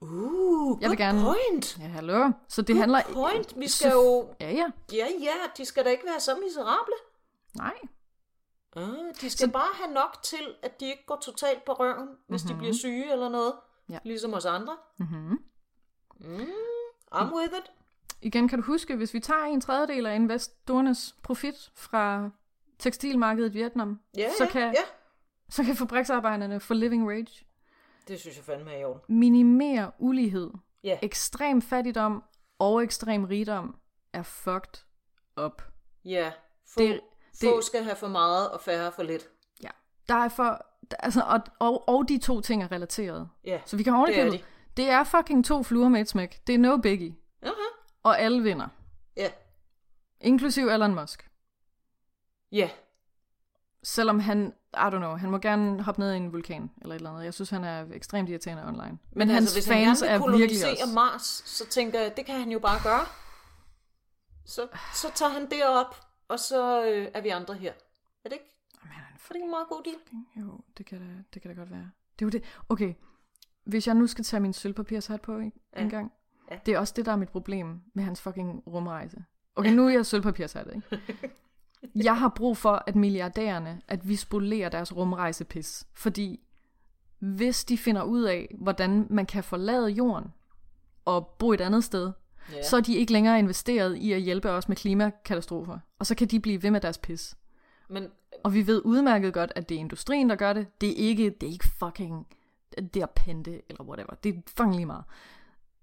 Uh, 0.00 0.78
Jeg 0.82 0.90
vil 0.90 0.98
good 0.98 1.06
gerne- 1.06 1.20
point. 1.22 1.78
Ja, 1.78 1.86
hallo. 1.88 2.30
Så 2.48 2.62
det 2.62 2.68
Good 2.74 2.80
handler... 2.80 3.02
point. 3.12 3.58
Vi 3.60 3.68
skal 3.68 3.90
jo... 3.90 4.34
Ja, 4.40 4.50
ja. 4.50 4.66
Ja, 4.92 5.06
ja, 5.20 5.34
de 5.56 5.64
skal 5.64 5.84
da 5.84 5.90
ikke 5.90 6.04
være 6.06 6.20
så 6.20 6.30
miserable. 6.44 6.94
Nej. 7.54 7.74
Ah, 8.76 8.82
de 9.20 9.30
skal 9.30 9.46
så... 9.46 9.50
bare 9.52 9.68
have 9.74 9.94
nok 9.94 10.22
til, 10.22 10.54
at 10.62 10.80
de 10.80 10.84
ikke 10.86 11.06
går 11.06 11.18
totalt 11.22 11.64
på 11.64 11.72
røven, 11.72 12.08
hvis 12.28 12.44
mm-hmm. 12.44 12.56
de 12.56 12.58
bliver 12.58 12.74
syge 12.74 13.12
eller 13.12 13.28
noget. 13.28 13.52
Ja. 13.90 13.98
Ligesom 14.04 14.34
os 14.34 14.44
andre. 14.46 14.76
Mm-hmm. 14.98 15.38
Mm, 16.20 16.40
I'm 17.14 17.34
with 17.36 17.52
it. 17.58 17.70
Igen 18.22 18.48
kan 18.48 18.58
du 18.58 18.64
huske, 18.64 18.96
hvis 18.96 19.14
vi 19.14 19.20
tager 19.20 19.44
en 19.44 19.60
tredjedel 19.60 20.06
af 20.06 20.14
investorernes 20.14 21.14
profit 21.22 21.70
fra 21.74 22.30
tekstilmarkedet 22.78 23.50
i 23.50 23.52
Vietnam, 23.52 24.00
Ja, 24.16 24.30
så 24.38 24.46
kan 24.46 24.62
ja. 24.62 24.82
så 25.50 25.64
kan 25.64 25.76
fabriksarbejderne 25.76 26.60
få 26.60 26.74
living 26.74 27.06
wage, 27.06 27.46
Det 28.08 28.20
synes 28.20 28.36
jeg 28.36 28.44
fandme 28.44 28.72
er 28.72 28.78
i 28.78 28.84
orden. 28.84 29.00
minimere 29.18 29.90
ulighed, 29.98 30.50
Ja, 30.84 30.98
ekstrem 31.02 31.62
fattigdom 31.62 32.22
og 32.58 32.82
ekstrem 32.82 33.24
rigdom 33.24 33.76
er 34.12 34.22
fucked 34.22 34.84
up. 35.44 35.62
ja. 36.04 36.32
Få, 36.74 36.80
Det- 36.80 36.88
det, 36.88 37.00
det- 37.40 37.48
få 37.48 37.60
skal 37.60 37.84
have 37.84 37.96
for 37.96 38.08
meget, 38.08 38.50
og 38.50 38.60
færre 38.60 38.92
for 38.92 39.02
lidt. 39.02 39.28
Ja. 39.62 39.68
Der 40.08 40.14
er 40.14 40.28
for, 40.28 40.66
altså, 40.98 41.22
og, 41.26 41.40
og, 41.58 41.88
og 41.88 42.08
de 42.08 42.18
to 42.18 42.40
ting 42.40 42.62
er 42.62 42.72
relateret. 42.72 43.28
Ja, 43.44 43.60
Så 43.66 43.76
vi 43.76 43.82
kan 43.82 43.92
det 43.92 44.18
er. 44.18 44.38
Det 44.76 44.90
er 44.90 45.04
fucking 45.04 45.44
to 45.44 45.62
fluer 45.62 45.88
med 45.88 46.00
et 46.00 46.08
smæk. 46.08 46.46
Det 46.46 46.54
er 46.54 46.58
no 46.58 46.76
biggie. 46.76 47.16
Aha. 47.42 47.52
Og 48.02 48.20
alle 48.20 48.42
vinder. 48.42 48.68
Ja, 49.16 49.30
Inklusiv 50.20 50.68
Elon 50.68 50.94
Musk. 50.94 51.30
ja. 52.52 52.70
Selvom 53.82 54.20
han, 54.20 54.54
I 54.74 54.76
don't 54.76 54.96
know, 54.96 55.16
han 55.16 55.30
må 55.30 55.38
gerne 55.38 55.82
hoppe 55.82 56.00
ned 56.00 56.12
i 56.12 56.16
en 56.16 56.32
vulkan 56.32 56.70
eller 56.82 56.94
et 56.94 56.98
eller 56.98 57.10
andet. 57.10 57.24
Jeg 57.24 57.34
synes, 57.34 57.50
han 57.50 57.64
er 57.64 57.86
ekstremt 57.92 58.28
irriterende 58.28 58.62
online. 58.66 58.82
Men, 58.90 58.98
Men 59.14 59.28
hans 59.28 59.42
altså, 59.42 59.56
hvis 59.56 59.66
han 59.66 59.86
fans 59.86 60.02
gerne 60.02 60.12
er 60.32 60.36
virkelig 60.36 60.70
også... 60.70 60.94
Mars, 60.94 61.42
så 61.46 61.66
tænker 61.66 62.00
jeg, 62.00 62.16
det 62.16 62.26
kan 62.26 62.38
han 62.40 62.50
jo 62.50 62.58
bare 62.58 62.80
gøre. 62.82 63.06
Så, 64.46 64.68
så 64.94 65.10
tager 65.14 65.32
han 65.32 65.50
det 65.50 65.66
op, 65.66 65.96
og 66.28 66.40
så 66.40 66.84
øh, 66.84 67.08
er 67.14 67.20
vi 67.20 67.28
andre 67.28 67.54
her. 67.54 67.72
Er 68.24 68.28
det 68.28 68.32
ikke? 68.32 68.59
Er 69.20 69.24
Er 69.24 69.32
det 69.32 69.34
ikke 69.36 69.44
en 69.44 69.50
meget 69.50 69.68
god 69.68 69.82
deal? 69.84 69.96
Jo, 70.46 70.60
det 70.78 70.86
kan, 70.86 70.98
da, 70.98 71.06
det 71.34 71.42
kan 71.42 71.50
da 71.50 71.54
godt 71.60 71.70
være. 71.70 71.90
Det 72.18 72.24
er 72.24 72.26
jo 72.26 72.30
det. 72.30 72.42
Okay, 72.68 72.94
hvis 73.64 73.86
jeg 73.86 73.94
nu 73.94 74.06
skal 74.06 74.24
tage 74.24 74.40
min 74.40 74.52
sølvpapirshat 74.52 75.20
på 75.20 75.38
en, 75.38 75.52
Ja. 75.76 75.82
en 75.82 75.90
gang, 75.90 76.12
Ja. 76.50 76.58
det 76.66 76.74
er 76.74 76.78
også 76.78 76.92
det, 76.96 77.06
der 77.06 77.12
er 77.12 77.16
mit 77.16 77.28
problem 77.28 77.80
med 77.94 78.04
hans 78.04 78.20
fucking 78.20 78.62
rumrejse. 78.66 79.24
Okay, 79.56 79.70
nu 79.74 79.86
er 79.86 79.90
jeg 79.90 80.06
sølvpapirshat, 80.06 80.68
ikke? 80.74 81.00
Jeg 82.04 82.18
har 82.18 82.28
brug 82.28 82.56
for, 82.56 82.82
at 82.86 82.96
milliardærerne, 82.96 83.82
at 83.88 84.08
vi 84.08 84.16
spolerer 84.16 84.68
deres 84.68 84.96
rumrejsepis. 84.96 85.86
Fordi 85.94 86.40
hvis 87.18 87.64
de 87.64 87.78
finder 87.78 88.02
ud 88.02 88.22
af, 88.22 88.54
hvordan 88.60 89.06
man 89.10 89.26
kan 89.26 89.44
forlade 89.44 89.88
jorden 89.88 90.32
og 91.04 91.26
bo 91.38 91.52
et 91.52 91.60
andet 91.60 91.84
sted, 91.84 92.12
Ja. 92.52 92.62
så 92.62 92.76
er 92.76 92.80
de 92.80 92.94
ikke 92.96 93.12
længere 93.12 93.38
investeret 93.38 93.96
i 93.96 94.12
at 94.12 94.20
hjælpe 94.20 94.50
os 94.50 94.68
med 94.68 94.76
klimakatastrofer. 94.76 95.78
Og 95.98 96.06
så 96.06 96.14
kan 96.14 96.28
de 96.28 96.40
blive 96.40 96.62
ved 96.62 96.70
med 96.70 96.80
deres 96.80 96.98
pis. 96.98 97.36
Men 97.88 98.08
Og 98.44 98.54
vi 98.54 98.66
ved 98.66 98.82
udmærket 98.84 99.34
godt, 99.34 99.52
at 99.56 99.68
det 99.68 99.74
er 99.74 99.78
industrien, 99.78 100.30
der 100.30 100.36
gør 100.36 100.52
det. 100.52 100.80
Det 100.80 100.90
er 100.90 101.08
ikke, 101.08 101.24
det 101.40 101.46
er 101.48 101.52
ikke 101.52 101.68
fucking 101.78 102.26
det 102.78 103.02
er 103.02 103.06
pante, 103.06 103.62
eller 103.68 103.84
whatever. 103.84 104.14
Det 104.24 104.34
er 104.34 104.40
fucking 104.56 104.74
lige 104.74 104.86
meget. 104.86 105.04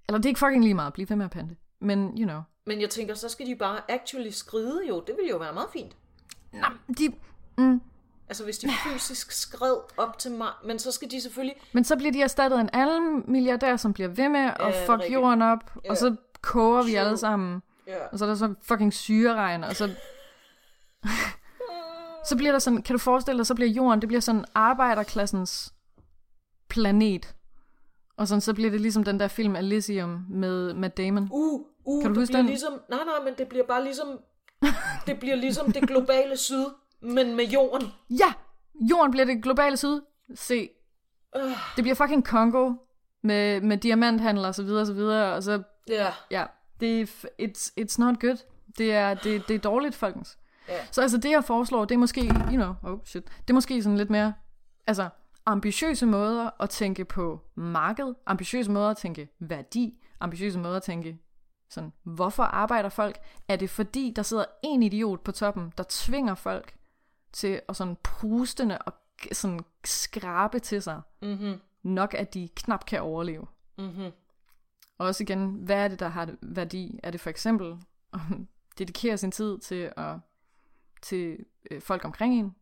Eller 0.08 0.18
det 0.18 0.26
er 0.26 0.30
ikke 0.30 0.39
fucking 0.39 0.64
lige 0.64 0.74
meget. 0.74 0.93
Bliv 0.93 1.10
ved 1.10 1.16
med 1.16 1.26
at 1.26 1.32
pante. 1.32 1.55
Men, 1.80 2.18
you 2.18 2.26
know. 2.26 2.41
Men 2.66 2.82
jeg 2.82 2.89
tænker, 2.89 3.14
så 3.14 3.30
skal 3.30 3.47
de 3.47 3.55
bare 3.55 3.91
actually 3.91 4.30
skride 4.30 4.82
jo. 4.89 5.03
Det 5.08 5.16
ville 5.18 5.30
jo 5.30 5.38
være 5.38 5.53
meget 5.53 5.70
fint. 5.74 5.95
Nå, 6.53 6.68
de, 6.97 7.14
mm, 7.58 7.82
Altså 8.30 8.43
hvis 8.43 8.58
de 8.58 8.70
fysisk 8.84 9.32
skred 9.32 9.76
op 9.97 10.20
til 10.20 10.32
mig, 10.32 10.49
men 10.66 10.80
så 10.80 10.91
skal 10.91 11.12
de 11.12 11.22
selvfølgelig... 11.22 11.62
men 11.72 11.84
så 11.84 11.95
bliver 11.95 12.12
de 12.12 12.22
erstattet 12.22 12.58
af 12.58 12.62
en 12.62 12.70
anden 12.74 13.24
milliardær, 13.28 13.76
som 13.76 13.93
bliver 13.93 14.10
ved 14.10 14.30
med 14.30 14.39
at 14.39 14.55
Ja, 14.60 14.86
fuck 14.86 15.12
jorden 15.14 15.41
op. 15.41 15.74
Ja. 15.86 15.89
Og 15.89 15.97
så 15.97 16.16
koger 16.41 16.84
vi 16.84 16.91
True. 16.91 16.99
alle 16.99 17.18
sammen. 17.18 17.62
Ja. 17.88 18.08
Og 18.12 18.20
så 18.20 18.26
er 18.26 18.30
der 18.30 18.36
så 18.36 18.53
fucking 18.62 18.93
syreregn, 18.93 19.64
og 19.64 19.76
så... 19.76 19.89
så 22.30 22.36
bliver 22.38 22.51
der 22.51 22.59
sådan, 22.59 22.82
kan 22.82 22.93
du 22.93 22.97
forestille 22.97 23.38
dig, 23.38 23.45
så 23.47 23.55
bliver 23.55 23.69
jorden, 23.69 24.01
det 24.01 24.07
bliver 24.07 24.21
sådan 24.21 24.45
arbejderklassens 24.55 25.73
planet. 26.69 27.36
Og 28.17 28.28
sådan, 28.28 28.41
så 28.41 28.53
bliver 28.53 28.71
det 28.71 28.82
ligesom 28.82 29.03
den 29.03 29.19
der 29.19 29.28
film 29.28 29.55
Elysium 29.55 30.25
med 30.30 30.73
Matt 30.73 30.97
Damon. 30.97 31.28
Uh, 31.32 31.61
uh, 31.86 32.03
Kan 32.03 32.09
du 32.09 32.13
det 32.13 32.21
huske 32.21 32.32
bliver 32.32 32.38
den? 32.41 32.45
ligesom... 32.45 32.73
Nej, 32.89 32.99
nej, 33.05 33.25
men 33.25 33.34
det 33.38 33.47
bliver 33.47 33.65
bare 33.65 33.84
ligesom... 33.84 34.19
det 35.07 35.19
bliver 35.19 35.36
ligesom 35.36 35.71
det 35.71 35.88
globale 35.88 36.38
syd, 36.38 36.65
men 37.01 37.36
med 37.36 37.45
jorden. 37.45 37.88
Ja! 38.19 38.34
Jorden 38.91 39.11
bliver 39.11 39.25
det 39.25 39.43
globale 39.43 39.78
syd. 39.78 40.01
Se. 40.36 40.69
Øh, 41.36 41.41
Det 41.75 41.84
bliver 41.84 41.95
fucking 41.95 42.25
Kongo 42.25 42.73
med, 43.23 43.61
med 43.61 43.78
diamanthandler 43.78 44.47
og 44.47 44.55
så 44.55 44.63
videre 44.63 44.82
og 44.82 44.88
så 44.88 44.93
videre. 44.93 45.34
Og 45.34 45.43
så, 45.43 45.61
ja, 45.89 46.07
ja, 46.32 46.45
det 46.80 47.01
er, 47.01 47.05
it's, 47.41 47.71
it's 47.82 47.95
not 47.99 48.19
good. 48.19 48.38
Det 48.78 48.93
er, 48.93 49.13
det, 49.13 49.47
det 49.47 49.55
er 49.55 49.59
dårligt, 49.59 49.95
folkens. 49.95 50.38
Ja. 50.68 50.86
Så 50.91 51.01
altså 51.01 51.18
det, 51.18 51.32
jeg 51.32 51.43
foreslår, 51.43 51.86
det 51.86 51.95
er 51.95 51.99
måske, 51.99 52.22
you 52.22 52.55
know, 52.55 52.74
oh 52.84 52.99
shit, 53.05 53.24
det 53.24 53.49
er 53.49 53.53
måske 53.53 53.84
sådan 53.84 53.97
lidt 53.97 54.09
mere, 54.09 54.34
altså 54.88 55.09
ambitiøse 55.45 56.05
måder 56.05 56.49
at 56.59 56.70
tænke 56.70 57.05
på 57.05 57.41
marked, 57.55 58.13
ambitiøse 58.26 58.72
måder 58.72 58.89
at 58.89 58.97
tænke 58.97 59.30
værdi, 59.39 60.03
ambitiøse 60.20 60.59
måder 60.59 60.76
at 60.76 60.84
tænke 60.84 61.20
sådan, 61.70 61.93
hvorfor 62.03 62.43
arbejder 62.43 62.89
folk? 62.89 63.20
Er 63.47 63.55
det 63.55 63.70
fordi, 63.70 64.13
der 64.15 64.22
sidder 64.22 64.45
en 64.63 64.84
idiot 64.84 65.24
på 65.24 65.32
toppen, 65.32 65.74
der 65.78 65.84
tvinger 65.89 66.36
folk 66.36 66.76
til 67.34 67.61
at 67.70 67.76
sådan 67.76 67.97
pustende 68.03 68.78
og 68.78 68.93
sådan 69.32 69.59
skrabe 69.86 70.59
til 70.59 70.82
sig, 70.82 71.01
mhm, 71.22 71.61
nok 71.84 72.13
at 72.13 72.34
de 72.34 72.49
knap 72.55 72.86
kan 72.86 73.01
overleve? 73.01 73.45
mhm. 73.78 74.11
Og 74.97 75.07
også 75.07 75.24
igen, 75.24 75.49
hvad 75.49 75.84
er 75.84 75.88
det, 75.88 75.99
der 75.99 76.07
har 76.07 76.30
værdi? 76.41 76.99
Er 77.03 77.11
det 77.11 77.22
for 77.22 77.30
eksempel 77.30 77.78
at 78.13 78.20
dedikere 78.78 79.18
sin 79.18 79.32
tid 79.32 79.59
til, 79.59 79.93
at, 79.97 80.15
til 81.02 81.45
øh, 81.72 81.82
folk 81.82 82.06
omkring 82.06 82.34
en? 82.39 82.56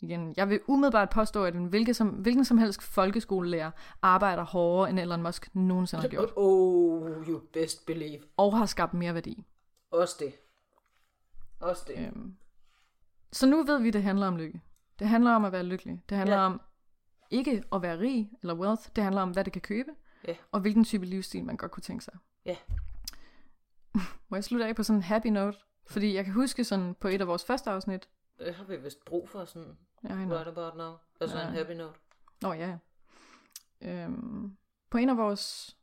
Igen, 0.00 0.34
jeg 0.36 0.48
vil 0.48 0.60
umiddelbart 0.68 1.10
påstå, 1.10 1.44
at 1.44 1.54
en 1.54 1.64
hvilken 1.66 1.94
som, 1.94 2.08
hvilken 2.08 2.44
som 2.44 2.58
helst 2.58 2.82
folkeskolelærer 2.82 3.70
arbejder 4.02 4.42
hårdere, 4.42 4.90
end 4.90 5.00
Elon 5.00 5.22
Musk 5.22 5.54
nogensinde 5.54 6.00
har 6.02 6.08
gjort. 6.08 6.32
Oh, 6.36 7.28
you 7.28 7.40
best 7.52 7.86
believe. 7.86 8.20
Og 8.36 8.58
har 8.58 8.66
skabt 8.66 8.94
mere 8.94 9.14
værdi. 9.14 9.44
Også 9.90 10.16
det. 10.18 10.34
Også 11.60 11.84
det. 11.86 12.06
Øhm. 12.06 12.36
Så 13.32 13.46
nu 13.46 13.62
ved 13.62 13.80
vi, 13.82 13.90
det 13.90 14.02
handler 14.02 14.26
om 14.26 14.36
lykke. 14.36 14.60
Det 14.98 15.08
handler 15.08 15.30
om 15.32 15.44
at 15.44 15.52
være 15.52 15.62
lykkelig. 15.62 16.02
Det 16.08 16.16
handler 16.16 16.36
Ja. 16.36 16.42
om 16.46 16.60
ikke 17.30 17.62
at 17.72 17.82
være 17.82 17.98
rig 17.98 18.30
eller 18.42 18.54
wealth. 18.54 18.82
Det 18.96 19.04
handler 19.04 19.22
om, 19.22 19.30
hvad 19.30 19.44
det 19.44 19.52
kan 19.52 19.62
købe. 19.62 19.90
Ja. 20.28 20.34
Og 20.52 20.60
hvilken 20.60 20.84
type 20.84 21.06
livsstil, 21.06 21.44
man 21.44 21.56
godt 21.56 21.70
kunne 21.70 21.82
tænke 21.82 22.04
sig. 22.04 22.14
Ja. 22.44 22.56
Må 24.28 24.36
jeg 24.36 24.44
slutte 24.44 24.66
af 24.66 24.76
på 24.76 24.82
sådan 24.82 24.98
en 24.98 25.02
happy 25.02 25.26
note? 25.26 25.58
Fordi 25.86 26.14
jeg 26.14 26.24
kan 26.24 26.34
huske 26.34 26.64
sådan 26.64 26.94
på 26.94 27.08
et 27.08 27.20
af 27.20 27.26
vores 27.26 27.44
første 27.44 27.70
afsnit. 27.70 28.08
Det 28.38 28.54
har 28.54 28.64
vi 28.64 28.76
vist 28.76 29.04
brug 29.04 29.28
for 29.28 29.44
sådan 29.44 29.76
Ja, 30.04 30.14
jeg 30.14 30.30
right 30.30 30.48
about 30.48 30.76
now. 30.76 30.92
Altså 31.20 31.38
Ja. 31.38 31.48
en 31.48 31.54
happy 31.54 31.72
note. 31.72 31.98
Nå 32.42 32.52
ja. 32.52 32.78
ja. 33.80 34.04
Øhm, 34.04 34.56
på 34.90 34.98
en 34.98 35.08
af 35.08 35.16
vores 35.16 35.76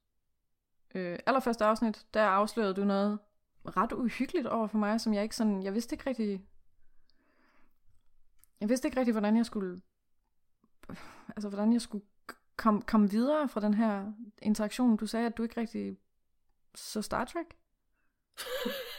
øh, 0.95 1.19
allerførste 1.25 1.65
afsnit, 1.65 2.05
der 2.13 2.23
afslørede 2.23 2.73
du 2.73 2.83
noget 2.83 3.19
ret 3.65 3.91
uhyggeligt 3.91 4.47
over 4.47 4.67
for 4.67 4.77
mig, 4.77 5.01
som 5.01 5.13
jeg 5.13 5.23
ikke 5.23 5.35
sådan, 5.35 5.63
jeg 5.63 5.73
vidste 5.73 5.93
ikke 5.93 6.09
rigtig, 6.09 6.45
jeg 8.59 8.69
vidste 8.69 8.87
ikke 8.87 8.99
rigtig, 8.99 9.11
hvordan 9.11 9.37
jeg 9.37 9.45
skulle, 9.45 9.81
altså 11.27 11.49
hvordan 11.49 11.73
jeg 11.73 11.81
skulle 11.81 12.05
komme 12.55 12.81
kom 12.81 13.11
videre 13.11 13.49
fra 13.49 13.61
den 13.61 13.73
her 13.73 14.11
interaktion. 14.41 14.97
Du 14.97 15.07
sagde, 15.07 15.25
at 15.25 15.37
du 15.37 15.43
ikke 15.43 15.59
rigtig 15.61 15.97
så 16.75 17.01
Star 17.01 17.25
Trek. 17.25 17.45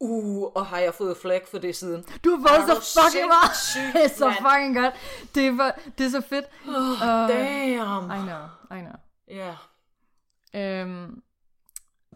Uh, 0.00 0.52
og 0.54 0.66
har 0.66 0.78
jeg 0.78 0.94
fået 0.94 1.16
flag 1.16 1.42
for 1.50 1.58
det 1.58 1.76
siden. 1.76 2.04
Du 2.24 2.30
har 2.30 2.48
fået 2.48 2.82
så 2.82 3.00
fucking 3.02 3.26
meget. 3.26 3.56
sindssyg, 3.56 3.92
Det 4.00 4.04
er 4.04 4.08
så 4.08 4.30
fucking 4.30 4.76
godt. 4.76 4.94
Det 5.34 5.46
er, 5.46 5.70
det 5.98 6.06
er 6.06 6.10
så 6.10 6.20
fedt. 6.20 6.44
Oh, 6.68 7.28
damn. 7.28 8.10
I 8.10 8.22
know, 8.22 8.78
I 8.78 8.80
know. 8.80 8.96
Ja. 9.28 9.54
Øhm, 10.54 11.22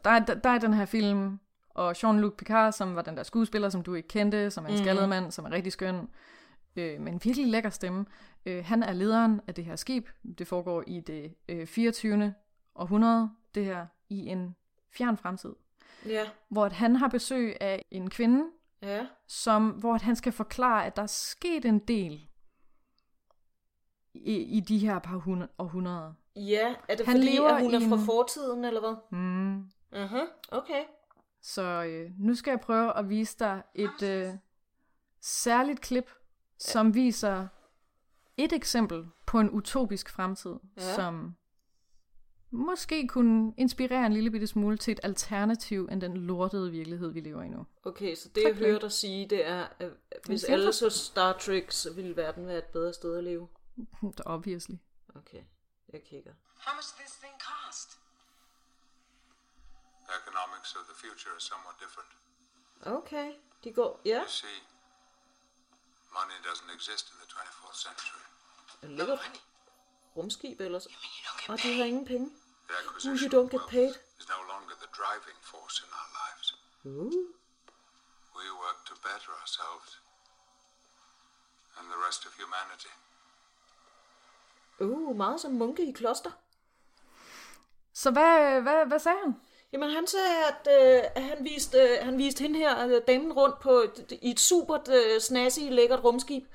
der, 0.04 0.10
er, 0.10 0.18
der, 0.18 0.50
er 0.50 0.58
den 0.58 0.74
her 0.74 0.84
film, 0.84 1.38
og 1.78 1.94
Jean-Luc 1.96 2.36
Picard, 2.36 2.72
som 2.72 2.96
var 2.96 3.02
den 3.02 3.16
der 3.16 3.22
skuespiller, 3.22 3.68
som 3.68 3.82
du 3.82 3.94
ikke 3.94 4.08
kendte, 4.08 4.50
som 4.50 4.64
er 4.64 4.68
en 4.68 4.74
mm. 4.74 4.78
skaldet 4.78 5.08
mand, 5.08 5.30
som 5.30 5.44
er 5.44 5.50
rigtig 5.50 5.72
skøn, 5.72 6.08
øh, 6.76 7.00
med 7.00 7.12
en 7.12 7.20
virkelig 7.24 7.46
lækker 7.46 7.70
stemme. 7.70 8.06
Øh, 8.46 8.64
han 8.64 8.82
er 8.82 8.92
lederen 8.92 9.40
af 9.46 9.54
det 9.54 9.64
her 9.64 9.76
skib. 9.76 10.08
Det 10.38 10.46
foregår 10.46 10.84
i 10.86 11.00
det 11.00 11.34
øh, 11.48 11.66
24. 11.66 12.34
århundrede, 12.74 13.30
det 13.54 13.64
her, 13.64 13.86
i 14.08 14.26
en 14.26 14.56
fjern 14.90 15.16
fremtid. 15.16 15.54
Ja. 16.06 16.28
Hvor 16.50 16.64
at 16.66 16.72
han 16.72 16.96
har 16.96 17.08
besøg 17.08 17.56
af 17.60 17.84
en 17.90 18.10
kvinde, 18.10 18.44
Ja. 18.82 19.06
som, 19.26 19.68
hvor 19.70 19.94
at 19.94 20.02
han 20.02 20.16
skal 20.16 20.32
forklare, 20.32 20.86
at 20.86 20.96
der 20.96 21.02
er 21.02 21.06
sket 21.06 21.64
en 21.64 21.78
del 21.78 22.28
i, 24.14 24.34
i 24.36 24.60
de 24.60 24.78
her 24.78 24.98
par 24.98 25.16
hundrede, 25.16 25.50
århundreder. 25.58 26.12
Ja, 26.36 26.74
er 26.88 26.94
det 26.96 27.06
Han 27.06 27.16
fordi, 27.16 27.28
lever 27.28 27.48
at 27.48 27.62
hun 27.62 27.74
er 27.74 27.80
i 27.80 27.88
fra 27.88 27.96
en- 27.96 28.04
fortiden, 28.04 28.64
eller 28.64 28.80
hvad? 28.80 29.18
Mm. 29.18 29.70
Aha, 29.92 30.20
okay. 30.52 30.84
Så 31.42 31.62
øh, 31.62 32.10
nu 32.18 32.34
skal 32.34 32.50
jeg 32.50 32.60
prøve 32.60 32.96
at 32.96 33.08
vise 33.08 33.38
dig 33.38 33.62
et 33.74 34.02
øh, 34.02 34.26
særligt 35.20 35.80
klip, 35.80 36.10
som 36.58 36.94
viser 36.94 37.46
et 38.36 38.52
eksempel 38.52 39.06
på 39.26 39.40
en 39.40 39.50
utopisk 39.50 40.10
fremtid, 40.10 40.54
ja. 40.76 40.94
som 40.94 41.34
måske 42.50 43.08
kunne 43.08 43.54
inspirere 43.56 44.06
en 44.06 44.12
lille 44.12 44.30
bitte 44.30 44.46
smule 44.46 44.76
til 44.76 44.92
et 44.92 45.00
alternativ 45.02 45.88
end 45.92 46.00
den 46.00 46.16
lortede 46.16 46.70
virkelighed, 46.70 47.10
vi 47.10 47.20
lever 47.20 47.42
i 47.42 47.48
nu. 47.48 47.66
Okay, 47.84 48.14
så 48.14 48.28
det 48.28 48.42
Tak, 48.42 48.44
jeg 48.44 48.54
hører 48.54 48.78
dig 48.78 48.92
sige, 48.92 49.28
det 49.30 49.46
er, 49.46 49.68
at 49.80 49.92
hvis 50.26 50.40
siger 50.40 50.52
alle 50.52 50.72
så 50.72 50.90
Star 50.90 51.32
Trek, 51.32 51.70
så 51.70 51.92
ville 51.92 52.16
verden 52.16 52.46
være 52.46 52.58
et 52.58 52.64
bedre 52.64 52.92
sted 52.92 53.16
at 53.16 53.24
leve. 53.24 53.48
Obviously. 54.36 54.76
Okay, 55.14 55.42
jeg 55.92 56.02
kigger. 56.02 56.32
How 56.56 56.74
much 56.76 56.88
this 57.00 57.12
thing 57.22 57.34
cost? 57.48 57.88
The 60.08 60.14
economics 60.22 60.70
of 60.78 60.82
the 60.90 60.96
future 61.04 61.34
is 61.38 61.44
somewhat 61.52 61.76
different. 61.84 62.10
Okay, 62.98 63.28
de 63.64 63.72
går, 63.72 64.00
ja. 64.04 64.20
You 64.20 64.28
see, 64.28 64.58
Money 66.18 66.38
doesn't 66.48 66.70
exist 66.78 67.04
in 67.12 67.16
the 67.22 67.28
24th 67.34 67.78
century. 67.86 68.24
Et 68.82 68.90
lækkert 68.98 69.20
rumskib 70.18 70.60
ellers. 70.60 70.86
Og 71.48 71.62
de 71.62 71.68
har 71.78 71.84
ingen 71.84 72.06
penge. 72.12 72.30
You 73.04 73.28
don't 73.36 73.50
get 73.54 73.64
paid. 73.76 73.94
is 74.20 74.28
no 74.36 74.40
longer 74.52 74.74
the 74.84 74.90
driving 75.00 75.38
force 75.52 75.76
in 75.84 75.90
our 75.98 76.10
lives. 76.20 76.46
Uh. 76.84 77.12
We 78.38 78.46
work 78.64 78.78
to 78.88 78.94
better 79.08 79.32
ourselves 79.40 79.90
and 81.76 81.84
the 81.92 82.00
rest 82.06 82.26
of 82.26 82.32
humanity. 82.42 82.94
Uh, 84.80 85.16
meget 85.16 85.40
som 85.40 85.52
munke 85.52 85.88
i 85.88 85.92
kloster. 85.92 86.30
Så 87.92 88.10
hvad, 88.10 88.60
hvad, 88.60 88.86
hvad 88.86 88.98
sagde 88.98 89.18
han? 89.24 89.34
Jamen 89.72 89.90
han 89.90 90.06
sagde, 90.06 90.46
at, 90.46 90.68
øh, 90.80 91.22
han, 91.22 91.44
viste, 91.44 91.78
øh, 91.78 92.04
han 92.04 92.18
viste 92.18 92.42
hende 92.42 92.58
her, 92.58 92.86
øh, 92.86 93.02
damen 93.06 93.32
rundt 93.32 93.60
på 93.60 93.70
et, 93.70 94.18
i 94.22 94.30
et 94.30 94.40
super 94.40 94.78
øh, 94.90 95.20
snazzy, 95.20 95.60
lækkert 95.60 96.04
rumskib. 96.04 96.46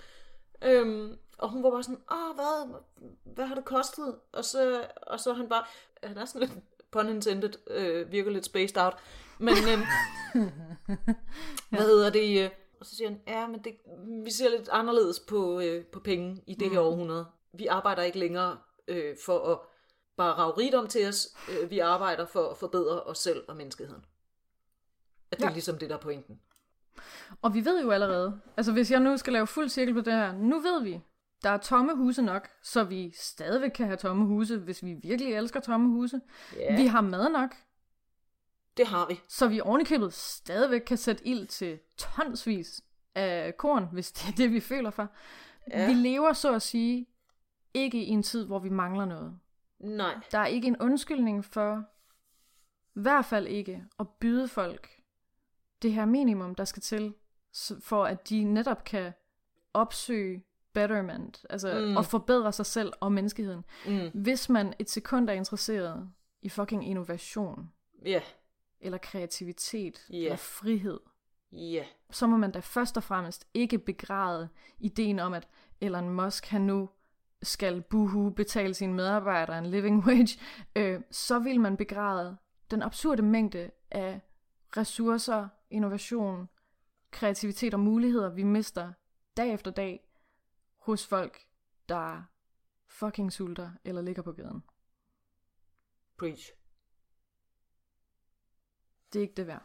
Øhm, 0.62 1.18
og 1.44 1.50
hun 1.50 1.64
var 1.64 1.70
bare 1.70 1.84
sådan, 1.84 2.02
åh, 2.12 2.36
hvad, 2.36 2.76
hvad 3.24 3.46
har 3.46 3.56
det 3.56 3.66
kostet? 3.66 4.16
Og 4.32 4.46
så, 4.46 4.88
og 5.02 5.20
så 5.20 5.34
han 5.34 5.50
bare, 5.50 5.64
han 6.04 6.18
er 6.18 6.26
sådan 6.26 6.42
lidt, 6.48 6.64
pun 6.92 7.10
intended, 7.10 7.54
øh, 7.70 8.12
virker 8.12 8.32
lidt 8.32 8.46
spaced 8.46 8.78
out. 8.78 8.94
Men, 9.40 9.54
øh, 9.72 9.80
hvad 11.70 11.80
hedder 11.82 12.10
det? 12.10 12.44
Øh, 12.44 12.50
og 12.80 12.86
så 12.86 12.96
siger 12.96 13.10
han, 13.10 13.22
ja, 13.28 13.48
men 13.48 13.64
det, 13.64 13.76
vi 14.24 14.32
ser 14.32 14.50
lidt 14.50 14.70
anderledes 14.72 15.20
på, 15.20 15.60
øh, 15.60 15.86
på 15.86 16.00
penge 16.00 16.44
i 16.48 16.56
det 16.56 16.70
her 16.72 16.80
århundrede. 16.80 17.26
Vi 17.54 17.68
arbejder 17.68 18.02
ikke 18.04 18.20
længere 18.20 18.58
øh, 18.88 19.16
for 19.26 19.40
at 19.52 19.58
bare 20.18 20.34
rave 20.34 20.52
rigdom 20.58 20.88
til 20.88 21.08
os. 21.08 21.28
Øh, 21.52 21.70
vi 21.70 21.80
arbejder 21.80 22.26
for 22.26 22.50
at 22.50 22.58
forbedre 22.58 23.04
os 23.04 23.18
selv 23.18 23.44
og 23.48 23.56
menneskeheden. 23.56 24.06
At 25.32 25.38
det 25.38 25.44
er 25.44 25.50
Ja. 25.50 25.54
ligesom 25.54 25.78
det, 25.78 25.90
der 25.90 25.96
er 25.96 26.00
pointen. 26.00 26.40
Og 27.42 27.54
vi 27.54 27.66
ved 27.66 27.82
jo 27.82 27.92
allerede, 27.92 28.40
altså 28.58 28.72
hvis 28.72 28.92
jeg 28.92 29.00
nu 29.00 29.18
skal 29.18 29.34
lave 29.34 29.48
fuld 29.48 29.70
cirkel 29.70 29.94
på 29.94 30.02
det 30.02 30.14
her, 30.14 30.32
nu 30.34 30.60
ved 30.60 30.84
vi, 30.84 31.02
der 31.44 31.50
er 31.50 31.58
tomme 31.58 31.96
huse 31.96 32.22
nok, 32.22 32.50
så 32.62 32.84
vi 32.84 33.12
stadigvæk 33.16 33.72
kan 33.72 33.86
have 33.86 33.98
tomme 33.98 34.26
huse, 34.26 34.58
hvis 34.58 34.84
vi 34.84 34.94
virkelig 34.94 35.34
elsker 35.34 35.60
tomme 35.60 35.90
huse. 35.90 36.22
Ja. 36.56 36.76
Vi 36.76 36.88
har 36.88 37.02
mad 37.02 37.30
nok, 37.30 37.56
Det 38.78 38.88
har 38.88 39.08
vi. 39.08 39.20
så 39.28 39.48
vi 39.48 39.62
ovenikøbet 39.62 40.14
stadigvæk 40.14 40.82
kan 40.82 40.98
sætte 40.98 41.28
ild 41.28 41.48
til 41.48 41.80
tonsvis 41.98 42.82
af 43.16 43.58
korn, 43.58 43.90
hvis 43.92 44.12
det 44.12 44.30
er 44.32 44.36
det, 44.36 44.52
vi 44.52 44.60
føler 44.60 44.90
for. 44.90 45.08
Ja. 45.72 45.88
Vi 45.88 45.94
lever 45.94 46.34
så 46.34 46.54
at 46.56 46.62
sige 46.62 47.08
ikke 47.74 48.04
i 48.04 48.08
en 48.10 48.24
tid, 48.24 48.46
hvor 48.46 48.60
vi 48.60 48.70
mangler 48.70 49.06
noget. 49.06 49.40
Nej. 49.80 50.20
Der 50.32 50.38
er 50.40 50.46
ikke 50.46 50.68
en 50.68 50.78
undskyldning 50.78 51.46
for, 51.46 51.84
i 52.96 53.02
hvert 53.02 53.26
fald 53.26 53.48
ikke, 53.48 53.84
at 54.00 54.10
byde 54.10 54.48
folk 54.48 54.90
det 55.82 55.94
her 55.94 56.06
minimum, 56.06 56.56
der 56.56 56.66
skal 56.66 56.82
til, 56.82 57.14
for 57.82 58.06
at 58.06 58.30
de 58.30 58.44
netop 58.44 58.84
kan 58.84 59.12
opsøge 59.74 60.44
betterment, 60.74 61.46
altså 61.50 61.80
Mm. 61.80 61.98
at 61.98 62.06
forbedre 62.06 62.52
sig 62.52 62.66
selv 62.66 62.94
og 63.00 63.12
menneskeheden. 63.12 63.66
Mm. 63.88 64.10
Hvis 64.14 64.50
man 64.50 64.74
et 64.80 64.90
sekund 64.90 65.30
er 65.30 65.34
interesseret 65.34 66.10
i 66.42 66.50
fucking 66.50 66.88
innovation, 66.90 67.72
Ja. 68.06 68.22
eller 68.82 68.98
kreativitet, 68.98 70.06
Ja. 70.10 70.16
eller 70.18 70.36
frihed, 70.36 71.00
Ja. 71.52 71.84
så 72.12 72.28
må 72.28 72.38
man 72.38 72.52
da 72.52 72.60
først 72.60 72.98
og 72.98 73.04
fremmest 73.04 73.48
ikke 73.54 73.78
begræde 73.80 74.50
ideen 74.80 75.20
om, 75.20 75.34
at 75.34 75.48
Elon 75.82 76.10
Musk 76.10 76.46
han 76.48 76.62
nu 76.62 76.90
skal 77.44 77.82
buhu 77.82 78.30
betale 78.30 78.74
sine 78.74 78.94
medarbejdere 78.94 79.58
en 79.58 79.66
living 79.66 80.06
wage, 80.06 80.40
øh, 80.76 81.02
så 81.12 81.40
vil 81.40 81.60
man 81.62 81.78
begræde 81.78 82.38
den 82.72 82.82
absurde 82.82 83.22
mængde 83.22 83.72
af 83.92 84.22
ressourcer, 84.78 85.48
innovation, 85.70 86.50
kreativitet 87.12 87.74
og 87.74 87.80
muligheder, 87.80 88.30
vi 88.30 88.44
mister 88.44 88.92
dag 89.38 89.54
efter 89.54 89.72
dag 89.72 90.10
hos 90.84 91.08
folk, 91.08 91.48
der 91.90 92.24
fucking 92.88 93.34
sulter 93.34 93.72
eller 93.84 94.02
ligger 94.02 94.22
på 94.22 94.32
gaden. 94.32 94.64
Preach. 96.18 96.52
Det 99.14 99.20
er 99.20 99.24
ikke 99.24 99.36
det 99.36 99.48
værd. 99.48 99.64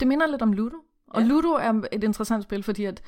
Det 0.00 0.08
minder 0.08 0.26
lidt 0.26 0.42
om 0.42 0.52
Ludo. 0.52 0.76
Og 1.08 1.22
Ja. 1.22 1.26
Ludo 1.28 1.48
er 1.48 1.82
et 1.92 2.04
interessant 2.04 2.42
spil, 2.44 2.62
fordi 2.62 2.84
at 2.84 3.02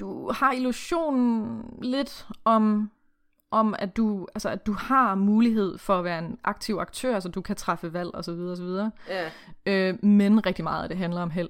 du 0.00 0.30
har 0.32 0.52
illusionen 0.52 1.62
lidt 1.82 2.26
om, 2.44 2.90
om 3.50 3.74
at, 3.78 3.96
du, 3.96 4.26
altså 4.34 4.48
at 4.48 4.66
du 4.66 4.72
har 4.72 5.14
mulighed 5.14 5.78
for 5.78 5.98
at 5.98 6.04
være 6.04 6.18
en 6.18 6.38
aktiv 6.44 6.76
aktør, 6.80 7.20
så 7.20 7.28
du 7.28 7.40
kan 7.40 7.56
træffe 7.56 7.92
valg 7.92 8.10
osv. 8.14 8.30
osv. 8.30 8.64
Ja. 9.08 9.30
Øh, 9.66 10.04
men 10.04 10.46
rigtig 10.46 10.64
meget 10.64 10.82
af 10.82 10.88
det 10.88 10.98
handler 10.98 11.22
om 11.22 11.30
held. 11.30 11.48